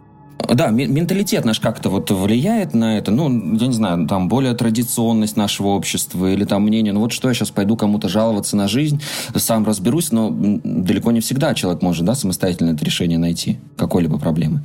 Да, 0.48 0.70
менталитет 0.70 1.44
наш 1.44 1.60
как-то 1.60 1.90
вот 1.90 2.10
влияет 2.10 2.72
на 2.72 2.96
это, 2.96 3.10
ну, 3.10 3.28
я 3.56 3.66
не 3.66 3.72
знаю, 3.72 4.06
там, 4.06 4.28
более 4.28 4.54
традиционность 4.54 5.36
нашего 5.36 5.68
общества 5.68 6.32
или 6.32 6.44
там 6.44 6.62
мнение, 6.62 6.92
ну 6.92 7.00
вот 7.00 7.12
что 7.12 7.28
я 7.28 7.34
сейчас 7.34 7.50
пойду 7.50 7.76
кому-то 7.76 8.08
жаловаться 8.08 8.56
на 8.56 8.66
жизнь, 8.66 9.02
сам 9.34 9.66
разберусь, 9.66 10.10
но 10.10 10.30
далеко 10.30 11.10
не 11.10 11.20
всегда 11.20 11.52
человек 11.54 11.82
может, 11.82 12.04
да, 12.04 12.14
самостоятельно 12.14 12.70
это 12.70 12.84
решение 12.84 13.18
найти 13.18 13.58
какой-либо 13.76 14.18
проблемы. 14.18 14.64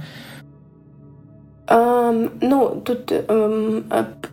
Um, 1.66 2.32
ну, 2.42 2.82
тут 2.84 3.10
um, 3.12 3.84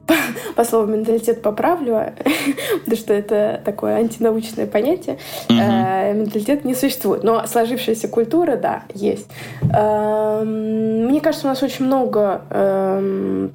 по, 0.06 0.14
по 0.56 0.64
слову 0.64 0.86
менталитет 0.86 1.42
поправлю, 1.42 2.12
потому 2.84 2.96
что 2.96 3.14
это 3.14 3.60
такое 3.64 3.94
антинаучное 3.96 4.66
понятие. 4.66 5.18
Mm-hmm. 5.48 5.58
Uh, 5.58 6.14
менталитет 6.14 6.64
не 6.64 6.74
существует, 6.74 7.22
но 7.22 7.46
сложившаяся 7.46 8.08
культура, 8.08 8.56
да, 8.56 8.82
есть. 8.94 9.28
Uh, 9.62 10.44
мне 10.44 11.20
кажется, 11.20 11.46
у 11.46 11.50
нас 11.50 11.62
очень 11.62 11.84
много 11.84 12.42
uh, 12.50 13.50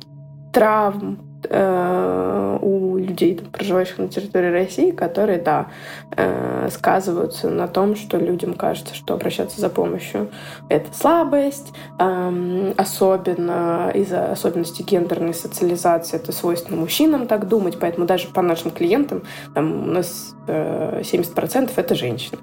травм, 0.53 1.17
Э, 1.17 1.24
у 1.49 2.97
людей, 2.97 3.35
там, 3.35 3.47
проживающих 3.47 3.97
на 3.97 4.07
территории 4.07 4.51
России, 4.51 4.91
которые, 4.91 5.39
да, 5.39 5.67
э, 6.15 6.69
сказываются 6.71 7.49
на 7.49 7.67
том, 7.67 7.95
что 7.95 8.17
людям 8.17 8.53
кажется, 8.53 8.95
что 8.95 9.13
обращаться 9.13 9.59
за 9.59 9.69
помощью— 9.69 10.29
это 10.69 10.93
слабость, 10.93 11.73
эм, 11.99 12.73
особенно 12.77 13.91
из-за 13.93 14.31
особенностей 14.31 14.83
гендерной 14.83 15.33
социализации 15.33 16.17
это 16.17 16.31
свойственно 16.31 16.77
мужчинам 16.79 17.27
так 17.27 17.47
думать, 17.47 17.77
поэтому 17.79 18.05
даже 18.05 18.27
по 18.29 18.41
нашим 18.41 18.71
клиентам 18.71 19.23
там, 19.53 19.89
у 19.89 19.91
нас 19.91 20.35
70% 20.47 21.77
э, 21.77 21.81
это 21.81 21.95
женщины. 21.95 22.39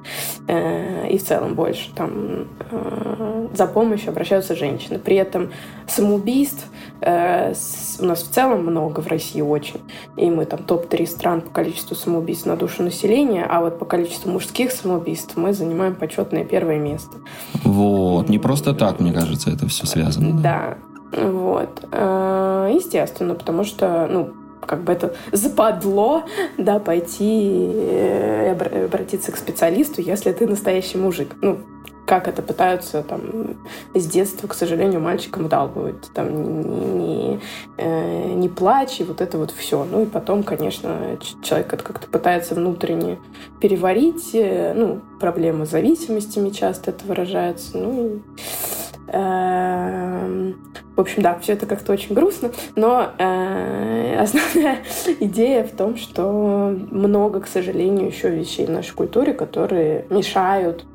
И 1.08 1.18
в 1.18 1.24
целом 1.24 1.54
больше. 1.54 1.94
Там 1.94 2.48
за 3.54 3.66
помощью 3.66 4.10
обращаются 4.10 4.54
женщины. 4.56 4.98
При 4.98 5.16
этом 5.16 5.50
самоубийств 5.86 6.66
э, 7.00 7.52
у 8.00 8.04
нас 8.04 8.22
в 8.22 8.30
целом 8.30 8.64
много 8.66 8.91
в 9.00 9.06
России 9.06 9.40
очень. 9.40 9.80
И 10.16 10.30
мы 10.30 10.44
там 10.44 10.62
топ-3 10.62 11.06
стран 11.06 11.40
по 11.40 11.50
количеству 11.50 11.96
самоубийств 11.96 12.46
на 12.46 12.56
душу 12.56 12.82
населения, 12.82 13.46
а 13.48 13.60
вот 13.60 13.78
по 13.78 13.84
количеству 13.84 14.30
мужских 14.30 14.72
самоубийств 14.72 15.36
мы 15.36 15.52
занимаем 15.52 15.94
почетное 15.94 16.44
первое 16.44 16.78
место. 16.78 17.16
Вот, 17.64 18.28
не 18.28 18.38
просто 18.38 18.74
так, 18.74 19.00
мне 19.00 19.12
кажется, 19.12 19.50
это 19.50 19.66
все 19.68 19.86
связано. 19.86 20.40
Да, 20.40 20.76
да. 21.12 21.28
вот. 21.28 21.86
Э, 21.92 22.70
естественно, 22.74 23.34
потому 23.34 23.64
что, 23.64 24.08
ну, 24.10 24.32
как 24.66 24.84
бы 24.84 24.92
это 24.92 25.14
западло, 25.32 26.22
да, 26.58 26.78
пойти 26.78 27.70
э, 27.74 28.84
обратиться 28.86 29.32
к 29.32 29.36
специалисту, 29.36 30.00
если 30.00 30.32
ты 30.32 30.46
настоящий 30.46 30.98
мужик. 30.98 31.34
Ну, 31.40 31.58
как 32.12 32.28
это 32.28 32.42
пытаются 32.42 33.02
там 33.02 33.56
с 33.94 34.06
детства, 34.06 34.46
к 34.46 34.52
сожалению, 34.52 35.00
мальчикам 35.00 35.44
вдалбывать. 35.44 36.12
Там 36.12 36.98
не, 36.98 37.40
э, 37.78 38.32
не 38.34 38.50
плачь, 38.50 39.00
и 39.00 39.04
вот 39.04 39.22
это 39.22 39.38
вот 39.38 39.50
все. 39.50 39.82
Ну 39.90 40.02
и 40.02 40.04
потом, 40.04 40.42
конечно, 40.42 41.16
человек 41.42 41.72
это 41.72 41.82
как-то 41.82 42.08
пытается 42.08 42.54
внутренне 42.54 43.18
переварить. 43.62 44.34
Э, 44.34 44.74
ну, 44.74 45.00
проблемы 45.20 45.64
с 45.64 45.70
зависимостями 45.70 46.50
часто 46.50 46.90
это 46.90 47.06
выражается. 47.06 47.78
Ну 47.78 48.06
и 48.06 48.20
Эм, 49.08 50.56
в 50.96 51.00
общем, 51.00 51.22
да, 51.22 51.38
все 51.38 51.52
это 51.52 51.66
как-то 51.66 51.92
очень 51.92 52.14
грустно, 52.14 52.50
но 52.76 53.10
э, 53.18 54.16
основная 54.18 54.78
идея 55.20 55.64
в 55.64 55.70
том, 55.70 55.96
что 55.96 56.74
много, 56.90 57.40
к 57.40 57.46
сожалению, 57.46 58.06
еще 58.06 58.30
вещей 58.30 58.64
в 58.64 58.70
нашей 58.70 58.94
культуре, 58.94 59.34
которые 59.34 60.06
мешают 60.08 60.86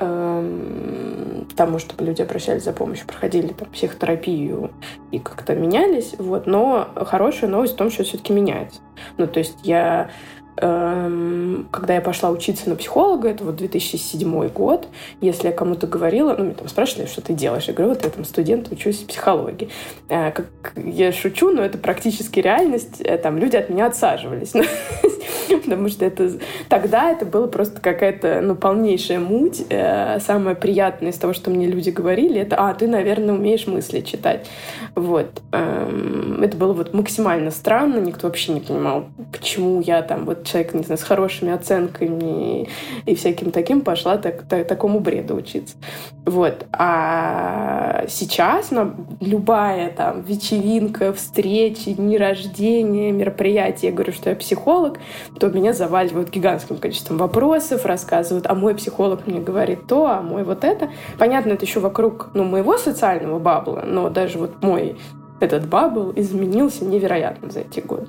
э, 0.00 1.44
тому, 1.56 1.78
чтобы 1.78 2.04
люди 2.04 2.22
обращались 2.22 2.64
за 2.64 2.72
помощью, 2.72 3.06
проходили 3.06 3.48
там 3.48 3.68
психотерапию 3.68 4.70
и 5.10 5.18
как-то 5.18 5.54
менялись, 5.54 6.14
вот, 6.18 6.46
но 6.46 6.88
хорошая 6.96 7.50
новость 7.50 7.74
в 7.74 7.76
том, 7.76 7.90
что 7.90 8.04
все-таки 8.04 8.32
меняется. 8.32 8.80
Ну, 9.18 9.26
то 9.26 9.38
есть 9.38 9.58
я 9.62 10.10
Эм, 10.10 10.39
когда 10.60 11.94
я 11.94 12.00
пошла 12.00 12.30
учиться 12.30 12.68
на 12.68 12.76
психолога, 12.76 13.28
это 13.28 13.44
вот 13.44 13.56
2007 13.56 14.48
год, 14.48 14.88
если 15.20 15.48
я 15.48 15.52
кому-то 15.52 15.86
говорила, 15.86 16.34
ну, 16.36 16.44
меня 16.44 16.54
там 16.54 16.68
спрашивали, 16.68 17.06
что 17.06 17.22
ты 17.22 17.32
делаешь, 17.32 17.64
я 17.64 17.74
говорю, 17.74 17.94
вот 17.94 18.04
я 18.04 18.10
там 18.10 18.24
студент, 18.24 18.70
учусь 18.70 18.98
психологии. 18.98 19.70
Э, 20.08 20.30
как 20.30 20.46
я 20.76 21.12
шучу, 21.12 21.50
но 21.50 21.62
это 21.62 21.78
практически 21.78 22.40
реальность, 22.40 23.00
э, 23.00 23.16
там 23.18 23.38
люди 23.38 23.56
от 23.56 23.70
меня 23.70 23.86
отсаживались. 23.86 24.52
Потому 25.64 25.88
что 25.88 26.04
это 26.04 26.32
тогда 26.68 27.10
это 27.10 27.24
было 27.24 27.46
просто 27.46 27.80
какая-то, 27.80 28.40
ну, 28.42 28.54
полнейшая 28.54 29.18
муть. 29.18 29.64
Э, 29.70 30.18
самое 30.20 30.56
приятное 30.56 31.10
из 31.10 31.18
того, 31.18 31.32
что 31.32 31.50
мне 31.50 31.66
люди 31.66 31.90
говорили, 31.90 32.40
это, 32.40 32.56
а, 32.56 32.74
ты, 32.74 32.86
наверное, 32.86 33.34
умеешь 33.34 33.66
мысли 33.66 34.00
читать. 34.00 34.46
Вот. 34.94 35.42
Эм, 35.52 36.42
это 36.42 36.56
было 36.56 36.72
вот 36.72 36.94
максимально 36.94 37.50
странно, 37.50 37.98
никто 37.98 38.26
вообще 38.26 38.52
не 38.52 38.60
понимал, 38.60 39.06
почему 39.32 39.80
я 39.80 40.02
там 40.02 40.24
вот 40.24 40.49
человек, 40.50 40.74
не 40.74 40.82
знаю, 40.82 40.98
с 40.98 41.02
хорошими 41.02 41.52
оценками 41.52 42.68
и 43.06 43.14
всяким 43.14 43.50
таким 43.50 43.80
пошла 43.82 44.16
так, 44.16 44.42
так, 44.42 44.66
такому 44.66 45.00
бреду 45.00 45.36
учиться. 45.36 45.76
Вот. 46.24 46.66
А 46.72 48.04
сейчас 48.08 48.70
на 48.70 48.94
любая 49.20 49.90
там 49.90 50.22
вечеринка, 50.22 51.12
встречи, 51.12 51.92
дни 51.92 52.18
рождения, 52.18 53.12
мероприятие, 53.12 53.90
я 53.90 53.94
говорю, 53.94 54.12
что 54.12 54.30
я 54.30 54.36
психолог, 54.36 54.98
то 55.38 55.48
меня 55.48 55.72
заваливают 55.72 56.30
гигантским 56.30 56.76
количеством 56.76 57.18
вопросов, 57.18 57.86
рассказывают, 57.86 58.46
а 58.46 58.54
мой 58.54 58.74
психолог 58.74 59.26
мне 59.26 59.40
говорит 59.40 59.86
то, 59.86 60.06
а 60.06 60.22
мой 60.22 60.44
вот 60.44 60.64
это. 60.64 60.90
Понятно, 61.18 61.52
это 61.52 61.64
еще 61.64 61.80
вокруг 61.80 62.30
ну, 62.34 62.44
моего 62.44 62.78
социального 62.78 63.38
бабла, 63.38 63.82
но 63.86 64.10
даже 64.10 64.38
вот 64.38 64.62
мой 64.62 64.96
этот 65.40 65.66
бабл 65.68 66.12
изменился 66.14 66.84
невероятно 66.84 67.50
за 67.50 67.60
эти 67.60 67.80
годы. 67.80 68.08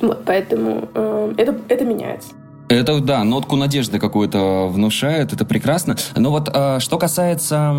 Вот, 0.00 0.24
поэтому 0.24 0.88
э, 0.94 1.34
это, 1.36 1.56
это 1.68 1.84
меняется. 1.84 2.30
Это, 2.68 3.00
да, 3.00 3.24
нотку 3.24 3.56
надежды 3.56 3.98
какую-то 3.98 4.68
внушает, 4.68 5.32
это 5.32 5.46
прекрасно. 5.46 5.96
Но 6.14 6.30
вот 6.30 6.50
э, 6.52 6.80
что 6.80 6.98
касается 6.98 7.74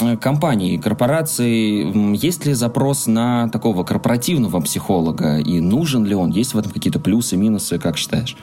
э, 0.00 0.16
компаний, 0.16 0.78
корпораций, 0.78 2.16
есть 2.16 2.44
ли 2.44 2.52
запрос 2.54 3.06
на 3.06 3.48
такого 3.50 3.84
корпоративного 3.84 4.60
психолога? 4.60 5.38
И 5.38 5.60
нужен 5.60 6.04
ли 6.04 6.14
он? 6.16 6.30
Есть 6.30 6.54
в 6.54 6.58
этом 6.58 6.72
какие-то 6.72 6.98
плюсы, 6.98 7.36
минусы, 7.36 7.78
как 7.78 7.96
считаешь? 7.96 8.36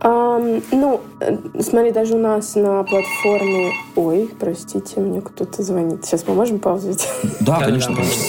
Um, 0.00 0.62
ну, 0.70 1.00
э, 1.20 1.38
смотри, 1.60 1.90
даже 1.90 2.14
у 2.14 2.18
нас 2.18 2.54
на 2.54 2.82
платформе... 2.84 3.72
Ой, 3.96 4.30
простите, 4.38 5.00
мне 5.00 5.22
кто-то 5.22 5.62
звонит. 5.62 6.04
Сейчас 6.04 6.24
мы 6.28 6.34
можем 6.34 6.58
паузить? 6.58 7.08
Да, 7.40 7.60
конечно, 7.60 7.94
конечно. 7.94 8.22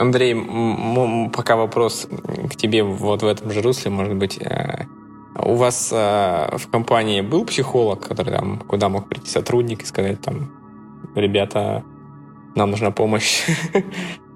Андрей, 0.00 0.34
пока 1.30 1.56
вопрос 1.56 2.08
к 2.50 2.56
тебе 2.56 2.82
вот 2.82 3.22
в 3.22 3.26
этом 3.26 3.50
же 3.50 3.60
русле, 3.60 3.90
может 3.90 4.16
быть, 4.16 4.38
э, 4.40 4.86
у 5.36 5.54
вас 5.56 5.90
э, 5.92 6.56
в 6.56 6.70
компании 6.70 7.20
был 7.20 7.44
психолог, 7.44 8.08
который 8.08 8.32
там, 8.32 8.60
куда 8.60 8.88
мог 8.88 9.10
прийти 9.10 9.28
сотрудник 9.28 9.82
и 9.82 9.84
сказать 9.84 10.22
там, 10.22 10.50
ребята, 11.14 11.84
нам 12.54 12.70
нужна 12.70 12.90
помощь? 12.90 13.42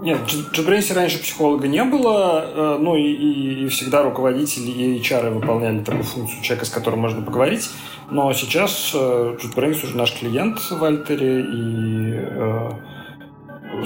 Нет, 0.00 0.18
в 0.18 0.52
JetBrains 0.52 0.94
раньше 0.94 1.18
психолога 1.18 1.66
не 1.66 1.82
было, 1.82 2.44
э, 2.46 2.78
ну 2.80 2.94
и, 2.94 3.02
и, 3.02 3.64
и 3.64 3.68
всегда 3.68 4.02
руководители 4.02 4.70
и 4.70 5.00
HR 5.00 5.30
выполняли 5.30 5.80
такую 5.80 6.04
функцию 6.04 6.42
человека, 6.42 6.66
с 6.66 6.70
которым 6.70 7.00
можно 7.00 7.22
поговорить. 7.22 7.68
Но 8.10 8.32
сейчас 8.32 8.94
JetBrains 8.94 9.84
уже 9.84 9.96
наш 9.96 10.12
клиент 10.12 10.58
в 10.70 10.84
Альтере, 10.84 11.40
и 11.40 12.12
э, 12.14 12.70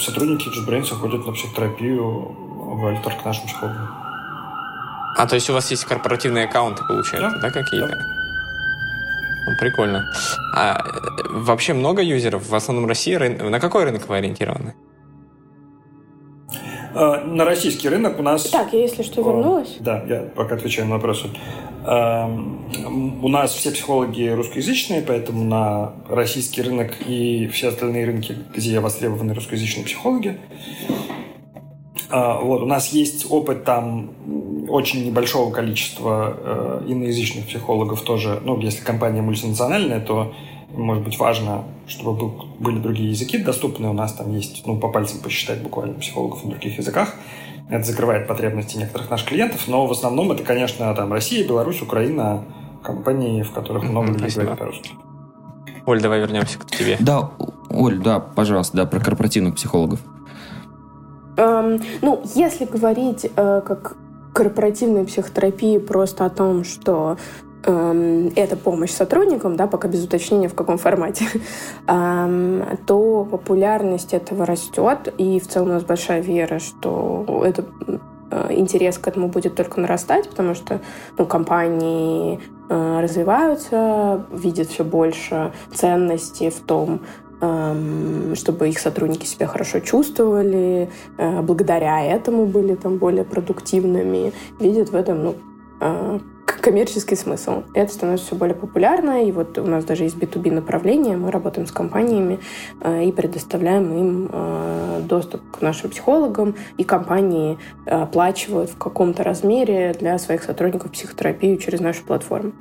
сотрудники 0.00 0.48
JetBrains 0.48 0.88
ходят 0.94 1.26
на 1.26 1.32
психотерапию 1.32 2.04
в 2.04 2.86
Альтер 2.86 3.14
к 3.14 3.24
нашим 3.24 3.46
психологам. 3.46 3.88
А, 5.16 5.26
то 5.26 5.34
есть 5.34 5.48
у 5.48 5.52
вас 5.52 5.70
есть 5.70 5.84
корпоративные 5.84 6.44
аккаунты, 6.44 6.82
получается, 6.86 7.38
да, 7.40 7.48
да 7.48 7.50
какие-то? 7.50 7.88
Да. 7.88 9.56
Прикольно. 9.58 10.04
А 10.54 10.78
э, 10.78 11.28
вообще 11.30 11.72
много 11.72 12.02
юзеров? 12.02 12.48
В 12.48 12.54
основном 12.54 12.86
России. 12.86 13.16
На 13.16 13.60
какой 13.60 13.84
рынок 13.84 14.08
вы 14.08 14.18
ориентированы? 14.18 14.74
Э, 16.94 17.24
на 17.24 17.44
российский 17.44 17.88
рынок 17.88 18.18
у 18.18 18.22
нас... 18.22 18.44
Так, 18.44 18.72
я, 18.72 18.80
если 18.80 19.02
что, 19.02 19.22
вернулась. 19.22 19.76
Да, 19.80 20.02
я 20.08 20.22
пока 20.34 20.56
отвечаю 20.56 20.88
на 20.88 20.94
вопросы. 20.94 21.28
Эм, 21.84 23.20
у 23.22 23.28
нас 23.28 23.52
все 23.52 23.70
психологи 23.70 24.28
русскоязычные, 24.28 25.02
поэтому 25.02 25.44
на 25.44 25.94
российский 26.08 26.62
рынок 26.62 26.92
и 27.06 27.48
все 27.48 27.68
остальные 27.68 28.06
рынки, 28.06 28.36
где 28.54 28.78
востребованы 28.80 29.34
русскоязычные 29.34 29.84
психологи. 29.84 30.38
Э, 32.10 32.38
вот, 32.42 32.62
у 32.62 32.66
нас 32.66 32.88
есть 32.88 33.26
опыт 33.30 33.64
там 33.64 34.68
очень 34.68 35.06
небольшого 35.06 35.50
количества 35.50 36.36
э, 36.38 36.84
иноязычных 36.88 37.46
психологов 37.46 38.02
тоже. 38.02 38.40
Ну, 38.44 38.58
если 38.60 38.84
компания 38.84 39.22
мультинациональная, 39.22 40.00
то 40.00 40.34
может 40.74 41.04
быть 41.04 41.18
важно, 41.18 41.64
чтобы 41.86 42.18
был, 42.18 42.46
были 42.58 42.78
другие 42.78 43.10
языки 43.10 43.38
доступны. 43.38 43.88
У 43.88 43.92
нас 43.92 44.12
там 44.12 44.32
есть, 44.32 44.66
ну, 44.66 44.78
по 44.78 44.88
пальцам 44.88 45.20
посчитать 45.20 45.62
буквально 45.62 45.94
психологов 45.94 46.44
на 46.44 46.50
других 46.50 46.78
языках. 46.78 47.14
Это 47.68 47.84
закрывает 47.84 48.26
потребности 48.26 48.76
некоторых 48.76 49.10
наших 49.10 49.28
клиентов, 49.28 49.66
но 49.68 49.86
в 49.86 49.92
основном 49.92 50.32
это, 50.32 50.42
конечно, 50.42 50.94
там 50.94 51.12
Россия, 51.12 51.46
Беларусь, 51.46 51.80
Украина, 51.80 52.44
компании, 52.82 53.42
в 53.42 53.52
которых 53.52 53.84
много 53.84 54.08
mm-hmm, 54.08 54.12
людей 54.14 54.30
спасибо. 54.30 54.42
говорит 54.42 54.58
по-русски. 54.58 54.90
Оль, 55.86 56.00
давай 56.00 56.20
вернемся 56.20 56.58
к 56.58 56.66
тебе. 56.66 56.96
Да, 57.00 57.30
Оль, 57.70 57.98
да, 57.98 58.20
пожалуйста, 58.20 58.76
да, 58.76 58.86
про 58.86 59.00
корпоративных 59.00 59.54
психологов. 59.54 60.00
Эм, 61.36 61.82
ну, 62.02 62.22
если 62.34 62.66
говорить 62.66 63.24
э, 63.24 63.62
как 63.66 63.96
корпоративная 64.32 65.04
психотерапия 65.04 65.80
просто 65.80 66.26
о 66.26 66.30
том, 66.30 66.64
что 66.64 67.16
это 67.64 68.56
помощь 68.56 68.90
сотрудникам, 68.90 69.56
да, 69.56 69.66
пока 69.66 69.88
без 69.88 70.04
уточнения 70.04 70.48
в 70.48 70.54
каком 70.54 70.78
формате, 70.78 71.26
эм, 71.86 72.64
то 72.86 73.26
популярность 73.30 74.14
этого 74.14 74.44
растет, 74.46 75.12
и 75.18 75.38
в 75.38 75.46
целом 75.46 75.70
у 75.70 75.72
нас 75.74 75.84
большая 75.84 76.20
вера, 76.20 76.58
что 76.58 77.42
это 77.46 77.64
э, 78.30 78.54
интерес 78.54 78.98
к 78.98 79.06
этому 79.06 79.28
будет 79.28 79.54
только 79.54 79.80
нарастать, 79.80 80.28
потому 80.28 80.54
что 80.54 80.80
ну, 81.16 81.26
компании 81.26 82.40
э, 82.68 83.00
развиваются, 83.00 84.26
видят 84.32 84.68
все 84.68 84.82
больше 84.82 85.52
ценности 85.72 86.50
в 86.50 86.60
том, 86.60 87.02
эм, 87.40 88.34
чтобы 88.34 88.70
их 88.70 88.80
сотрудники 88.80 89.24
себя 89.24 89.46
хорошо 89.46 89.78
чувствовали, 89.78 90.90
э, 91.16 91.42
благодаря 91.42 92.02
этому 92.02 92.46
были 92.46 92.74
там 92.74 92.98
более 92.98 93.24
продуктивными, 93.24 94.32
видят 94.58 94.88
в 94.88 94.96
этом 94.96 95.24
ну, 95.24 95.34
коммерческий 96.62 97.16
смысл. 97.16 97.64
Это 97.74 97.92
становится 97.92 98.26
все 98.28 98.36
более 98.36 98.54
популярно. 98.54 99.24
И 99.24 99.32
вот 99.32 99.58
у 99.58 99.66
нас 99.66 99.84
даже 99.84 100.04
есть 100.04 100.16
B2B 100.16 100.52
направление. 100.52 101.16
Мы 101.16 101.30
работаем 101.30 101.66
с 101.66 101.72
компаниями 101.72 102.38
э, 102.80 103.04
и 103.04 103.12
предоставляем 103.12 103.92
им 103.92 104.30
э, 104.32 105.00
доступ 105.04 105.42
к 105.50 105.60
нашим 105.60 105.90
психологам, 105.90 106.54
и 106.78 106.84
компании 106.84 107.58
оплачивают 107.84 108.70
в 108.70 108.78
каком-то 108.78 109.24
размере 109.24 109.94
для 109.98 110.18
своих 110.18 110.44
сотрудников 110.44 110.92
психотерапию 110.92 111.58
через 111.58 111.80
нашу 111.80 112.04
платформу. 112.04 112.52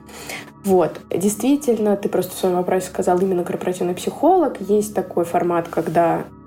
Вот. 0.64 1.00
Действительно, 1.10 1.96
ты 1.96 2.10
просто 2.10 2.36
в 2.36 2.38
своем 2.38 2.56
вопросе 2.56 2.88
сказал 2.88 3.20
именно 3.20 3.44
корпоративный 3.44 3.96
психолог. 3.96 4.62
Есть 4.62 4.94
такой 4.94 5.26
формат, 5.26 5.68
когда 5.68 6.20
э, 6.20 6.41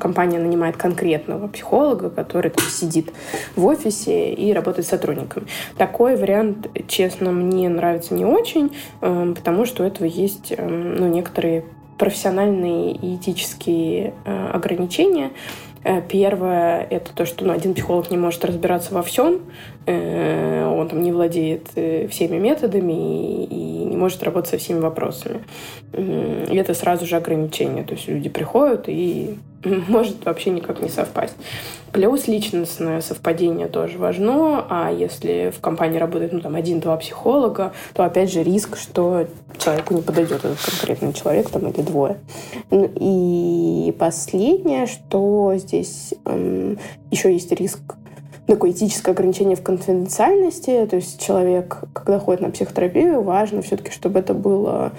компания 0.00 0.38
нанимает 0.38 0.76
конкретного 0.76 1.48
психолога, 1.48 2.10
который 2.10 2.50
там, 2.50 2.66
сидит 2.66 3.12
в 3.56 3.66
офисе 3.66 4.32
и 4.32 4.52
работает 4.52 4.86
с 4.86 4.90
сотрудниками. 4.90 5.46
Такой 5.76 6.16
вариант, 6.16 6.68
честно, 6.88 7.32
мне 7.32 7.68
нравится 7.68 8.14
не 8.14 8.24
очень, 8.24 8.76
э, 9.00 9.34
потому 9.34 9.64
что 9.64 9.82
у 9.82 9.86
этого 9.86 10.06
есть 10.06 10.52
э, 10.56 10.66
ну, 10.66 11.08
некоторые 11.08 11.64
профессиональные 11.98 12.92
и 12.92 13.16
этические 13.16 14.14
э, 14.24 14.50
ограничения. 14.52 15.32
Э, 15.84 16.02
первое— 16.02 16.86
это 16.90 17.12
то, 17.14 17.26
что 17.26 17.44
ну, 17.44 17.52
один 17.52 17.74
психолог 17.74 18.10
не 18.10 18.16
может 18.16 18.44
разбираться 18.44 18.94
во 18.94 19.02
всем, 19.02 19.34
э, 19.34 19.38
он 19.88 20.88
там 20.88 21.02
не 21.02 21.12
владеет 21.12 21.68
э, 21.76 22.08
всеми 22.08 22.36
методами 22.38 23.44
и 23.44 23.84
не 23.84 23.96
может 23.96 24.22
работать 24.22 24.50
со 24.50 24.58
всеми 24.58 24.80
вопросами. 24.80 25.44
И 25.92 26.54
это 26.56 26.74
сразу 26.74 27.06
же 27.06 27.16
ограничение. 27.16 27.84
То 27.84 27.94
есть 27.94 28.08
люди 28.08 28.28
приходят 28.28 28.84
и 28.88 29.38
может 29.88 30.24
вообще 30.24 30.50
никак 30.50 30.80
не 30.82 30.88
совпасть. 30.88 31.34
Плюс 31.92 32.28
личностное 32.28 33.00
совпадение 33.00 33.66
тоже 33.66 33.98
важно, 33.98 34.66
а 34.68 34.92
если 34.92 35.52
в 35.56 35.60
компании 35.60 35.98
работает 35.98 36.32
ну, 36.32 36.40
там, 36.40 36.54
один-два 36.54 36.96
психолога, 36.98 37.72
то 37.94 38.04
опять 38.04 38.30
же 38.30 38.42
риск, 38.42 38.76
что 38.76 39.26
человеку 39.58 39.94
не 39.94 40.02
подойдет 40.02 40.44
этот 40.44 40.60
конкретный 40.60 41.12
человек 41.14 41.48
там, 41.48 41.66
или 41.68 41.80
двое. 41.80 42.18
Ну, 42.70 42.90
и 42.94 43.92
последнее, 43.98 44.86
что 44.86 45.54
здесь 45.56 46.12
эм, 46.26 46.78
еще 47.10 47.32
есть 47.32 47.50
риск 47.52 47.80
такое 48.48 48.70
этическое 48.70 49.14
ограничение 49.14 49.56
в 49.56 49.62
конфиденциальности, 49.62 50.86
то 50.86 50.96
есть 50.96 51.20
человек, 51.24 51.84
когда 51.92 52.18
ходит 52.18 52.40
на 52.40 52.50
психотерапию, 52.50 53.22
важно 53.22 53.62
все-таки, 53.62 53.90
чтобы 53.90 54.18
это 54.18 54.34
было 54.34 54.92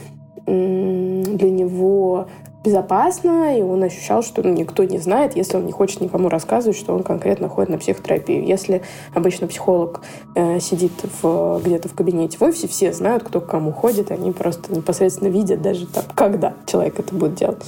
для 0.45 1.51
него 1.51 2.27
безопасно, 2.63 3.57
и 3.57 3.61
он 3.61 3.83
ощущал, 3.83 4.21
что 4.21 4.43
ну, 4.43 4.53
никто 4.53 4.83
не 4.83 4.97
знает, 4.97 5.35
если 5.35 5.57
он 5.57 5.65
не 5.65 5.71
хочет 5.71 6.01
никому 6.01 6.27
рассказывать, 6.29 6.77
что 6.77 6.93
он 6.93 7.03
конкретно 7.03 7.47
ходит 7.47 7.69
на 7.69 7.77
психотерапию. 7.77 8.45
Если 8.45 8.81
обычно 9.13 9.47
психолог 9.47 10.01
э, 10.35 10.59
сидит 10.59 10.91
в, 11.21 11.61
где-то 11.63 11.87
в 11.87 11.93
кабинете 11.93 12.37
в 12.37 12.41
офисе, 12.41 12.67
все 12.67 12.91
знают, 12.91 13.23
кто 13.23 13.39
к 13.39 13.47
кому 13.47 13.71
ходит, 13.71 14.11
они 14.11 14.31
просто 14.31 14.75
непосредственно 14.75 15.29
видят 15.29 15.61
даже 15.61 15.87
там, 15.87 16.03
когда 16.15 16.53
человек 16.65 16.99
это 16.99 17.15
будет 17.15 17.35
делать. 17.35 17.63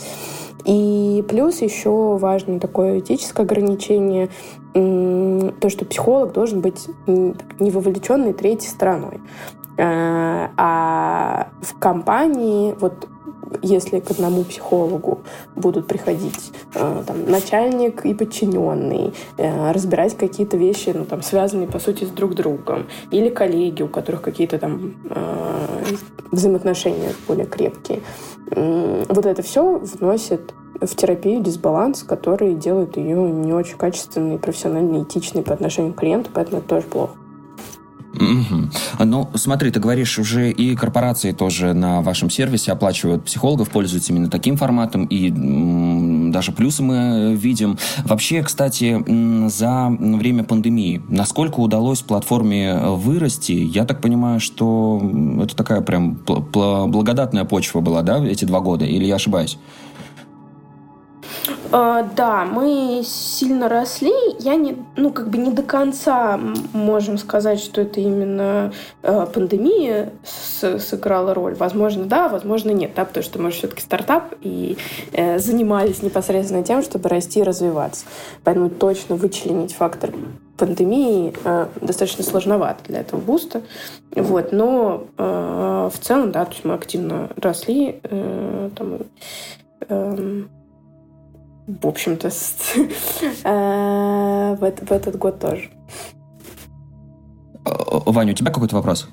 И 0.65 1.23
плюс 1.27 1.61
еще 1.61 2.17
важно 2.17 2.59
такое 2.59 2.99
этическое 2.99 3.45
ограничение, 3.45 4.29
то, 4.73 5.69
что 5.69 5.85
психолог 5.85 6.33
должен 6.33 6.61
быть 6.61 6.87
не 7.07 7.71
вовлеченной 7.71 8.33
третьей 8.33 8.69
стороной. 8.69 9.19
Э, 9.77 10.49
а 10.57 11.47
в 11.61 11.79
компании 11.79 12.75
вот 12.79 13.07
если 13.61 13.99
к 13.99 14.11
одному 14.11 14.43
психологу 14.43 15.21
будут 15.55 15.87
приходить 15.87 16.51
э, 16.73 17.03
там, 17.05 17.29
начальник 17.29 18.05
и 18.05 18.13
подчиненный, 18.13 19.13
э, 19.37 19.71
разбирать 19.71 20.17
какие-то 20.17 20.57
вещи, 20.57 20.91
ну, 20.93 21.05
там, 21.05 21.21
связанные, 21.21 21.67
по 21.67 21.79
сути, 21.79 22.05
с 22.05 22.09
друг 22.09 22.33
другом, 22.35 22.87
или 23.11 23.29
коллеги, 23.29 23.83
у 23.83 23.87
которых 23.87 24.21
какие-то 24.21 24.57
там 24.57 24.95
э, 25.09 25.83
взаимоотношения 26.31 27.13
более 27.27 27.45
крепкие. 27.45 28.01
Вот 28.53 29.25
это 29.25 29.41
все 29.43 29.77
вносит 29.77 30.53
в 30.81 30.95
терапию 30.95 31.41
дисбаланс, 31.41 32.03
который 32.03 32.53
делает 32.55 32.97
ее 32.97 33.31
не 33.31 33.53
очень 33.53 33.77
качественной, 33.77 34.37
профессионально 34.39 35.03
этичной 35.03 35.43
по 35.43 35.53
отношению 35.53 35.93
к 35.93 35.97
клиенту, 35.97 36.31
поэтому 36.33 36.59
это 36.59 36.67
тоже 36.67 36.87
плохо. 36.87 37.13
Угу. 38.13 39.05
Ну, 39.05 39.29
смотри, 39.35 39.71
ты 39.71 39.79
говоришь, 39.79 40.19
уже 40.19 40.51
и 40.51 40.75
корпорации 40.75 41.31
тоже 41.31 41.73
на 41.73 42.01
вашем 42.01 42.29
сервисе 42.29 42.71
оплачивают 42.73 43.23
психологов, 43.25 43.69
пользуются 43.69 44.11
именно 44.11 44.29
таким 44.29 44.57
форматом, 44.57 45.05
и 45.05 45.29
м, 45.29 46.31
даже 46.31 46.51
плюсы 46.51 46.83
мы 46.83 47.35
видим. 47.35 47.77
Вообще, 48.03 48.43
кстати, 48.43 49.01
за 49.49 49.87
время 49.89 50.43
пандемии, 50.43 51.01
насколько 51.07 51.59
удалось 51.59 52.01
платформе 52.01 52.75
вырасти? 52.75 53.53
Я 53.53 53.85
так 53.85 54.01
понимаю, 54.01 54.39
что 54.39 55.01
это 55.41 55.55
такая 55.55 55.81
прям 55.81 56.19
благодатная 56.25 57.45
почва 57.45 57.79
была, 57.79 58.01
да, 58.01 58.23
эти 58.25 58.45
два 58.45 58.59
года, 58.59 58.85
или 58.85 59.05
я 59.05 59.15
ошибаюсь? 59.15 59.57
Uh, 61.71 62.05
да, 62.15 62.43
мы 62.43 63.01
сильно 63.05 63.69
росли. 63.69 64.11
Я 64.39 64.55
не, 64.55 64.75
ну, 64.97 65.11
как 65.11 65.29
бы 65.29 65.37
не 65.37 65.51
до 65.51 65.63
конца 65.63 66.37
можем 66.73 67.17
сказать, 67.17 67.61
что 67.61 67.81
это 67.81 68.01
именно 68.01 68.73
uh, 69.03 69.31
пандемия 69.31 70.11
с, 70.23 70.79
сыграла 70.79 71.33
роль. 71.33 71.55
Возможно, 71.55 72.05
да, 72.05 72.27
возможно, 72.27 72.71
нет, 72.71 72.91
да, 72.93 73.05
потому 73.05 73.23
что 73.23 73.39
мы 73.39 73.51
все-таки 73.51 73.81
стартап 73.81 74.33
и 74.41 74.77
uh, 75.13 75.39
занимались 75.39 76.03
непосредственно 76.03 76.63
тем, 76.63 76.83
чтобы 76.83 77.07
расти 77.07 77.39
и 77.39 77.43
развиваться. 77.43 78.05
Поэтому 78.43 78.69
точно 78.69 79.15
вычленить 79.15 79.73
фактор 79.73 80.11
пандемии 80.57 81.33
э, 81.43 81.67
достаточно 81.81 82.23
сложновато 82.23 82.83
для 82.83 82.99
этого 82.99 83.19
буста. 83.19 83.63
Вот, 84.15 84.51
но 84.51 85.05
э, 85.17 85.89
в 85.91 85.99
целом, 85.99 86.31
да, 86.31 86.45
то 86.45 86.51
есть 86.51 86.63
мы 86.65 86.75
активно 86.75 87.29
росли. 87.35 87.99
Э, 88.03 88.69
там, 88.75 88.99
э, 89.89 90.43
в 91.67 91.87
общем-то, 91.87 92.27
э, 93.43 94.55
в 94.55 94.63
этот 94.91 95.17
год 95.17 95.39
тоже. 95.39 95.69
Ваня, 97.63 98.33
у 98.33 98.35
тебя 98.35 98.51
какой-то 98.51 98.75
вопрос? 98.75 99.07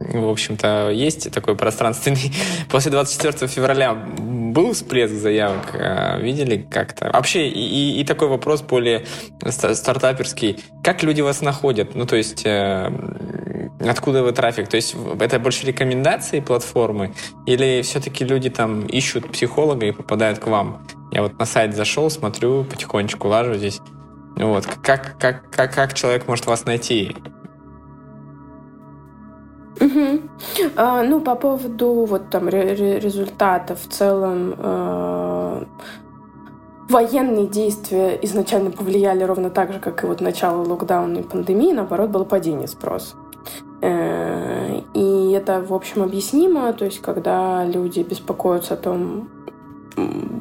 В 0.00 0.28
общем-то, 0.28 0.90
есть 0.90 1.30
такой 1.30 1.56
пространственный. 1.56 2.32
После 2.70 2.90
24 2.90 3.48
февраля 3.48 3.94
был 3.94 4.72
всплеск 4.72 5.14
заявок? 5.14 5.74
Э, 5.74 6.20
видели 6.20 6.66
как-то? 6.68 7.10
Вообще, 7.12 7.48
и, 7.48 8.00
и 8.00 8.04
такой 8.04 8.28
вопрос 8.28 8.62
более 8.62 9.04
стартаперский. 9.48 10.58
Как 10.82 11.02
люди 11.02 11.20
вас 11.20 11.40
находят? 11.40 11.94
Ну, 11.94 12.06
то 12.06 12.16
есть, 12.16 12.42
э, 12.44 12.90
откуда 13.88 14.22
вы 14.22 14.32
трафик? 14.32 14.68
То 14.68 14.76
есть, 14.76 14.96
это 15.20 15.38
больше 15.38 15.66
рекомендации 15.66 16.40
платформы? 16.40 17.14
Или 17.46 17.82
все-таки 17.82 18.24
люди 18.24 18.50
там 18.50 18.86
ищут 18.86 19.30
психолога 19.30 19.86
и 19.86 19.92
попадают 19.92 20.38
к 20.38 20.46
вам? 20.46 20.86
Я 21.10 21.22
вот 21.22 21.38
на 21.38 21.44
сайт 21.44 21.74
зашел, 21.74 22.10
смотрю, 22.10 22.64
потихонечку 22.64 23.28
лажу 23.28 23.54
здесь. 23.54 23.80
Вот. 24.36 24.66
Как, 24.82 25.16
как, 25.18 25.50
как, 25.50 25.74
как 25.74 25.94
человек 25.94 26.26
может 26.26 26.46
вас 26.46 26.64
найти? 26.64 27.16
Угу. 29.80 30.20
А, 30.76 31.02
ну, 31.02 31.20
по 31.20 31.34
поводу 31.34 32.04
вот 32.04 32.30
там 32.30 32.48
результатов 32.48 33.80
в 33.82 33.88
целом 33.88 34.54
э, 34.56 35.64
военные 36.88 37.46
действия 37.46 38.18
изначально 38.22 38.70
повлияли 38.70 39.24
ровно 39.24 39.50
так 39.50 39.72
же, 39.72 39.80
как 39.80 40.04
и 40.04 40.06
вот 40.06 40.20
начало 40.20 40.62
локдауна 40.64 41.18
и 41.18 41.22
пандемии, 41.22 41.72
наоборот, 41.72 42.10
было 42.10 42.24
падение 42.24 42.68
спроса. 42.68 43.16
Э, 43.82 44.80
и 44.94 45.32
это, 45.32 45.60
в 45.60 45.74
общем, 45.74 46.02
объяснимо, 46.02 46.72
то 46.72 46.84
есть 46.84 47.02
когда 47.02 47.64
люди 47.64 48.00
беспокоятся 48.00 48.74
о 48.74 48.76
том, 48.76 49.28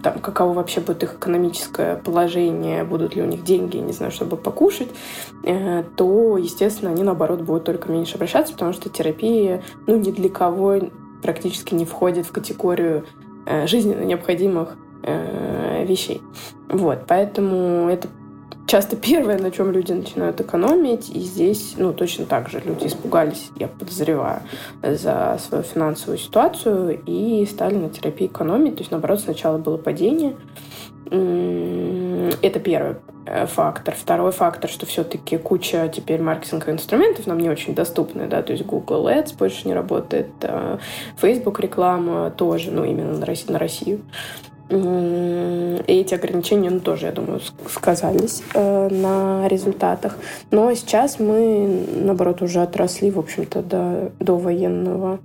там, 0.03 0.19
каково 0.19 0.53
вообще 0.53 0.79
будет 0.79 1.03
их 1.03 1.15
экономическое 1.15 1.97
положение, 1.97 2.83
будут 2.83 3.15
ли 3.15 3.23
у 3.23 3.25
них 3.25 3.43
деньги, 3.43 3.77
не 3.77 3.93
знаю, 3.93 4.11
чтобы 4.11 4.37
покушать, 4.37 4.89
э, 5.43 5.83
то, 5.95 6.37
естественно, 6.37 6.91
они, 6.91 7.03
наоборот, 7.03 7.41
будут 7.41 7.63
только 7.63 7.91
меньше 7.91 8.15
обращаться, 8.15 8.53
потому 8.53 8.73
что 8.73 8.89
терапия, 8.89 9.63
ну, 9.87 9.97
ни 9.97 10.11
для 10.11 10.29
кого 10.29 10.75
практически 11.23 11.73
не 11.73 11.85
входит 11.85 12.27
в 12.27 12.31
категорию 12.31 13.05
э, 13.45 13.65
жизненно 13.67 14.03
необходимых 14.03 14.77
вещей. 15.83 16.21
Вот, 16.69 17.05
поэтому 17.07 17.89
это 17.89 18.07
часто 18.67 18.95
первое, 18.95 19.37
на 19.37 19.51
чем 19.51 19.71
люди 19.71 19.91
начинают 19.91 20.39
экономить, 20.41 21.09
и 21.09 21.19
здесь, 21.19 21.75
ну, 21.77 21.93
точно 21.93 22.25
так 22.25 22.49
же 22.49 22.61
люди 22.63 22.87
испугались, 22.87 23.51
я 23.57 23.67
подозреваю, 23.67 24.41
за 24.81 25.37
свою 25.39 25.63
финансовую 25.63 26.17
ситуацию 26.17 27.01
и 27.05 27.45
стали 27.45 27.75
на 27.75 27.89
терапии 27.89 28.27
экономить. 28.27 28.75
То 28.75 28.81
есть, 28.81 28.91
наоборот, 28.91 29.19
сначала 29.19 29.57
было 29.57 29.77
падение. 29.77 30.35
Это 31.11 32.59
первый 32.59 32.95
э, 33.25 33.45
фактор. 33.45 33.93
Второй 33.95 34.31
фактор, 34.31 34.69
что 34.69 34.85
все-таки 34.85 35.37
куча 35.37 35.91
теперь 35.93 36.21
маркетинговых 36.21 36.69
инструментов 36.69 37.27
нам 37.27 37.37
не 37.37 37.49
очень 37.49 37.75
доступны, 37.75 38.27
да, 38.27 38.41
то 38.41 38.53
есть 38.53 38.65
Google 38.65 39.09
Ads 39.09 39.37
больше 39.37 39.67
не 39.67 39.73
работает, 39.73 40.29
э, 40.41 40.77
Facebook 41.17 41.59
реклама 41.59 42.31
тоже, 42.31 42.71
ну, 42.71 42.85
именно 42.85 43.17
на 43.17 43.59
Россию. 43.59 44.01
И 44.71 45.93
эти 45.93 46.13
ограничения, 46.13 46.69
ну, 46.69 46.79
тоже, 46.79 47.07
я 47.07 47.11
думаю, 47.11 47.41
сказались 47.69 48.41
э, 48.53 48.87
на 48.89 49.47
результатах. 49.47 50.17
Но 50.49 50.73
сейчас 50.73 51.19
мы, 51.19 51.85
наоборот, 51.93 52.41
уже 52.41 52.61
отросли, 52.61 53.11
в 53.11 53.19
общем-то, 53.19 53.61
до, 53.61 54.11
до 54.19 54.37
военного 54.37 55.19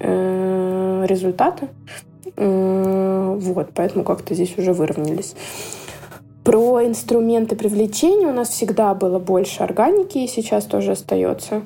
э, 0.00 1.04
результата. 1.06 1.68
Вот, 2.36 3.70
поэтому 3.74 4.04
как-то 4.04 4.34
здесь 4.34 4.56
уже 4.58 4.72
выровнялись. 4.72 5.34
Про 6.48 6.82
инструменты 6.86 7.56
привлечения 7.56 8.26
у 8.26 8.32
нас 8.32 8.48
всегда 8.48 8.94
было 8.94 9.18
больше 9.18 9.62
органики, 9.62 10.16
и 10.16 10.26
сейчас 10.26 10.64
тоже 10.64 10.92
остается. 10.92 11.60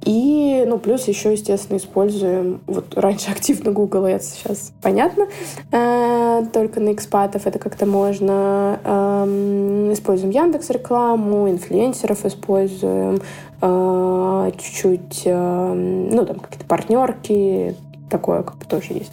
И, 0.00 0.64
ну, 0.66 0.78
плюс 0.78 1.06
еще, 1.08 1.32
естественно, 1.32 1.76
используем, 1.76 2.62
вот 2.66 2.96
раньше 2.96 3.30
активно 3.36 3.70
Google 3.70 4.06
Ads, 4.06 4.22
сейчас 4.22 4.72
понятно, 4.80 5.26
э, 5.72 6.46
только 6.54 6.80
на 6.80 6.94
экспатов 6.94 7.46
это 7.46 7.58
как-то 7.58 7.84
можно. 7.84 8.80
Э, 8.82 9.90
используем 9.92 10.30
Яндекс 10.30 10.70
рекламу, 10.70 11.50
инфлюенсеров 11.50 12.24
используем, 12.24 13.20
э, 13.60 14.52
чуть-чуть, 14.56 15.22
э, 15.26 15.72
ну, 15.74 16.24
там 16.24 16.38
какие-то 16.38 16.64
партнерки, 16.64 17.76
такое 18.08 18.42
как 18.42 18.56
бы 18.56 18.64
тоже 18.64 18.94
есть. 18.94 19.12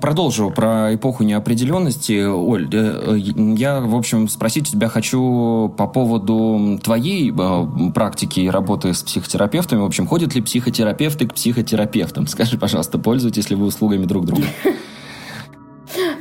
Продолжу 0.00 0.50
про 0.50 0.94
эпоху 0.94 1.24
неопределенности. 1.24 2.24
Оль, 2.26 2.68
э, 2.72 3.16
я, 3.56 3.80
в 3.80 3.94
общем, 3.94 4.28
спросить 4.28 4.68
у 4.68 4.72
тебя 4.72 4.88
хочу 4.88 5.72
по 5.76 5.86
поводу 5.86 6.78
твоей 6.82 7.32
э, 7.32 7.90
практики 7.94 8.40
и 8.40 8.48
работы 8.48 8.94
с 8.94 9.02
психотерапевтами. 9.02 9.80
В 9.80 9.84
общем, 9.84 10.06
ходят 10.06 10.34
ли 10.34 10.42
психотерапевты 10.42 11.28
к 11.28 11.34
психотерапевтам? 11.34 12.26
Скажи, 12.26 12.58
пожалуйста, 12.58 12.98
пользуетесь 12.98 13.50
ли 13.50 13.56
вы 13.56 13.66
услугами 13.66 14.04
друг 14.04 14.26
друга? 14.26 14.44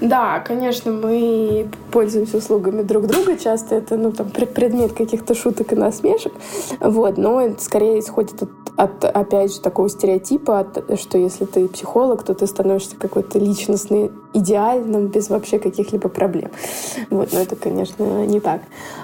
Да, 0.02 0.40
конечно, 0.40 0.92
мы 0.92 1.70
пользуемся 1.92 2.38
услугами 2.38 2.82
друг 2.82 3.06
друга. 3.06 3.38
Часто 3.38 3.76
это 3.76 3.98
ну, 3.98 4.12
там, 4.12 4.30
предмет 4.30 4.94
каких-то 4.94 5.36
шуток 5.36 5.74
и 5.74 5.76
насмешек. 5.76 6.34
Вот, 6.80 7.18
но 7.18 7.56
скорее 7.60 8.00
исходит 8.00 8.42
от, 8.42 8.61
от, 8.82 9.06
опять 9.06 9.54
же, 9.54 9.62
такого 9.62 9.90
стереотипа, 9.90 10.60
от, 10.60 11.00
что 11.00 11.20
если 11.20 11.46
ты 11.46 11.68
психолог, 11.68 12.24
то 12.24 12.34
ты 12.34 12.48
становишься 12.48 12.96
какой-то 12.96 13.38
личностный, 13.38 14.12
идеальным, 14.34 15.08
без 15.08 15.30
вообще 15.30 15.60
каких-либо 15.60 16.10
проблем. 16.10 16.50
Вот, 17.12 17.32
но 17.32 17.40
это, 17.40 17.56
конечно, 17.56 18.26
не 18.26 18.40
так. 18.40 18.62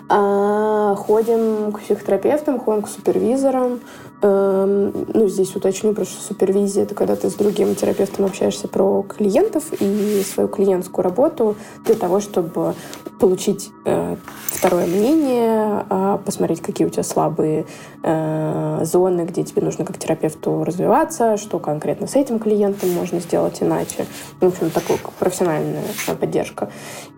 А, 0.09 0.95
ходим 0.95 1.71
к 1.71 1.81
психотерапевтам, 1.81 2.59
ходим 2.59 2.81
к 2.81 2.89
супервизорам, 2.89 3.81
ну, 4.21 5.27
здесь 5.27 5.55
уточню, 5.55 5.91
потому 5.91 6.07
что 6.07 6.21
супервизия— 6.21 6.83
это 6.85 6.95
когда 6.95 7.15
ты 7.15 7.29
с 7.29 7.35
другим 7.35 7.75
терапевтом 7.75 8.25
общаешься 8.25 8.67
про 8.67 9.03
клиентов 9.03 9.65
и 9.79 10.23
свою 10.23 10.49
клиентскую 10.49 11.03
работу 11.03 11.55
для 11.85 11.95
того, 11.95 12.19
чтобы 12.19 12.73
получить 13.19 13.71
э, 13.85 14.15
второе 14.45 14.85
мнение, 14.87 15.85
э, 15.89 16.17
посмотреть, 16.23 16.61
какие 16.61 16.87
у 16.87 16.89
тебя 16.89 17.03
слабые 17.03 17.65
э, 18.03 18.79
зоны, 18.83 19.21
где 19.21 19.43
тебе 19.43 19.61
нужно 19.61 19.85
как 19.85 19.97
терапевту 19.97 20.63
развиваться, 20.63 21.37
что 21.37 21.59
конкретно 21.59 22.07
с 22.07 22.15
этим 22.15 22.39
клиентом 22.39 22.91
можно 22.91 23.19
сделать 23.19 23.61
иначе. 23.61 24.05
В 24.39 24.45
общем, 24.45 24.69
такая 24.69 24.97
профессиональная 25.19 25.83
поддержка. 26.19 26.69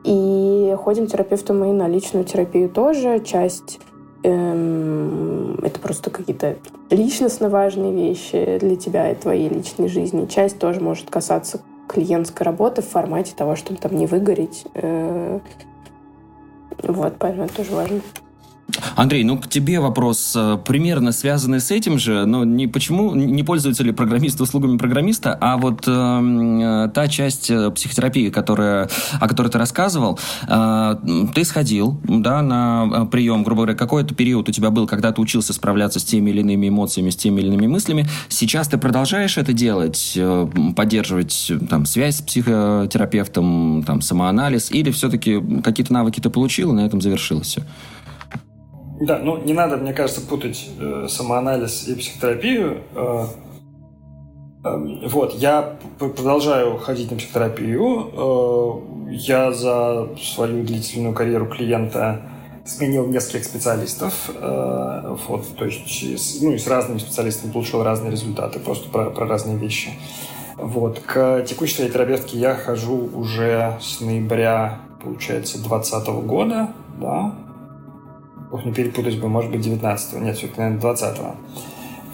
И 0.03 0.75
ходим 0.77 1.07
к 1.07 1.11
терапевту 1.11 1.53
мы 1.53 1.71
на 1.73 1.87
личную 1.87 2.25
терапию 2.25 2.69
тоже. 2.69 3.19
Часть 3.19 3.79
Эм, 4.23 5.55
это 5.63 5.79
просто 5.79 6.09
какие-то 6.09 6.57
личностно 6.89 7.49
важные 7.49 7.93
вещи 7.93 8.57
для 8.59 8.75
тебя 8.75 9.11
и 9.11 9.15
твоей 9.15 9.47
личной 9.47 9.87
жизни. 9.87 10.25
Часть 10.25 10.59
тоже 10.59 10.81
может 10.81 11.09
касаться 11.09 11.61
клиентской 11.87 12.45
работы 12.45 12.81
в 12.81 12.87
формате 12.87 13.33
того, 13.35 13.55
чтобы 13.55 13.79
там 13.79 13.95
не 13.95 14.07
выгореть. 14.07 14.65
Э, 14.73 15.39
вот, 16.83 17.15
поэтому 17.17 17.45
это 17.45 17.55
тоже 17.55 17.73
важно. 17.73 18.01
Андрей, 18.95 19.23
ну 19.23 19.37
к 19.37 19.47
тебе 19.47 19.79
вопрос 19.79 20.33
э, 20.35 20.57
примерно 20.65 21.11
связанный 21.11 21.59
с 21.59 21.71
этим 21.71 21.99
же, 21.99 22.25
но 22.25 22.43
не 22.43 22.67
почему 22.67 23.15
не 23.15 23.43
пользуются 23.43 23.83
ли 23.83 23.91
программисты 23.91 24.43
услугами 24.43 24.77
программиста, 24.77 25.37
а 25.39 25.57
вот 25.57 25.83
э, 25.87 26.89
та 26.93 27.07
часть 27.07 27.49
э, 27.49 27.71
психотерапии, 27.71 28.29
которая, 28.29 28.89
о 29.19 29.27
которой 29.27 29.49
ты 29.49 29.57
рассказывал, 29.57 30.19
э, 30.47 30.95
ты 31.33 31.43
сходил, 31.43 31.99
да, 32.03 32.41
на 32.41 32.89
э, 32.91 33.05
прием, 33.05 33.43
грубо 33.43 33.63
говоря, 33.63 33.75
какой-то 33.75 34.13
период 34.15 34.49
у 34.49 34.51
тебя 34.51 34.69
был, 34.69 34.87
когда 34.87 35.11
ты 35.11 35.21
учился 35.21 35.53
справляться 35.53 35.99
с 35.99 36.03
теми 36.03 36.31
или 36.31 36.41
иными 36.41 36.69
эмоциями, 36.69 37.09
с 37.09 37.15
теми 37.15 37.41
или 37.41 37.47
иными 37.47 37.67
мыслями. 37.67 38.07
Сейчас 38.29 38.67
ты 38.67 38.77
продолжаешь 38.77 39.37
это 39.37 39.53
делать, 39.53 40.13
э, 40.15 40.47
поддерживать 40.75 41.51
там 41.69 41.85
связь 41.85 42.17
с 42.17 42.21
психотерапевтом, 42.21 43.83
там 43.85 44.01
самоанализ, 44.01 44.71
или 44.71 44.91
все-таки 44.91 45.41
какие-то 45.63 45.93
навыки 45.93 46.19
ты 46.19 46.29
получил 46.29 46.71
и 46.71 46.75
на 46.75 46.85
этом 46.85 47.01
завершилось 47.01 47.47
все? 47.47 47.63
Да, 48.99 49.17
ну 49.19 49.37
не 49.37 49.53
надо, 49.53 49.77
мне 49.77 49.93
кажется, 49.93 50.21
путать 50.21 50.69
э, 50.77 51.07
самоанализ 51.07 51.87
и 51.87 51.95
психотерапию. 51.95 52.83
Э, 52.95 53.25
э, 54.65 55.07
вот, 55.07 55.35
я 55.35 55.77
продолжаю 55.97 56.77
ходить 56.77 57.09
на 57.09 57.17
психотерапию. 57.17 58.11
Э, 58.11 59.11
я 59.11 59.53
за 59.53 60.09
свою 60.21 60.65
длительную 60.65 61.13
карьеру 61.13 61.47
клиента 61.47 62.23
сменил 62.65 63.07
нескольких 63.07 63.45
специалистов. 63.45 64.29
Э, 64.35 65.15
вот, 65.27 65.47
то 65.57 65.65
есть, 65.65 66.41
ну 66.41 66.51
и 66.51 66.57
с 66.57 66.67
разными 66.67 66.97
специалистами 66.97 67.53
получил 67.53 67.81
разные 67.83 68.11
результаты, 68.11 68.59
просто 68.59 68.89
про, 68.89 69.11
про 69.11 69.25
разные 69.25 69.55
вещи. 69.55 69.91
Вот, 70.57 70.99
к 70.99 71.45
текущей 71.47 71.75
своей 71.75 71.89
терапевтке 71.89 72.37
я 72.37 72.53
хожу 72.53 73.09
уже 73.15 73.77
с 73.79 74.01
ноября, 74.01 74.79
получается, 75.01 75.57
2020 75.57 76.07
года, 76.25 76.71
да, 76.99 77.33
Ох, 78.51 78.65
не 78.65 78.73
перепутать 78.73 79.19
бы, 79.19 79.29
может 79.29 79.51
быть, 79.51 79.65
19-го. 79.65 80.19
Нет, 80.19 80.37
все-таки, 80.37 80.59
наверное, 80.59 80.93
20-го. 80.93 81.35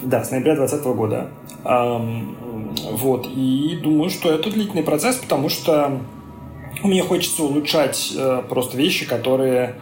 Да, 0.02 0.22
с 0.22 0.30
ноября 0.30 0.56
2020 0.56 0.86
года. 0.96 1.30
Вот, 2.92 3.26
и 3.26 3.78
думаю, 3.82 4.10
что 4.10 4.30
это 4.30 4.50
длительный 4.50 4.82
процесс, 4.82 5.16
потому 5.16 5.48
что 5.48 6.00
мне 6.82 7.02
хочется 7.02 7.42
улучшать 7.42 8.12
э, 8.16 8.42
просто 8.48 8.76
вещи, 8.76 9.06
которые 9.06 9.76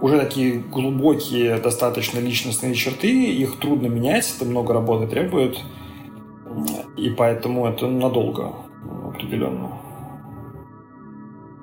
уже 0.00 0.18
такие 0.18 0.58
глубокие, 0.58 1.58
достаточно 1.58 2.18
личностные 2.18 2.74
черты, 2.74 3.08
их 3.08 3.58
трудно 3.60 3.86
менять, 3.86 4.34
это 4.36 4.44
много 4.44 4.74
работы 4.74 5.06
требует, 5.06 5.60
и 6.96 7.10
поэтому 7.10 7.66
это 7.66 7.86
надолго 7.86 8.52
определенно. 9.06 9.81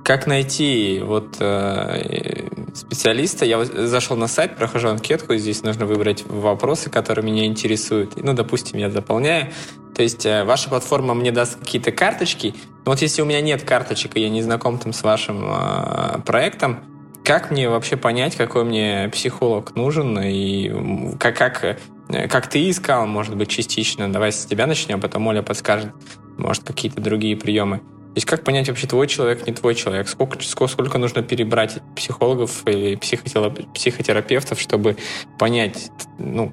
Как 0.10 0.26
найти 0.26 1.01
вот 1.05 1.36
э, 1.39 2.47
специалиста? 2.74 3.45
Я 3.45 3.64
зашел 3.64 4.18
на 4.18 4.28
сайт, 4.28 4.55
прохожу 4.55 4.88
анкетку, 4.88 5.36
здесь 5.36 5.62
нужно 5.62 5.86
выбрать 5.86 6.26
вопросы, 6.26 6.89
которые 6.89 7.24
меня 7.24 7.45
интересуют. 7.45 8.16
Ну, 8.16 8.34
допустим, 8.34 8.80
я 8.80 8.89
заполняю. 8.89 9.53
То 9.95 10.01
есть 10.01 10.26
э, 10.26 10.45
ваша 10.45 10.68
платформа 10.68 11.14
мне 11.14 11.32
даст 11.32 11.60
какие-то 11.60 11.91
карточки. 11.91 12.55
Но 12.86 12.93
вот 12.93 13.03
если 13.03 13.22
у 13.22 13.26
меня 13.26 13.39
нет 13.39 13.62
карточек, 13.62 14.18
и 14.18 14.22
я 14.22 14.30
не 14.32 14.41
знаком 14.41 14.80
там 14.80 14.93
с 14.93 15.03
вашим 15.03 15.45
э, 15.47 16.22
проектом, 16.26 16.80
как 17.24 17.51
мне 17.51 17.70
вообще 17.70 17.95
понять, 17.95 18.36
какой 18.36 18.64
мне 18.64 19.12
психолог 19.14 19.76
нужен 19.76 20.20
и 20.20 21.18
как, 21.20 21.38
как, 21.38 21.64
э, 21.64 22.28
как 22.28 22.47
ты 22.47 22.68
искал, 22.68 23.05
может 23.05 23.36
быть, 23.36 23.49
частично? 23.49 24.12
Давай 24.12 24.32
с 24.32 24.43
тебя 24.45 24.66
начнем, 24.66 24.97
а 24.97 25.01
потом 25.01 25.28
Оля 25.28 25.43
подскажет, 25.43 25.93
может, 26.36 26.64
какие-то 26.64 26.99
другие 26.99 27.38
приемы. 27.38 27.82
То 28.10 28.16
есть 28.16 28.26
как 28.26 28.43
понять 28.43 28.68
вообще 28.68 28.88
твой 28.88 29.05
человек, 29.05 29.45
не 29.45 29.53
твой 29.53 29.76
человек? 29.76 30.07
Сколько, 30.07 30.41
сколько, 30.41 30.97
нужно 30.97 31.22
перебрать 31.22 31.78
психологов 31.95 32.64
или 32.66 32.95
психотерапевтов, 32.95 34.60
чтобы 34.60 34.97
понять, 35.38 35.91
ну, 36.18 36.51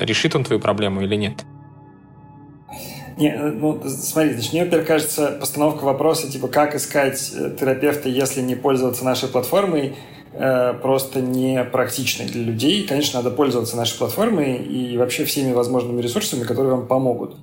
решит 0.00 0.34
он 0.34 0.44
твою 0.44 0.60
проблему 0.60 1.02
или 1.02 1.16
нет? 1.16 1.44
Не, 3.18 3.28
э, 3.28 3.50
ну, 3.50 3.82
смотри, 3.84 4.32
значит, 4.32 4.52
мне, 4.52 4.64
во 4.64 4.82
кажется, 4.82 5.36
постановка 5.38 5.84
вопроса, 5.84 6.30
типа, 6.30 6.48
как 6.48 6.74
искать 6.74 7.32
э, 7.34 7.54
терапевта, 7.58 8.08
если 8.08 8.40
не 8.40 8.54
пользоваться 8.54 9.04
нашей 9.04 9.28
платформой, 9.28 9.94
просто 10.32 11.20
не 11.20 11.62
практичной 11.64 12.26
для 12.26 12.42
людей. 12.42 12.86
Конечно, 12.86 13.22
надо 13.22 13.34
пользоваться 13.34 13.76
нашей 13.76 13.98
платформой 13.98 14.56
и 14.56 14.96
вообще 14.96 15.24
всеми 15.24 15.52
возможными 15.52 16.00
ресурсами, 16.00 16.44
которые 16.44 16.74
вам 16.74 16.86
помогут. 16.86 17.36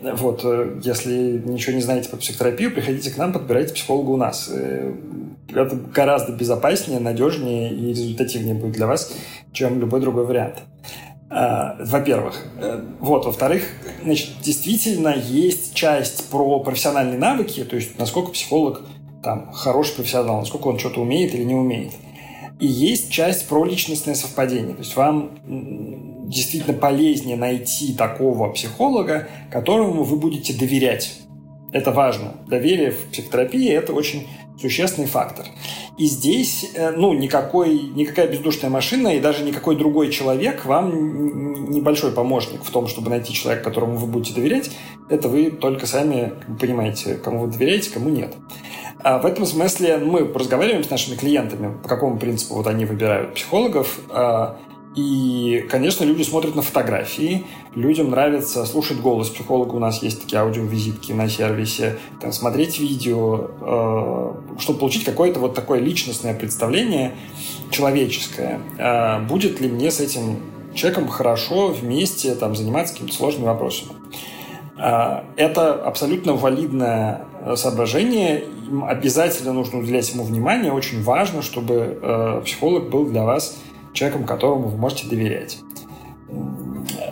Вот, 0.00 0.40
э, 0.44 0.80
если 0.82 1.42
ничего 1.44 1.74
не 1.74 1.82
знаете 1.82 2.08
по 2.08 2.16
психотерапию, 2.16 2.72
приходите 2.72 3.10
к 3.10 3.18
нам, 3.18 3.32
подбирайте 3.32 3.74
психолога 3.74 4.10
у 4.10 4.16
нас. 4.16 4.48
Э, 4.50 4.94
это 5.48 5.76
гораздо 5.76 6.32
безопаснее, 6.32 7.00
надежнее 7.00 7.72
и 7.72 7.88
результативнее 7.90 8.54
будет 8.54 8.72
для 8.72 8.86
вас, 8.86 9.12
чем 9.52 9.78
любой 9.78 10.00
другой 10.00 10.24
вариант. 10.24 10.62
Во-первых. 11.28 12.44
Э, 12.56 12.82
вот. 12.98 13.26
Во-вторых, 13.26 13.62
значит, 14.02 14.30
действительно 14.42 15.14
есть 15.14 15.74
часть 15.74 16.28
про 16.30 16.60
профессиональные 16.60 17.18
навыки, 17.18 17.62
то 17.64 17.76
есть 17.76 17.98
насколько 17.98 18.32
психолог 18.32 18.82
там 19.22 19.52
хороший 19.52 19.96
профессионал, 19.96 20.40
насколько 20.40 20.68
он 20.68 20.78
что-то 20.78 21.02
умеет 21.02 21.34
или 21.34 21.44
не 21.44 21.54
умеет. 21.54 21.92
И 22.60 22.66
есть 22.66 23.10
часть 23.10 23.48
про 23.48 23.64
личностное 23.64 24.14
совпадение. 24.14 24.74
То 24.74 24.80
есть 24.80 24.94
вам 24.94 25.38
действительно 26.28 26.76
полезнее 26.76 27.36
найти 27.36 27.94
такого 27.94 28.50
психолога, 28.50 29.28
которому 29.50 30.04
вы 30.04 30.16
будете 30.16 30.52
доверять. 30.52 31.20
Это 31.72 31.90
важно. 31.92 32.34
Доверие 32.48 32.90
в 32.90 33.10
психотерапии– 33.10 33.68
это 33.70 33.92
очень 33.92 34.26
существенный 34.60 35.08
фактор. 35.08 35.46
И 35.96 36.06
здесь, 36.06 36.70
э, 36.74 36.90
ну, 36.90 37.12
никакой, 37.12 37.78
никакая 37.78 38.28
бездушная 38.28 38.70
машина 38.70 39.08
и 39.08 39.20
даже 39.20 39.44
никакой 39.44 39.76
другой 39.76 40.10
человек 40.10 40.64
вам 40.64 41.70
небольшой 41.70 42.12
помощник 42.12 42.62
в 42.62 42.70
том, 42.70 42.86
чтобы 42.86 43.10
найти 43.10 43.32
человека, 43.32 43.64
которому 43.64 43.96
вы 43.96 44.06
будете 44.06 44.34
доверять. 44.34 44.70
Это 45.08 45.28
вы 45.28 45.50
только 45.50 45.86
сами 45.86 46.32
понимаете, 46.60 47.14
кому 47.14 47.40
вы 47.40 47.52
доверяете, 47.52 47.90
кому 47.90 48.08
нет. 48.10 48.34
А 49.02 49.18
в 49.18 49.26
этом 49.26 49.46
смысле 49.46 49.98
мы 49.98 50.20
разговариваем 50.32 50.84
с 50.84 50.90
нашими 50.90 51.16
клиентами, 51.16 51.76
по 51.82 51.88
какому 51.88 52.18
принципу 52.18 52.54
вот 52.54 52.66
они 52.66 52.84
выбирают 52.84 53.34
психологов. 53.34 53.98
И, 54.96 55.64
конечно, 55.70 56.02
люди 56.04 56.24
смотрят 56.24 56.56
на 56.56 56.62
фотографии, 56.62 57.46
людям 57.76 58.10
нравится 58.10 58.66
слушать 58.66 58.98
голос 58.98 59.28
психолога. 59.28 59.76
У 59.76 59.78
нас 59.78 60.02
есть 60.02 60.22
такие 60.22 60.40
аудиовизитки 60.40 61.12
на 61.12 61.28
сервисе, 61.28 61.98
там, 62.20 62.32
смотреть 62.32 62.80
видео, 62.80 63.50
э, 63.60 64.58
чтобы 64.58 64.80
получить 64.80 65.04
какое-то 65.04 65.38
вот 65.38 65.54
такое 65.54 65.78
личностное 65.78 66.34
представление 66.34 67.12
человеческое. 67.70 68.60
Э, 68.78 69.20
будет 69.20 69.60
ли 69.60 69.68
мне 69.68 69.92
с 69.92 70.00
этим 70.00 70.40
человеком 70.74 71.06
хорошо 71.06 71.68
вместе 71.68 72.34
там, 72.34 72.56
заниматься 72.56 72.94
какими-то 72.94 73.14
сложными 73.14 73.46
вопросами? 73.46 73.92
Э, 74.76 75.22
это 75.36 75.72
абсолютно 75.74 76.32
валидное 76.32 77.26
соображение. 77.54 78.42
Им 78.66 78.82
обязательно 78.82 79.52
нужно 79.52 79.78
уделять 79.78 80.12
ему 80.12 80.24
внимание. 80.24 80.72
Очень 80.72 81.04
важно, 81.04 81.42
чтобы 81.42 82.00
э, 82.02 82.42
психолог 82.44 82.90
был 82.90 83.06
для 83.06 83.22
вас 83.22 83.56
человеком, 83.92 84.24
которому 84.24 84.68
вы 84.68 84.76
можете 84.76 85.08
доверять. 85.08 85.58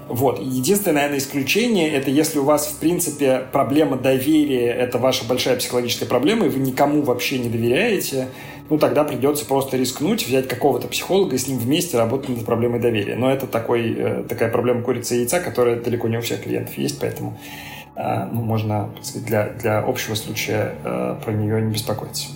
Вот. 0.09 0.41
Единственное, 0.41 0.95
наверное, 0.95 1.19
исключение– 1.19 1.91
это 1.93 2.11
если 2.11 2.39
у 2.39 2.45
вас, 2.45 2.67
в 2.67 2.79
принципе, 2.79 3.43
проблема 3.53 3.97
доверия– 3.97 4.71
это 4.79 4.99
ваша 4.99 5.27
большая 5.27 5.57
психологическая 5.57 6.09
проблема, 6.09 6.47
и 6.47 6.49
вы 6.49 6.61
никому 6.61 7.03
вообще 7.03 7.39
не 7.39 7.49
доверяете, 7.49 8.29
ну, 8.71 8.79
тогда 8.79 9.05
придется 9.05 9.47
просто 9.47 9.77
рискнуть, 9.77 10.27
взять 10.27 10.49
какого-то 10.49 10.89
психолога 10.89 11.37
и 11.37 11.39
с 11.39 11.49
ним 11.49 11.59
вместе 11.59 11.97
работать 11.97 12.31
над 12.31 12.45
проблемой 12.45 12.81
доверия. 12.81 13.17
Но 13.17 13.31
это 13.31 13.47
такой, 13.47 13.95
э, 13.95 14.25
такая 14.29 14.51
проблема 14.51 14.83
курицы 14.83 15.17
и 15.17 15.21
яйца, 15.21 15.41
которая 15.41 15.77
далеко 15.77 16.09
не 16.09 16.19
у 16.19 16.21
всех 16.21 16.43
клиентов 16.43 16.77
есть, 16.77 17.01
поэтому 17.01 17.39
э, 17.97 18.27
ну, 18.33 18.43
можно, 18.43 18.91
сказать, 19.03 19.27
для, 19.27 19.49
для 19.51 19.79
общего 19.79 20.15
случая 20.15 20.75
э, 20.85 21.17
про 21.25 21.33
нее 21.33 21.63
не 21.63 21.73
беспокоиться. 21.73 22.29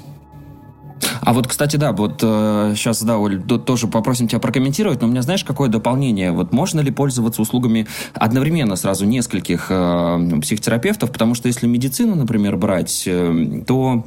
А 1.23 1.33
вот, 1.33 1.47
кстати, 1.47 1.77
да, 1.77 1.93
вот 1.93 2.21
э, 2.23 2.75
сейчас, 2.77 3.03
да, 3.03 3.17
Оль, 3.17 3.41
тоже 3.43 3.87
попросим 3.87 4.27
тебя 4.27 4.41
прокомментировать, 4.41 5.01
но 5.01 5.07
у 5.07 5.11
меня, 5.11 5.23
знаешь, 5.23 5.45
какое 5.45 5.69
дополнение? 5.69 6.33
Вот 6.33 6.53
можно 6.53 6.81
ли 6.81 6.91
пользоваться 6.91 7.41
услугами 7.41 7.87
одновременно 8.13 8.75
сразу 8.75 9.07
нескольких 9.07 9.67
э, 9.71 10.41
психотерапевтов? 10.43 11.13
Потому 11.13 11.35
что 11.37 11.47
если 11.47 11.69
медицину, 11.69 12.17
например, 12.17 12.57
брать, 12.57 13.05
э, 13.07 13.63
то 13.67 14.05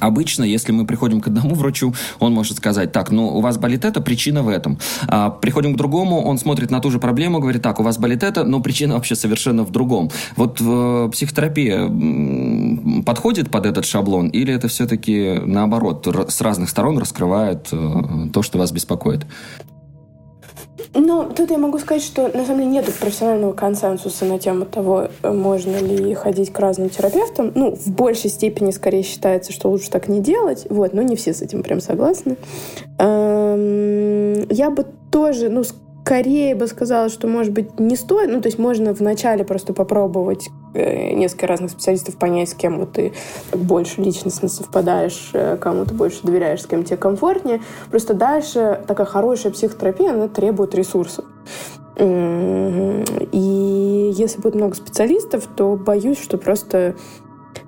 Обычно, 0.00 0.44
если 0.44 0.72
мы 0.72 0.86
приходим 0.86 1.20
к 1.20 1.26
одному 1.26 1.54
врачу, 1.54 1.94
он 2.18 2.32
может 2.32 2.56
сказать, 2.56 2.92
так, 2.92 3.10
ну, 3.10 3.28
у 3.28 3.40
вас 3.40 3.58
болит 3.58 3.84
это, 3.84 4.00
причина 4.00 4.42
в 4.42 4.48
этом. 4.48 4.78
А 5.06 5.30
приходим 5.30 5.74
к 5.74 5.76
другому, 5.76 6.22
он 6.22 6.38
смотрит 6.38 6.70
на 6.70 6.80
ту 6.80 6.90
же 6.90 6.98
проблему, 6.98 7.40
говорит, 7.40 7.62
так, 7.62 7.78
у 7.80 7.82
вас 7.82 7.98
болит 7.98 8.22
это, 8.22 8.44
но 8.44 8.60
причина 8.60 8.94
вообще 8.94 9.14
совершенно 9.14 9.64
в 9.64 9.70
другом. 9.70 10.10
Вот 10.36 10.58
э, 10.60 11.08
психотерапия 11.12 11.86
подходит 13.04 13.50
под 13.50 13.66
этот 13.66 13.84
шаблон, 13.84 14.28
или 14.28 14.54
это 14.54 14.68
все-таки 14.68 15.40
наоборот, 15.44 16.06
с 16.28 16.40
разных 16.40 16.68
сторон 16.68 16.98
раскрывает 16.98 17.68
э, 17.72 18.28
то, 18.32 18.42
что 18.42 18.58
вас 18.58 18.72
беспокоит? 18.72 19.26
Ну, 20.94 21.30
тут 21.34 21.50
я 21.50 21.58
могу 21.58 21.78
сказать, 21.78 22.02
что 22.02 22.28
на 22.28 22.44
самом 22.44 22.60
деле 22.60 22.66
нет 22.66 22.94
профессионального 23.00 23.52
консенсуса 23.52 24.26
на 24.26 24.38
тему 24.38 24.66
того, 24.66 25.08
можно 25.22 25.78
ли 25.78 26.12
ходить 26.14 26.52
к 26.52 26.58
разным 26.58 26.90
терапевтам. 26.90 27.52
Ну, 27.54 27.74
в 27.74 27.90
большей 27.92 28.28
степени 28.28 28.70
скорее 28.72 29.02
считается, 29.02 29.52
что 29.52 29.70
лучше 29.70 29.90
так 29.90 30.08
не 30.08 30.20
делать. 30.20 30.66
Вот, 30.68 30.92
но 30.92 31.00
не 31.02 31.16
все 31.16 31.32
с 31.32 31.40
этим 31.40 31.62
прям 31.62 31.80
согласны. 31.80 32.36
Эм, 32.98 34.46
я 34.50 34.70
бы 34.70 34.86
тоже, 35.10 35.48
ну, 35.48 35.62
скорее 36.04 36.54
бы 36.54 36.66
сказала, 36.66 37.08
что, 37.08 37.28
может 37.28 37.52
быть, 37.52 37.78
не 37.78 37.96
стоит. 37.96 38.30
Ну, 38.30 38.40
то 38.40 38.48
есть 38.48 38.58
можно 38.58 38.92
вначале 38.92 39.44
просто 39.44 39.72
попробовать 39.72 40.50
э, 40.74 41.12
несколько 41.12 41.46
разных 41.46 41.70
специалистов 41.70 42.16
понять, 42.16 42.50
с 42.50 42.54
кем 42.54 42.80
вот 42.80 42.92
ты 42.92 43.12
больше 43.52 44.00
личностно 44.00 44.48
совпадаешь, 44.48 45.30
э, 45.32 45.56
кому 45.58 45.84
ты 45.84 45.94
больше 45.94 46.20
доверяешь, 46.22 46.62
с 46.62 46.66
кем 46.66 46.82
тебе 46.82 46.96
комфортнее. 46.96 47.60
Просто 47.90 48.14
дальше 48.14 48.80
такая 48.86 49.06
хорошая 49.06 49.52
психотерапия, 49.52 50.10
она 50.10 50.28
требует 50.28 50.74
ресурсов. 50.74 51.24
И 51.98 54.12
если 54.16 54.40
будет 54.40 54.54
много 54.54 54.74
специалистов, 54.74 55.46
то 55.54 55.76
боюсь, 55.76 56.20
что 56.20 56.38
просто 56.38 56.96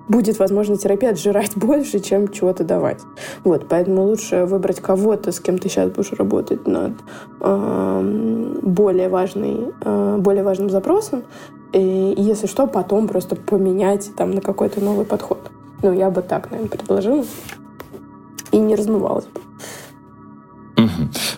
будет, 0.07 0.39
возможно, 0.39 0.77
терапия 0.77 1.11
отжирать 1.11 1.51
больше, 1.55 1.99
чем 1.99 2.29
чего-то 2.29 2.63
давать. 2.63 3.01
Вот, 3.43 3.67
поэтому 3.67 4.03
лучше 4.03 4.45
выбрать 4.45 4.79
кого-то, 4.79 5.31
с 5.31 5.39
кем 5.39 5.57
ты 5.57 5.69
сейчас 5.69 5.89
будешь 5.91 6.11
работать 6.11 6.67
над 6.67 6.93
э, 7.41 8.59
более, 8.61 9.09
важный, 9.09 9.73
э, 9.81 10.17
более 10.19 10.43
важным 10.43 10.69
запросом, 10.69 11.23
и, 11.73 12.13
если 12.17 12.47
что, 12.47 12.67
потом 12.67 13.07
просто 13.07 13.35
поменять 13.35 14.11
там 14.15 14.31
на 14.31 14.41
какой-то 14.41 14.79
новый 14.79 15.05
подход. 15.05 15.51
Ну, 15.83 15.91
я 15.91 16.09
бы 16.09 16.21
так, 16.21 16.49
наверное, 16.51 16.69
предложила. 16.69 17.25
И 18.51 18.57
не 18.57 18.75
размывалась 18.75 19.25
бы. 19.25 19.44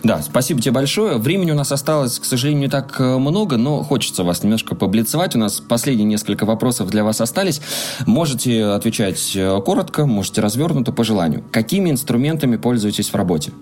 Да, 0.02 0.20
спасибо 0.22 0.60
тебе 0.60 0.72
большое. 0.72 1.18
Времени 1.18 1.52
у 1.52 1.54
нас 1.54 1.70
осталось, 1.70 2.18
к 2.18 2.24
сожалению, 2.24 2.62
не 2.62 2.68
так 2.68 3.00
э, 3.00 3.18
много, 3.18 3.56
но 3.56 3.82
хочется 3.82 4.24
вас 4.24 4.42
немножко 4.42 4.74
поблицевать. 4.74 5.36
У 5.36 5.38
нас 5.38 5.60
последние 5.60 6.06
несколько 6.06 6.44
вопросов 6.44 6.90
для 6.90 7.04
вас 7.04 7.20
остались. 7.20 7.60
Можете 8.06 8.64
отвечать 8.64 9.32
э, 9.36 9.60
коротко, 9.64 10.06
можете 10.06 10.40
развернуто 10.40 10.92
по 10.92 11.04
желанию. 11.04 11.44
Какими 11.52 11.90
инструментами 11.90 12.56
пользуетесь 12.56 13.10
в 13.10 13.14
работе? 13.14 13.52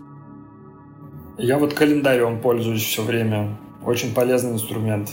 Я 1.39 1.59
вот 1.59 1.75
календарем 1.75 2.41
пользуюсь 2.41 2.83
все 2.83 3.03
время. 3.03 3.59
Очень 3.85 4.15
полезный 4.15 4.53
инструмент. 4.53 5.11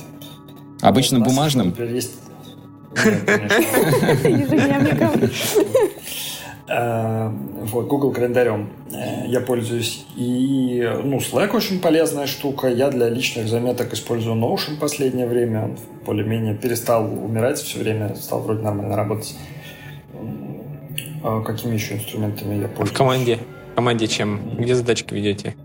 Обычно 0.82 1.20
бумажным? 1.20 1.76
Есть... 1.78 2.16
Нет, 3.04 4.50
конечно. 4.50 5.30
вот, 6.76 7.88
Google 7.88 8.12
календарем 8.12 8.70
э, 8.92 9.28
я 9.28 9.42
пользуюсь. 9.42 10.06
И, 10.16 10.82
ну, 11.04 11.18
Slack 11.18 11.56
очень 11.56 11.80
полезная 11.80 12.28
штука. 12.28 12.68
Я 12.68 12.90
для 12.90 13.10
личных 13.10 13.48
заметок 13.48 13.94
использую 13.94 14.36
Notion 14.36 14.78
в 14.78 14.80
последнее 14.80 15.28
время. 15.28 15.64
Он 15.64 15.78
более-менее 16.06 16.56
перестал 16.56 17.06
умирать 17.06 17.58
все 17.60 17.80
время, 17.80 18.16
стал 18.16 18.42
вроде 18.42 18.62
нормально 18.62 18.96
работать. 18.96 19.36
А 21.24 21.42
какими 21.42 21.76
еще 21.76 21.96
инструментами 21.96 22.56
я 22.56 22.68
пользуюсь? 22.68 22.92
В 22.92 22.94
команде? 22.94 23.40
В 23.72 23.76
команде 23.76 24.08
чем? 24.08 24.56
Где 24.58 24.76
задачки 24.76 25.14
ведете? 25.14 25.56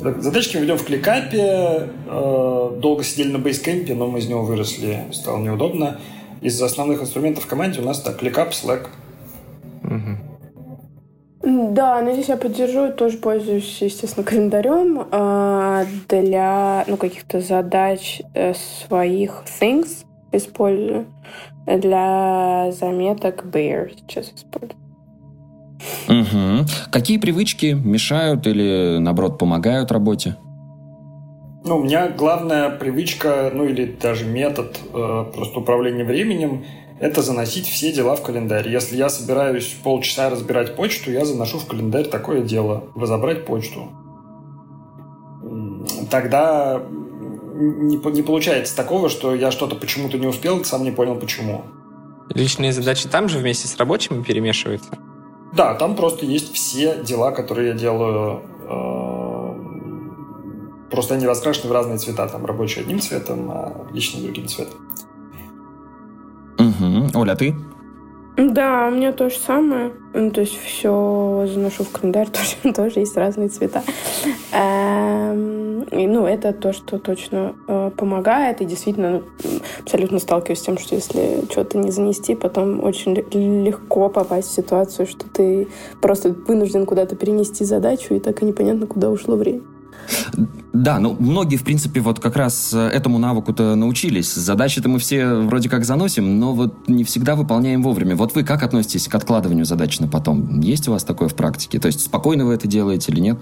Задачки 0.00 0.56
ведем 0.56 0.78
в 0.78 0.84
кликапе. 0.84 1.88
Э, 2.06 2.78
долго 2.80 3.02
сидели 3.02 3.32
на 3.32 3.38
бейскемпе, 3.38 3.94
но 3.94 4.06
мы 4.06 4.18
из 4.18 4.28
него 4.28 4.42
выросли. 4.42 5.04
Стало 5.12 5.38
неудобно 5.38 5.98
из 6.40 6.60
основных 6.60 7.02
инструментов 7.02 7.44
в 7.44 7.46
команде 7.46 7.80
у 7.80 7.84
нас 7.84 8.00
так, 8.00 8.22
ClickUp, 8.22 8.50
Slack. 8.50 8.86
Угу. 9.82 10.26
Да, 11.72 12.02
но 12.02 12.12
здесь 12.12 12.28
я 12.28 12.36
поддержу, 12.36 12.92
тоже 12.92 13.18
пользуюсь, 13.18 13.80
естественно, 13.80 14.24
календарем 14.24 15.06
а, 15.12 15.84
для 16.08 16.84
ну, 16.88 16.96
каких-то 16.96 17.40
задач 17.40 18.20
э, 18.34 18.52
своих 18.54 19.44
things 19.60 20.04
использую. 20.32 21.06
Для 21.66 22.72
заметок 22.72 23.44
Bear 23.44 23.92
сейчас 23.96 24.32
использую. 24.34 24.78
Угу. 26.08 26.66
Какие 26.90 27.18
привычки 27.18 27.66
мешают 27.66 28.46
или, 28.46 28.98
наоборот, 28.98 29.38
помогают 29.38 29.92
работе? 29.92 30.36
Ну, 31.66 31.78
у 31.78 31.82
меня 31.82 32.08
главная 32.08 32.70
привычка, 32.70 33.50
ну 33.52 33.64
или 33.64 33.86
даже 33.86 34.24
метод 34.24 34.78
э, 34.94 35.24
просто 35.34 35.58
управления 35.58 36.04
временем– 36.04 36.64
это 37.00 37.22
заносить 37.22 37.66
все 37.66 37.92
дела 37.92 38.14
в 38.14 38.22
календарь. 38.22 38.68
Если 38.68 38.96
я 38.96 39.08
собираюсь 39.08 39.76
полчаса 39.82 40.30
разбирать 40.30 40.76
почту, 40.76 41.10
я 41.10 41.24
заношу 41.24 41.58
в 41.58 41.66
календарь 41.66 42.06
такое 42.06 42.42
дело– 42.42 42.84
разобрать 42.94 43.46
почту. 43.46 43.88
Тогда 46.08 46.80
не, 47.56 47.96
не 47.96 48.22
получается 48.22 48.76
такого, 48.76 49.08
что 49.08 49.34
я 49.34 49.50
что-то 49.50 49.74
почему-то 49.74 50.18
не 50.18 50.28
успел, 50.28 50.64
сам 50.64 50.84
не 50.84 50.92
понял 50.92 51.16
почему. 51.16 51.64
Личные 52.32 52.72
задачи 52.72 53.08
там 53.08 53.28
же 53.28 53.38
вместе 53.38 53.66
с 53.66 53.76
рабочими 53.76 54.22
перемешиваются? 54.22 54.96
Да, 55.52 55.74
там 55.74 55.96
просто 55.96 56.26
есть 56.26 56.54
все 56.54 57.02
дела, 57.02 57.32
которые 57.32 57.70
я 57.70 57.74
делаю 57.74 58.42
э, 58.68 59.15
Просто 60.90 61.14
они 61.14 61.26
раскрашены 61.26 61.68
в 61.68 61.72
разные 61.72 61.98
цвета. 61.98 62.28
Там 62.28 62.46
рабочий 62.46 62.80
одним 62.80 63.00
цветом, 63.00 63.50
а 63.50 63.86
личный 63.92 64.22
другим 64.22 64.46
цветом. 64.46 64.78
Угу. 66.58 67.18
Оля, 67.18 67.32
а 67.32 67.36
ты? 67.36 67.54
Да, 68.36 68.88
у 68.88 68.94
меня 68.94 69.12
то 69.12 69.30
же 69.30 69.38
самое. 69.38 69.92
Ну, 70.12 70.30
то 70.30 70.42
есть 70.42 70.58
все 70.62 71.46
заношу 71.52 71.84
в 71.84 71.90
календарь, 71.90 72.28
тоже, 72.62 72.74
тоже 72.74 73.00
есть 73.00 73.16
разные 73.16 73.48
цвета. 73.48 73.82
Эм, 74.52 75.82
и, 75.84 76.06
ну, 76.06 76.26
это 76.26 76.52
то, 76.52 76.74
что 76.74 76.98
точно 76.98 77.54
э, 77.66 77.90
помогает. 77.96 78.60
И 78.60 78.66
действительно, 78.66 79.22
ну, 79.42 79.50
абсолютно 79.82 80.18
сталкиваюсь 80.18 80.58
с 80.58 80.62
тем, 80.62 80.76
что 80.76 80.94
если 80.94 81.44
что-то 81.50 81.78
не 81.78 81.90
занести, 81.90 82.34
потом 82.34 82.84
очень 82.84 83.14
легко 83.14 84.10
попасть 84.10 84.50
в 84.50 84.54
ситуацию, 84.54 85.06
что 85.06 85.26
ты 85.30 85.68
просто 86.02 86.34
вынужден 86.46 86.84
куда-то 86.84 87.16
перенести 87.16 87.64
задачу, 87.64 88.14
и 88.14 88.20
так 88.20 88.42
и 88.42 88.44
непонятно, 88.44 88.86
куда 88.86 89.08
ушло 89.08 89.36
время. 89.36 89.62
Да, 90.72 90.98
ну 90.98 91.16
многие, 91.18 91.56
в 91.56 91.64
принципе, 91.64 92.00
вот 92.00 92.20
как 92.20 92.36
раз 92.36 92.72
э, 92.74 92.78
этому 92.78 93.18
навыку-то 93.18 93.74
научились. 93.76 94.32
Задачи-то 94.34 94.88
мы 94.88 94.98
все 94.98 95.34
вроде 95.34 95.70
как 95.70 95.84
заносим, 95.84 96.38
но 96.38 96.52
вот 96.52 96.88
не 96.88 97.02
всегда 97.04 97.34
выполняем 97.34 97.82
вовремя. 97.82 98.14
Вот 98.14 98.34
вы 98.34 98.44
как 98.44 98.62
относитесь 98.62 99.08
к 99.08 99.14
откладыванию 99.14 99.64
задач 99.64 99.98
на 100.00 100.08
потом? 100.08 100.60
Есть 100.60 100.86
у 100.88 100.92
вас 100.92 101.02
такое 101.02 101.28
в 101.28 101.34
практике? 101.34 101.78
То 101.78 101.86
есть 101.86 102.00
спокойно 102.00 102.44
вы 102.44 102.54
это 102.54 102.68
делаете 102.68 103.10
или 103.10 103.20
нет? 103.20 103.38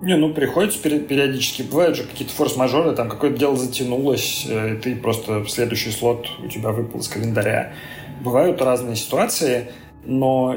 Не, 0.00 0.16
ну 0.16 0.32
приходится 0.32 0.78
периодически. 0.80 1.62
Бывают 1.62 1.96
же 1.96 2.04
какие-то 2.04 2.32
форс-мажоры, 2.34 2.94
там 2.94 3.08
какое-то 3.08 3.38
дело 3.38 3.56
затянулось, 3.56 4.46
э, 4.48 4.74
и 4.74 4.80
ты 4.80 4.96
просто 4.96 5.40
в 5.40 5.50
следующий 5.50 5.90
слот 5.90 6.26
у 6.44 6.48
тебя 6.48 6.70
выпал 6.70 7.00
из 7.00 7.08
календаря. 7.08 7.72
Бывают 8.22 8.62
разные 8.62 8.94
ситуации– 8.94 9.70
но 10.06 10.56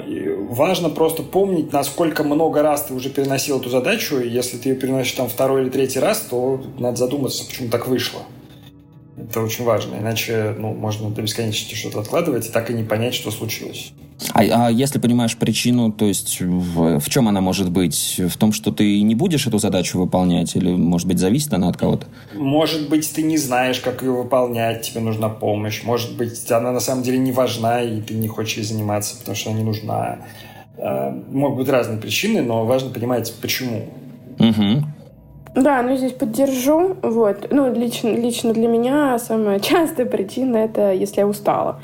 важно 0.49 0.89
просто 0.89 1.23
помнить, 1.23 1.71
насколько 1.71 2.23
много 2.23 2.61
раз 2.61 2.85
ты 2.85 2.93
уже 2.93 3.09
переносил 3.09 3.59
эту 3.59 3.69
задачу, 3.69 4.19
и 4.19 4.29
если 4.29 4.57
ты 4.57 4.69
ее 4.69 4.75
переносишь 4.75 5.13
там 5.13 5.29
второй 5.29 5.63
или 5.63 5.69
третий 5.69 5.99
раз, 5.99 6.21
то 6.21 6.61
надо 6.77 6.97
задуматься, 6.97 7.45
почему 7.45 7.69
так 7.69 7.87
вышло. 7.87 8.21
Это 9.17 9.41
очень 9.41 9.65
важно, 9.65 9.95
иначе 9.95 10.55
ну, 10.57 10.73
можно 10.73 11.09
до 11.09 11.21
бесконечности 11.21 11.75
что-то 11.75 12.01
откладывать 12.01 12.47
и 12.47 12.51
так 12.51 12.69
и 12.69 12.73
не 12.73 12.83
понять, 12.83 13.15
что 13.15 13.31
случилось. 13.31 13.91
А, 14.34 14.41
а 14.41 14.72
если 14.72 14.99
понимаешь 14.99 15.38
причину, 15.38 15.91
то 15.91 16.06
есть 16.06 16.41
в, 16.41 16.99
в 16.99 17.10
чем 17.10 17.27
она 17.27 17.41
может 17.41 17.72
быть? 17.72 18.19
В 18.19 18.38
том, 18.38 18.52
что 18.52 18.72
ты 18.72 19.02
не 19.02 19.15
будешь 19.15 19.45
эту 19.48 19.60
задачу 19.60 19.99
выполнять, 19.99 20.56
или, 20.56 20.72
может 20.72 21.07
быть, 21.07 21.19
зависит 21.19 21.53
она 21.53 21.69
от 21.69 21.77
кого-то? 21.77 22.07
Может 22.34 22.89
быть, 22.89 23.11
ты 23.14 23.22
не 23.22 23.38
знаешь, 23.38 23.80
как 23.80 24.02
ее 24.02 24.11
выполнять, 24.11 24.81
тебе 24.81 25.02
нужна 25.02 25.30
помощь. 25.30 25.84
Может 25.84 26.18
быть, 26.18 26.52
она 26.52 26.72
на 26.72 26.80
самом 26.80 27.03
деле 27.03 27.19
не 27.19 27.31
важна, 27.31 27.81
и 27.81 28.02
ты 28.02 28.15
не 28.15 28.27
хочешь 28.27 28.57
ей 28.57 28.64
заниматься, 28.64 29.18
потому 29.18 29.35
что 29.35 29.52
она 29.52 29.60
не 29.60 29.65
нужна. 29.65 30.19
Э, 30.77 31.11
могут 31.31 31.60
быть 31.60 31.69
разные 31.69 31.99
причины, 31.99 32.41
но 32.41 32.65
важно 32.65 32.89
понимать, 32.89 33.34
почему. 33.41 33.88
Угу. 34.39 34.84
Да, 35.56 35.81
ну 35.81 35.98
здесь 35.98 36.14
поддержу. 36.14 36.98
Вот. 37.02 37.48
Ну, 37.49 37.73
лично, 37.73 38.10
лично 38.10 38.53
для 38.53 38.68
меня 38.68 39.18
самая 39.18 39.60
частая 39.60 40.06
причина 40.06 40.57
это 40.57 40.91
если 40.94 41.22
я 41.22 41.27
устала. 41.27 41.81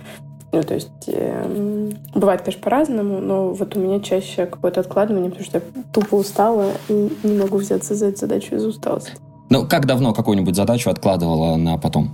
Ну, 0.54 0.62
то 0.62 0.76
есть 0.76 0.92
э, 1.08 1.90
бывает, 2.14 2.42
конечно, 2.44 2.62
по-разному, 2.62 3.20
но 3.20 3.50
вот 3.54 3.76
у 3.76 3.80
меня 3.80 4.00
чаще 4.00 4.46
какое-то 4.46 4.82
откладывание, 4.82 5.32
потому 5.32 5.46
что 5.46 5.58
я 5.58 5.64
тупо 5.92 6.14
устала 6.14 6.66
и 6.90 7.12
не 7.24 7.40
могу 7.40 7.58
взяться 7.58 7.96
за 7.96 8.06
эту 8.06 8.20
задачу 8.20 8.54
из 8.56 8.64
усталости. 8.64 9.14
Ну, 9.50 9.68
как 9.68 9.88
давно 9.88 10.14
какую-нибудь 10.14 10.56
задачу 10.56 10.92
откладывала 10.92 11.56
на 11.56 11.80
потом? 11.80 12.12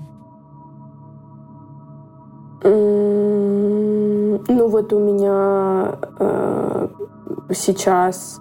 Ну, 2.64 4.40
вот 4.48 4.94
у 4.94 5.00
меня 5.00 5.98
э, 6.20 6.88
сейчас 7.54 8.40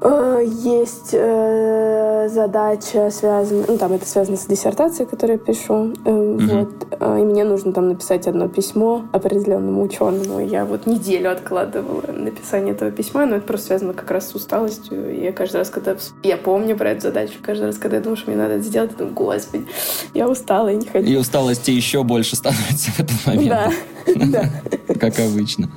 есть 0.00 1.10
э, 1.12 2.28
задача, 2.28 3.10
связанная, 3.10 3.64
ну 3.66 3.78
там 3.78 3.92
это 3.92 4.06
связано 4.06 4.36
с 4.36 4.46
диссертацией, 4.46 5.08
которую 5.08 5.38
я 5.38 5.44
пишу, 5.44 5.92
mm-hmm. 5.92 6.58
вот, 6.58 7.18
и 7.18 7.24
мне 7.24 7.44
нужно 7.44 7.72
там 7.72 7.88
написать 7.88 8.28
одно 8.28 8.48
письмо 8.48 9.04
определенному 9.12 9.82
ученому. 9.82 10.38
Я 10.38 10.64
вот 10.64 10.86
неделю 10.86 11.32
откладывала 11.32 12.12
написание 12.12 12.74
этого 12.74 12.90
письма, 12.90 13.26
но 13.26 13.36
это 13.36 13.46
просто 13.46 13.66
связано 13.66 13.92
как 13.92 14.10
раз 14.10 14.30
с 14.30 14.34
усталостью. 14.34 15.14
И 15.14 15.24
я 15.24 15.32
каждый 15.32 15.56
раз, 15.56 15.70
когда 15.70 15.96
я 16.22 16.36
помню 16.36 16.76
про 16.76 16.90
эту 16.90 17.02
задачу, 17.02 17.34
каждый 17.42 17.66
раз, 17.66 17.78
когда 17.78 17.96
я 17.96 18.02
думаю, 18.02 18.16
что 18.16 18.30
мне 18.30 18.38
надо 18.38 18.54
это 18.54 18.64
сделать, 18.64 18.92
я 18.92 18.98
думаю, 18.98 19.14
господи, 19.14 19.66
я 20.14 20.28
устала, 20.28 20.68
я 20.68 20.76
не 20.76 20.86
хочу. 20.86 21.06
И 21.06 21.16
усталости 21.16 21.70
еще 21.70 22.04
больше 22.04 22.36
становится 22.36 22.90
в 22.92 23.00
этот 23.00 23.26
момент. 23.26 23.48
Да, 23.48 23.72
да. 24.26 24.94
Как 24.94 25.18
обычно. 25.20 25.70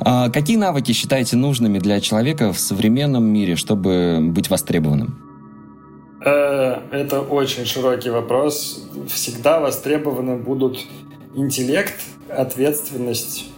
А, 0.00 0.30
какие 0.30 0.56
навыки 0.56 0.92
считаете 0.92 1.36
нужными 1.36 1.78
для 1.78 2.00
человека 2.00 2.52
в 2.52 2.58
современном 2.58 3.24
мире, 3.34 3.56
чтобы 3.56 4.18
быть 4.22 4.48
востребованным? 4.50 5.08
Э, 6.24 6.78
это 6.90 7.20
очень 7.20 7.64
широкий 7.66 8.10
вопрос. 8.10 8.86
Всегда 9.08 9.60
востребованы 9.60 10.36
будут 10.36 10.78
интеллект, 11.34 11.94
ответственность 12.28 13.50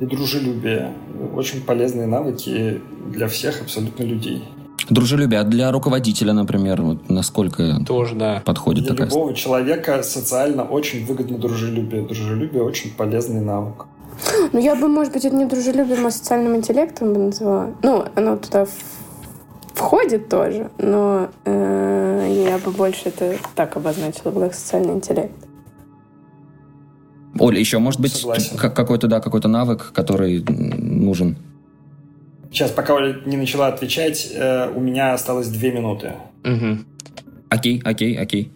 и 0.00 0.06
дружелюбие. 0.06 0.92
Очень 1.34 1.62
полезные 1.62 2.06
навыки 2.06 2.80
для 3.06 3.26
всех 3.26 3.62
абсолютно 3.62 4.04
людей. 4.04 4.44
Дружелюбие. 4.88 5.40
А 5.40 5.44
для 5.44 5.72
руководителя, 5.72 6.32
например, 6.32 6.82
вот 6.82 7.08
насколько 7.08 7.80
Тоже, 7.84 8.14
да. 8.14 8.42
подходит 8.44 8.84
для 8.84 8.92
такая... 8.92 9.08
любого 9.08 9.34
человека 9.34 10.02
социально 10.02 10.62
очень 10.62 11.04
выгодно 11.04 11.38
дружелюбие. 11.38 12.02
Дружелюбие 12.02 12.62
очень 12.62 12.92
полезный 12.92 13.40
навык. 13.40 13.86
Ну, 14.52 14.60
я 14.60 14.76
бы, 14.76 14.88
может 14.88 15.12
быть, 15.12 15.24
это 15.24 15.34
не 15.34 15.44
дружелюбием, 15.44 16.06
а 16.06 16.10
социальным 16.10 16.56
интеллектом 16.56 17.12
бы 17.12 17.18
назвала. 17.18 17.70
Ну, 17.82 18.04
оно 18.14 18.36
туда 18.36 18.66
входит 19.76 20.28
тоже, 20.28 20.70
но 20.78 21.28
э, 21.44 22.44
я 22.48 22.58
бы 22.58 22.70
больше 22.72 23.10
это 23.10 23.36
так 23.54 23.76
обозначила, 23.76 24.32
как 24.32 24.54
социальный 24.54 24.94
интеллект. 24.94 25.34
Оля, 27.38 27.60
еще, 27.60 27.78
может 27.78 28.00
быть, 28.00 28.26
какой-то, 28.58 29.06
да, 29.06 29.20
какой-то 29.20 29.48
навык, 29.48 29.92
который 29.92 30.42
нужен? 30.48 31.36
Сейчас, 32.50 32.70
пока 32.70 32.94
Оля 32.94 33.20
не 33.26 33.36
начала 33.36 33.68
отвечать, 33.68 34.32
э, 34.32 34.72
у 34.74 34.80
меня 34.80 35.12
осталось 35.12 35.48
две 35.48 35.70
минуты. 35.72 36.14
Угу. 36.44 36.78
Окей, 37.50 37.82
окей, 37.84 38.16
окей. 38.18 38.52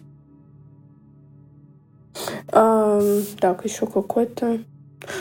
Um, 2.47 3.23
так, 3.39 3.63
еще 3.63 3.85
какой-то... 3.85 4.59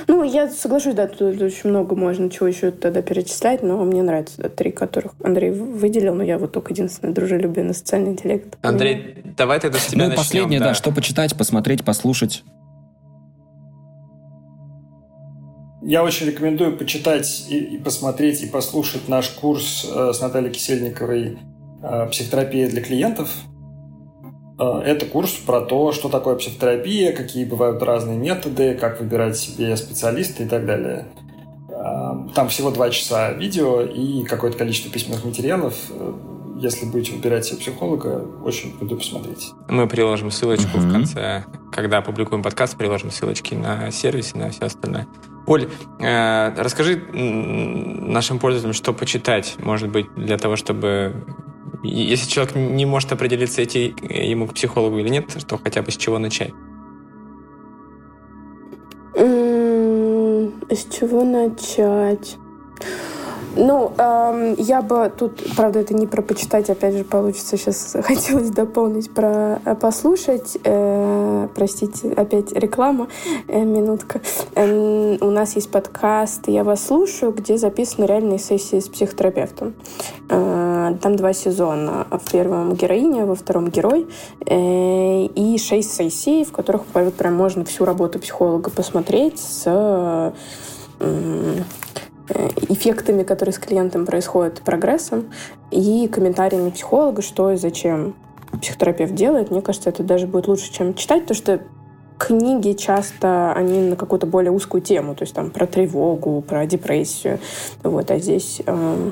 Ну, 0.06 0.22
я 0.22 0.48
соглашусь, 0.48 0.94
да, 0.94 1.06
тут 1.06 1.40
очень 1.40 1.70
много 1.70 1.94
можно 1.96 2.30
чего 2.30 2.46
еще 2.46 2.70
тогда 2.70 3.02
перечислять, 3.02 3.62
но 3.62 3.82
мне 3.84 4.02
нравятся 4.02 4.42
да, 4.42 4.48
три, 4.48 4.72
которых 4.72 5.12
Андрей 5.22 5.50
выделил, 5.50 6.14
но 6.14 6.22
я 6.22 6.38
вот 6.38 6.52
только 6.52 6.72
единственное 6.72 7.14
дружелюбие 7.14 7.64
на 7.64 7.72
социальный 7.72 8.12
интеллект. 8.12 8.56
Андрей, 8.62 8.94
меня... 8.94 9.34
давай 9.36 9.60
тогда 9.60 9.78
с 9.78 9.86
тебя 9.86 10.06
Ну 10.06 10.12
и 10.12 10.16
последнее, 10.16 10.60
да. 10.60 10.66
да, 10.66 10.74
что 10.74 10.92
почитать, 10.92 11.36
посмотреть, 11.36 11.84
послушать. 11.84 12.44
Я 15.82 16.04
очень 16.04 16.26
рекомендую 16.26 16.76
почитать 16.76 17.46
и, 17.48 17.56
и 17.56 17.78
посмотреть, 17.78 18.42
и 18.42 18.46
послушать 18.46 19.08
наш 19.08 19.28
курс 19.30 19.86
э, 19.90 20.12
с 20.12 20.20
Натальей 20.20 20.52
Кисельниковой 20.52 21.38
э, 21.82 22.08
«Психотерапия 22.10 22.68
для 22.68 22.82
клиентов». 22.82 23.30
Э, 24.60 24.82
это 24.84 25.06
курс 25.06 25.32
про 25.32 25.62
то, 25.62 25.92
что 25.92 26.08
такое 26.08 26.36
психотерапия, 26.36 27.12
какие 27.12 27.44
бывают 27.44 27.82
разные 27.82 28.18
методы, 28.18 28.74
как 28.74 29.00
выбирать 29.00 29.36
себе 29.36 29.76
специалиста 29.76 30.42
и 30.42 30.46
так 30.46 30.66
далее. 30.66 31.08
Э, 31.70 32.28
там 32.34 32.48
всего 32.48 32.70
два 32.70 32.90
часа 32.90 33.32
видео 33.32 33.80
и 33.80 34.22
какое-то 34.24 34.58
количество 34.58 34.92
письменных 34.92 35.24
материалов. 35.24 35.74
Э, 35.90 36.12
если 36.60 36.84
будете 36.84 37.12
выбирать 37.12 37.46
себе 37.46 37.58
психолога, 37.58 38.22
очень 38.44 38.76
буду 38.78 38.96
посмотреть. 38.96 39.52
Мы 39.68 39.88
приложим 39.88 40.30
ссылочку 40.30 40.76
uh-huh. 40.76 40.88
в 40.88 40.92
конце, 40.92 41.44
когда 41.72 41.98
опубликуем 41.98 42.42
подкаст, 42.42 42.76
приложим 42.76 43.10
ссылочки 43.10 43.54
на 43.54 43.90
сервис 43.90 44.34
и 44.34 44.38
на 44.38 44.50
все 44.50 44.66
остальное. 44.66 45.06
Оль, 45.46 45.70
э, 46.00 46.54
расскажи 46.62 46.96
нашим 47.12 48.38
пользователям, 48.38 48.74
что 48.74 48.92
почитать, 48.92 49.56
может 49.58 49.88
быть, 49.88 50.06
для 50.14 50.36
того, 50.36 50.56
чтобы 50.56 51.24
если 51.82 52.28
человек 52.28 52.54
не 52.54 52.86
может 52.86 53.12
определиться, 53.12 53.62
идти 53.64 53.94
ему 54.02 54.46
к 54.46 54.54
психологу 54.54 54.98
или 54.98 55.08
нет, 55.08 55.26
то 55.46 55.58
хотя 55.58 55.82
бы 55.82 55.90
с 55.90 55.96
чего 55.96 56.18
начать? 56.18 56.52
С 60.70 60.84
чего 60.84 61.24
начать? 61.24 62.36
Ну, 63.56 63.92
эм, 63.98 64.54
я 64.58 64.80
бы 64.80 65.10
тут, 65.16 65.42
правда, 65.56 65.80
это 65.80 65.92
не 65.92 66.06
про 66.06 66.22
почитать, 66.22 66.70
опять 66.70 66.94
же, 66.94 67.04
получится 67.04 67.56
сейчас 67.56 67.96
хотелось 68.04 68.50
дополнить 68.50 69.12
про 69.12 69.60
э, 69.64 69.74
послушать. 69.74 70.56
Э, 70.62 71.09
простите, 71.54 72.12
опять 72.12 72.52
реклама, 72.52 73.08
э, 73.48 73.62
минутка. 73.62 74.20
Э, 74.54 75.16
у 75.20 75.30
нас 75.30 75.56
есть 75.56 75.70
подкаст 75.70 76.48
«Я 76.48 76.64
вас 76.64 76.86
слушаю», 76.86 77.32
где 77.32 77.58
записаны 77.58 78.06
реальные 78.06 78.38
сессии 78.38 78.80
с 78.80 78.88
психотерапевтом. 78.88 79.74
Э, 80.28 80.96
там 81.00 81.16
два 81.16 81.32
сезона. 81.32 82.06
В 82.10 82.30
первом 82.30 82.74
героиня, 82.74 83.26
во 83.26 83.34
втором 83.34 83.68
герой. 83.68 84.06
Э, 84.46 85.24
и 85.24 85.58
шесть 85.58 85.92
сессий, 85.94 86.44
в 86.44 86.52
которых 86.52 86.84
прям 86.84 87.34
можно 87.34 87.64
всю 87.64 87.84
работу 87.84 88.18
психолога 88.18 88.70
посмотреть 88.70 89.38
с 89.38 90.32
Э, 92.32 92.48
эффектами, 92.68 93.24
которые 93.24 93.52
с 93.52 93.58
клиентом 93.58 94.06
происходят, 94.06 94.62
прогрессом, 94.62 95.30
и 95.72 96.06
комментариями 96.06 96.70
психолога, 96.70 97.22
что 97.22 97.50
и 97.50 97.56
зачем 97.56 98.14
психотерапевт 98.58 99.14
делает. 99.14 99.50
Мне 99.50 99.62
кажется, 99.62 99.90
это 99.90 100.02
даже 100.02 100.26
будет 100.26 100.48
лучше, 100.48 100.72
чем 100.72 100.94
читать, 100.94 101.22
потому 101.22 101.36
что 101.36 101.60
книги 102.20 102.72
часто, 102.72 103.52
они 103.54 103.80
на 103.80 103.96
какую-то 103.96 104.26
более 104.26 104.52
узкую 104.52 104.82
тему, 104.82 105.14
то 105.14 105.22
есть 105.22 105.34
там 105.34 105.50
про 105.50 105.66
тревогу, 105.66 106.42
про 106.42 106.66
депрессию. 106.66 107.40
Вот, 107.82 108.10
а 108.10 108.18
здесь, 108.18 108.60
э, 108.64 109.10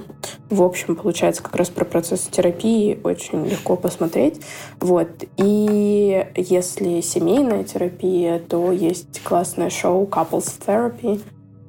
в 0.51 0.62
общем, 0.62 0.94
получается 0.94 1.43
как 1.43 1.56
раз 1.56 1.70
про 1.70 1.86
процесс 1.86 2.28
терапии 2.31 3.01
очень 3.02 3.47
легко 3.47 3.77
посмотреть. 3.77 4.43
Вот. 4.78 5.09
И 5.39 6.27
если 6.36 7.01
семейная 7.01 7.65
терапия, 7.65 8.39
то 8.39 8.70
есть 8.73 9.23
классное 9.23 9.70
шоу 9.70 10.06
Couples 10.06 10.52
Therapy, 10.66 11.23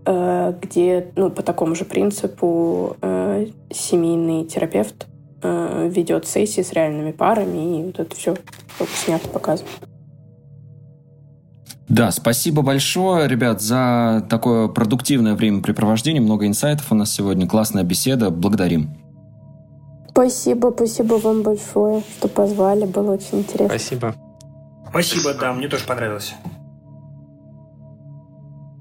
э, 0.06 0.54
где, 0.62 1.08
ну, 1.16 1.32
по 1.32 1.42
такому 1.42 1.74
же 1.74 1.86
принципу 1.86 2.98
э, 3.02 3.48
семейный 3.72 4.44
терапевт 4.44 5.08
э, 5.42 5.90
ведет 5.94 6.28
сессии 6.28 6.62
с 6.62 6.74
реальными 6.74 7.12
парами, 7.12 7.80
и 7.80 7.84
вот 7.86 8.00
это 8.00 8.16
все 8.16 8.36
снято, 8.94 9.28
показано. 9.28 9.70
Да, 11.90 12.12
спасибо 12.12 12.62
большое, 12.62 13.28
ребят, 13.28 13.62
за 13.62 14.26
такое 14.30 14.68
продуктивное 14.68 15.34
времяпрепровождение. 15.34 16.22
Много 16.22 16.46
инсайтов 16.46 16.92
у 16.92 16.96
нас 16.96 17.12
сегодня. 17.12 17.48
Классная 17.48 17.84
беседа. 17.84 18.30
Благодарим. 18.30 18.96
Спасибо, 20.12 20.72
спасибо 20.76 21.16
вам 21.16 21.42
большое, 21.42 22.04
что 22.18 22.28
позвали. 22.28 22.86
Было 22.86 23.14
очень 23.14 23.40
интересно. 23.40 23.70
Спасибо. 23.70 24.16
Спасибо, 24.90 25.34
да, 25.34 25.52
мне 25.54 25.68
тоже 25.68 25.86
понравилось. 25.86 26.36